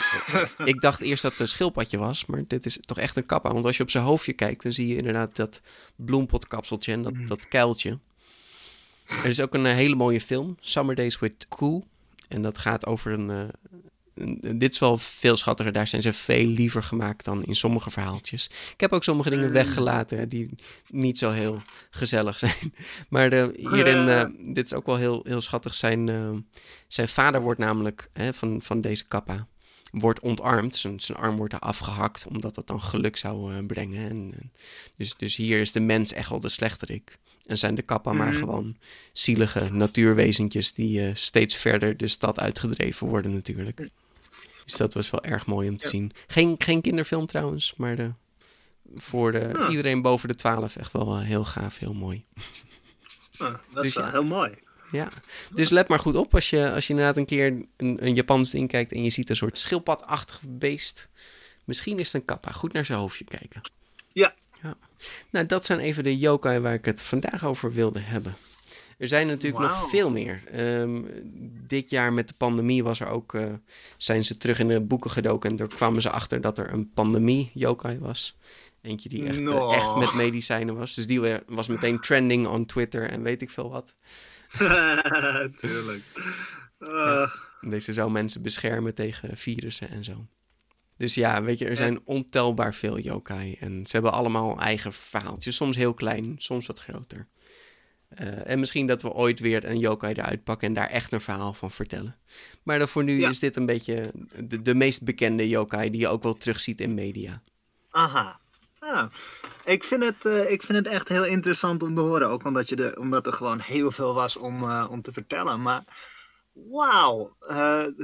ik 0.73 0.81
dacht 0.81 1.01
eerst 1.01 1.23
dat 1.23 1.33
het 1.33 1.41
een 1.41 1.49
schildpadje 1.49 1.99
was, 1.99 2.27
maar 2.27 2.45
dit 2.47 2.67
is 2.67 2.79
toch 2.81 2.99
echt 2.99 3.17
een 3.17 3.27
kappa. 3.27 3.53
Want 3.53 3.65
als 3.65 3.77
je 3.77 3.83
op 3.83 3.91
zijn 3.91 4.05
hoofdje 4.05 4.33
kijkt, 4.33 4.63
dan 4.63 4.73
zie 4.73 4.87
je 4.87 4.97
inderdaad 4.97 5.37
dat 5.37 5.61
bloempotkapseltje 5.97 6.93
en 6.93 7.03
dat, 7.03 7.15
dat 7.27 7.49
kuiltje. 7.49 7.99
Er 9.07 9.25
is 9.25 9.41
ook 9.41 9.55
een 9.55 9.67
eh, 9.67 9.73
hele 9.75 9.95
mooie 9.95 10.21
film, 10.21 10.57
Summer 10.61 10.95
Days 10.95 11.19
with 11.19 11.49
Cool. 11.49 11.85
En 12.29 12.43
dat 12.43 12.59
gaat 12.59 12.87
over 12.87 13.13
een, 13.13 13.31
eh, 13.31 13.39
een- 13.39 13.74
Dit 14.57 14.73
is 14.73 14.79
wel 14.79 14.99
veel 14.99 15.37
schattiger. 15.37 15.73
Daar 15.73 15.87
zijn 15.87 16.03
ze 16.03 16.13
veel 16.13 16.47
liever 16.47 16.83
gemaakt 16.83 17.25
dan 17.25 17.45
in 17.45 17.57
sommige 17.57 17.91
verhaaltjes. 17.91 18.47
Ik 18.73 18.81
heb 18.81 18.93
ook 18.93 19.05
sommige 19.05 19.31
dingen 19.31 19.47
Mm. 19.47 19.53
weggelaten 19.53 20.29
die 20.29 20.51
niet 20.89 21.19
zo 21.19 21.31
heel 21.31 21.63
gezellig 21.91 22.39
zijn. 22.39 22.75
Maar 23.09 23.31
de, 23.31 23.53
hierin, 23.57 23.99
Ja. 24.07 24.25
eh, 24.25 24.31
dit 24.55 24.65
is 24.65 24.73
ook 24.75 24.87
wel 24.87 24.97
heel, 24.97 25.21
heel 25.25 25.41
schattig. 25.41 25.75
Zijn, 25.75 26.09
eh, 26.09 26.31
zijn 26.89 27.09
vader 27.09 27.41
wordt 27.41 27.61
namelijk 27.61 28.09
hè, 28.13 28.33
van, 28.35 28.63
van 28.63 28.81
deze 28.81 29.05
kappa 29.05 29.47
wordt 29.91 30.21
ontarmd. 30.21 30.77
Zijn, 30.77 31.01
zijn 31.01 31.19
arm 31.19 31.37
wordt 31.37 31.53
er 31.53 31.59
afgehakt, 31.59 32.27
omdat 32.27 32.55
dat 32.55 32.67
dan 32.67 32.83
geluk 32.83 33.17
zou 33.17 33.55
eh, 33.55 33.67
brengen. 33.67 34.09
En, 34.11 34.35
en 34.41 34.53
dus, 34.97 35.15
dus 35.17 35.37
hier 35.37 35.61
is 35.61 35.73
de 35.73 35.81
mens 35.81 36.13
echt 36.13 36.29
wel 36.29 36.41
de 36.41 36.49
slechterik. 36.49 37.19
En 37.47 37.59
zijn 37.59 37.75
de 37.75 37.83
kappa 37.83 38.13
maar 38.13 38.29
Mhm. 38.31 38.39
gewoon 38.39 38.77
zielige 39.13 39.69
natuurwezentjes 39.73 40.73
die 40.73 41.01
eh, 41.07 41.11
steeds 41.15 41.55
verder 41.57 41.97
de 41.97 42.09
stad 42.09 42.41
uitgedreven 42.41 43.07
worden 43.09 43.33
natuurlijk. 43.33 43.89
Dus 44.65 44.77
dat 44.77 44.95
was 44.95 45.11
wel 45.11 45.23
erg 45.25 45.47
mooi 45.47 45.69
om 45.69 45.77
te 45.77 45.85
Ja. 45.85 45.91
zien. 45.91 46.13
Geen, 46.27 46.55
geen 46.59 46.81
kinderfilm 46.81 47.27
trouwens, 47.27 47.75
maar 47.77 47.97
de, 47.97 48.11
voor 48.95 49.33
de, 49.33 49.67
iedereen 49.71 50.03
boven 50.03 50.29
de 50.29 50.35
12 50.35 50.77
echt 50.77 50.93
wel 50.93 51.19
heel 51.21 51.45
gaaf, 51.45 51.79
heel 51.79 51.95
mooi. 51.95 52.25
Ah, 53.39 53.55
dat 53.71 53.83
Dus 53.83 53.85
is 53.85 53.95
wel 53.97 54.11
heel 54.11 54.25
mooi. 54.25 54.55
Ja, 54.93 55.09
dus 55.53 55.69
let 55.71 55.89
maar 55.89 55.99
goed 55.99 56.15
op 56.15 56.35
als 56.35 56.51
je, 56.51 56.73
als 56.73 56.87
je 56.87 56.91
inderdaad 56.93 57.17
een 57.17 57.25
keer 57.27 57.47
een, 57.77 58.07
een 58.07 58.15
Japans 58.15 58.51
ding 58.51 58.69
kijkt 58.69 58.93
en 58.93 59.03
je 59.03 59.11
ziet 59.11 59.31
een 59.31 59.37
soort 59.37 59.59
schildpadachtig 59.59 60.41
beest. 60.49 61.09
Misschien 61.65 61.99
is 61.99 62.07
het 62.13 62.21
een 62.21 62.27
kappa. 62.27 62.53
Goed 62.53 62.73
naar 62.73 62.85
zijn 62.85 62.99
hoofdje 62.99 63.25
kijken. 63.25 63.71
Ja. 64.13 64.35
ja. 64.63 64.77
Nou, 65.31 65.47
dat 65.47 65.65
zijn 65.65 65.79
even 65.79 66.05
de 66.05 66.17
yokai 66.19 66.59
waar 66.61 66.75
ik 66.75 66.85
het 66.85 67.03
vandaag 67.03 67.45
over 67.45 67.73
wilde 67.73 68.01
hebben. 68.01 68.35
Er 68.99 69.09
zijn 69.09 69.27
natuurlijk 69.27 69.63
nog 69.63 69.91
veel 69.91 70.11
meer. 70.11 70.43
Ehm, 70.51 71.03
dit 71.67 71.91
jaar 71.91 72.13
met 72.13 72.29
de 72.29 72.35
pandemie 72.37 72.85
was 72.85 73.01
er 73.01 73.09
ook, 73.09 73.35
eh, 73.35 73.53
zijn 73.97 74.25
ze 74.25 74.37
terug 74.37 74.59
in 74.59 74.69
de 74.69 74.81
boeken 74.81 75.11
gedoken 75.11 75.51
en 75.51 75.57
daar 75.57 75.69
kwamen 75.69 76.03
ze 76.03 76.11
achter 76.11 76.41
dat 76.41 76.59
er 76.59 76.73
een 76.73 76.93
pandemie 76.93 77.51
yokai 77.55 77.99
was. 77.99 78.37
Eentje 78.81 79.09
die 79.09 79.27
echt, 79.27 79.41
eh, 79.41 79.75
echt 79.75 79.97
met 79.97 80.15
medicijnen 80.15 80.77
was. 80.77 80.95
Dus 80.95 81.07
die 81.07 81.21
was 81.47 81.69
meteen 81.69 82.01
trending 82.01 82.47
on 82.47 82.67
Twitter 82.67 83.11
en 83.11 83.23
weet 83.23 83.43
ik 83.43 83.51
veel 83.51 83.71
wat. 83.71 83.97
Tuurlijk. 85.61 86.03
Deze 87.61 87.93
zou 87.93 88.11
mensen 88.11 88.43
beschermen 88.43 88.95
tegen 88.95 89.37
virussen 89.37 89.89
en 89.89 90.05
zo. 90.05 90.27
Dus 90.97 91.15
ja, 91.15 91.43
weet 91.43 91.59
je, 91.59 91.67
er 91.67 91.77
zijn 91.77 92.01
ontelbaar 92.05 92.75
veel 92.75 92.99
yokai. 92.99 93.57
En 93.61 93.87
ze 93.87 93.93
hebben 93.93 94.13
allemaal 94.13 94.61
eigen 94.61 94.93
verhaaltjes. 94.93 95.57
Soms 95.57 95.77
heel 95.77 95.95
klein, 95.95 96.35
soms 96.39 96.67
wat 96.67 96.81
groter. 96.81 97.29
Uh, 98.21 98.51
en 98.51 98.59
misschien 98.59 98.87
dat 98.87 99.03
we 99.03 99.13
ooit 99.13 99.41
weer 99.41 99.65
een 99.65 99.79
yokai 99.79 100.15
eruit 100.15 100.45
pakken 100.45 100.69
en 100.69 100.75
daar 100.75 100.89
echt 100.89 101.13
een 101.13 101.21
verhaal 101.21 101.53
van 101.53 101.71
vertellen. 101.71 102.17
Maar 102.63 102.89
voor 102.89 103.05
nu 103.05 103.25
is 103.25 103.39
dit 103.39 103.57
een 103.57 103.67
beetje 103.67 104.13
de, 104.39 104.63
de 104.63 104.75
meest 104.75 105.05
bekende 105.05 105.49
yokai 105.49 105.91
die 105.91 106.01
je 106.01 106.09
ook 106.09 106.23
wel 106.23 106.35
terugziet 106.35 106.81
in 106.81 106.95
media. 106.95 107.43
Aha. 107.91 108.41
Ah. 108.79 109.11
Ik, 109.65 109.85
vind 109.85 110.03
het, 110.03 110.17
uh, 110.23 110.51
ik 110.51 110.63
vind 110.63 110.79
het 110.79 110.95
echt 110.95 111.09
heel 111.09 111.25
interessant 111.25 111.83
om 111.83 111.95
te 111.95 112.01
horen. 112.01 112.29
Ook 112.29 112.45
omdat, 112.45 112.69
je 112.69 112.77
de, 112.77 112.97
omdat 112.99 113.27
er 113.27 113.33
gewoon 113.33 113.61
heel 113.61 113.91
veel 113.91 114.15
was 114.15 114.37
om, 114.37 114.63
uh, 114.63 114.87
om 114.91 115.03
te 115.03 115.13
vertellen. 115.13 115.63
Maar 115.63 115.85
wauw, 116.53 117.37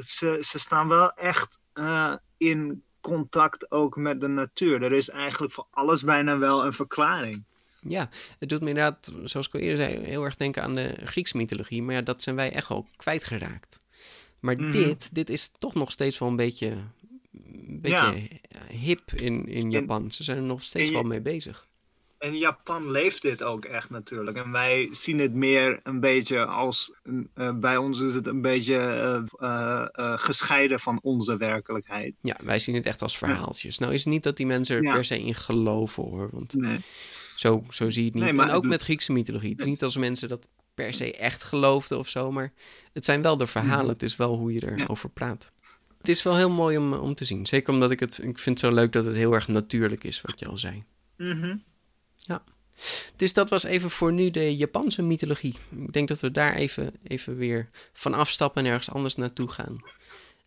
ze, 0.04 0.38
ze 0.40 0.58
staan 0.58 0.88
wel 0.88 1.12
echt 1.12 1.58
in 2.36 2.82
contact 3.00 3.70
ook 3.70 3.96
met 3.96 4.20
de 4.20 4.28
natuur. 4.28 4.82
Er 4.82 4.92
is 4.92 5.08
eigenlijk 5.08 5.52
voor 5.52 5.66
alles 5.70 6.02
bijna 6.02 6.38
wel 6.38 6.64
een 6.64 6.72
verklaring. 6.72 7.44
Ja, 7.80 8.08
het 8.38 8.48
doet 8.48 8.60
me 8.60 8.68
inderdaad, 8.68 9.12
zoals 9.24 9.46
ik 9.46 9.54
al 9.54 9.60
eerder 9.60 9.76
zei, 9.76 10.04
heel 10.04 10.24
erg 10.24 10.36
denken 10.36 10.62
aan 10.62 10.74
de 10.74 10.94
Griekse 11.04 11.36
mythologie. 11.36 11.82
Maar 11.82 11.94
ja, 11.94 12.02
dat 12.02 12.22
zijn 12.22 12.36
wij 12.36 12.52
echt 12.52 12.68
wel 12.68 12.86
kwijtgeraakt. 12.96 13.80
Maar 14.40 14.56
mhm. 14.56 14.70
dit, 14.70 15.14
dit 15.14 15.30
is 15.30 15.52
toch 15.58 15.74
nog 15.74 15.90
steeds 15.90 16.18
wel 16.18 16.28
een 16.28 16.36
beetje, 16.36 16.70
een 17.32 17.80
beetje 17.80 18.28
hip 18.68 19.12
in, 19.12 19.46
in 19.46 19.70
Japan. 19.70 20.12
Ze 20.12 20.24
zijn 20.24 20.36
er 20.36 20.42
nog 20.42 20.62
steeds 20.62 20.90
wel 20.90 21.02
mee 21.02 21.20
bezig. 21.20 21.68
In 22.18 22.38
Japan 22.38 22.90
leeft 22.90 23.22
dit 23.22 23.42
ook 23.42 23.64
echt 23.64 23.90
natuurlijk. 23.90 24.36
En 24.36 24.52
wij 24.52 24.88
zien 24.92 25.18
het 25.18 25.34
meer 25.34 25.80
een 25.82 26.00
beetje 26.00 26.44
als. 26.44 26.92
Uh, 27.34 27.52
bij 27.52 27.76
ons 27.76 28.00
is 28.00 28.14
het 28.14 28.26
een 28.26 28.40
beetje 28.40 28.74
uh, 29.40 29.86
uh, 29.96 30.18
gescheiden 30.18 30.80
van 30.80 30.98
onze 31.02 31.36
werkelijkheid. 31.36 32.14
Ja, 32.20 32.36
wij 32.42 32.58
zien 32.58 32.74
het 32.74 32.86
echt 32.86 33.02
als 33.02 33.18
verhaaltjes. 33.18 33.78
Nou 33.78 33.92
is 33.92 34.04
het 34.04 34.12
niet 34.12 34.22
dat 34.22 34.36
die 34.36 34.46
mensen 34.46 34.76
er 34.76 34.92
per 34.92 35.04
se 35.04 35.20
in 35.20 35.34
geloven 35.34 36.02
hoor. 36.02 36.28
Want 36.32 36.54
nee. 36.54 36.78
Zo, 37.40 37.64
zo 37.70 37.90
zie 37.90 38.02
je 38.02 38.10
het 38.10 38.14
niet. 38.14 38.34
Nee, 38.34 38.46
en 38.46 38.50
ook 38.50 38.64
met 38.64 38.82
Griekse 38.82 39.12
mythologie. 39.12 39.50
Het 39.50 39.60
is 39.60 39.66
niet 39.66 39.82
als 39.82 39.96
mensen 39.96 40.28
dat 40.28 40.48
per 40.74 40.94
se 40.94 41.16
echt 41.16 41.42
geloofden 41.42 41.98
of 41.98 42.08
zo. 42.08 42.32
Maar 42.32 42.52
het 42.92 43.04
zijn 43.04 43.22
wel 43.22 43.36
de 43.36 43.46
verhalen. 43.46 43.84
Mhm. 43.84 43.92
Het 43.92 44.02
is 44.02 44.16
wel 44.16 44.36
hoe 44.36 44.52
je 44.52 44.76
erover 44.76 45.08
praat. 45.08 45.52
Het 45.98 46.08
is 46.08 46.22
wel 46.22 46.36
heel 46.36 46.50
mooi 46.50 46.78
om, 46.78 46.92
om 46.92 47.14
te 47.14 47.24
zien. 47.24 47.46
Zeker 47.46 47.72
omdat 47.72 47.90
ik 47.90 48.00
het. 48.00 48.18
Ik 48.18 48.38
vind 48.38 48.60
het 48.60 48.70
zo 48.70 48.74
leuk 48.74 48.92
dat 48.92 49.04
het 49.04 49.14
heel 49.14 49.32
erg 49.32 49.48
natuurlijk 49.48 50.04
is, 50.04 50.20
wat 50.20 50.38
je 50.38 50.46
al 50.46 50.58
zei. 50.58 50.84
Mm 51.16 51.62
ja. 52.16 52.44
Dus 53.16 53.32
dat 53.32 53.50
was 53.50 53.64
even 53.64 53.90
voor 53.90 54.12
nu 54.12 54.30
de 54.30 54.56
Japanse 54.56 55.02
mythologie. 55.02 55.54
Ik 55.70 55.92
denk 55.92 56.08
dat 56.08 56.20
we 56.20 56.30
daar 56.30 56.54
even, 56.54 56.92
even 57.02 57.36
weer 57.36 57.68
van 57.92 58.14
afstappen 58.14 58.64
en 58.64 58.70
ergens 58.70 58.90
anders 58.90 59.14
naartoe 59.14 59.48
gaan. 59.48 59.84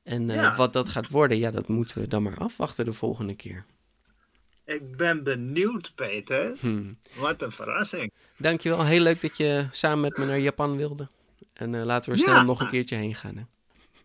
En 0.04 0.30
uh, 0.30 0.58
wat 0.58 0.74
dat 0.74 0.90
gaat 0.90 1.10
worden, 1.10 1.38
ja, 1.38 1.52
dat 1.52 1.68
moeten 1.68 2.02
we 2.02 2.08
dan 2.08 2.24
maar 2.24 2.38
afwachten 2.38 2.86
de 2.86 2.94
volgende 2.94 3.36
keer. 3.36 3.66
Ik 4.66 4.98
ben 4.98 5.24
benieuwd, 5.24 5.92
Peter. 5.96 6.56
Hmm. 6.60 6.98
Wat 7.16 7.42
een 7.42 7.52
verrassing. 7.52 8.12
Dankjewel. 8.38 8.86
Heel 8.86 9.02
leuk 9.02 9.22
dat 9.22 9.38
je 9.38 9.68
samen 9.72 10.00
met 10.00 10.18
me 10.18 10.26
naar 10.26 10.40
Japan 10.40 10.78
wilde. 10.78 11.08
En 11.54 11.74
uh, 11.74 11.84
laten 11.84 12.12
we 12.12 12.18
snel 12.18 12.44
nog 12.44 12.62
een 12.62 12.68
keertje 12.68 12.96
heen 12.96 13.16
gaan. 13.16 13.36
Hè? 13.36 13.44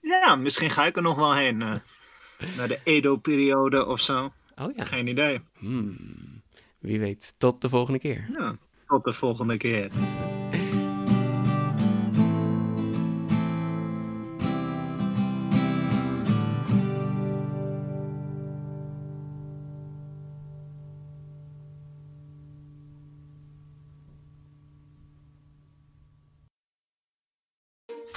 Ja, 0.00 0.36
misschien 0.36 0.70
ga 0.70 0.86
ik 0.86 0.96
er 0.96 1.02
nog 1.02 1.16
wel 1.16 1.34
heen. 1.34 1.60
Uh, 1.60 1.74
naar 2.56 2.68
de 2.68 2.80
Edo-periode 2.84 3.86
of 3.86 4.00
zo. 4.00 4.32
Oh 4.56 4.74
ja. 4.76 4.84
Geen 4.84 5.06
idee. 5.06 5.40
Hmm 5.58 6.38
wie 6.78 7.00
weet, 7.00 7.34
tot 7.38 7.60
de 7.60 7.68
volgende 7.68 7.98
keer. 7.98 8.28
Ja, 8.32 8.56
tot 8.86 9.04
de 9.04 9.12
volgende 9.12 9.56
keer. 9.56 9.90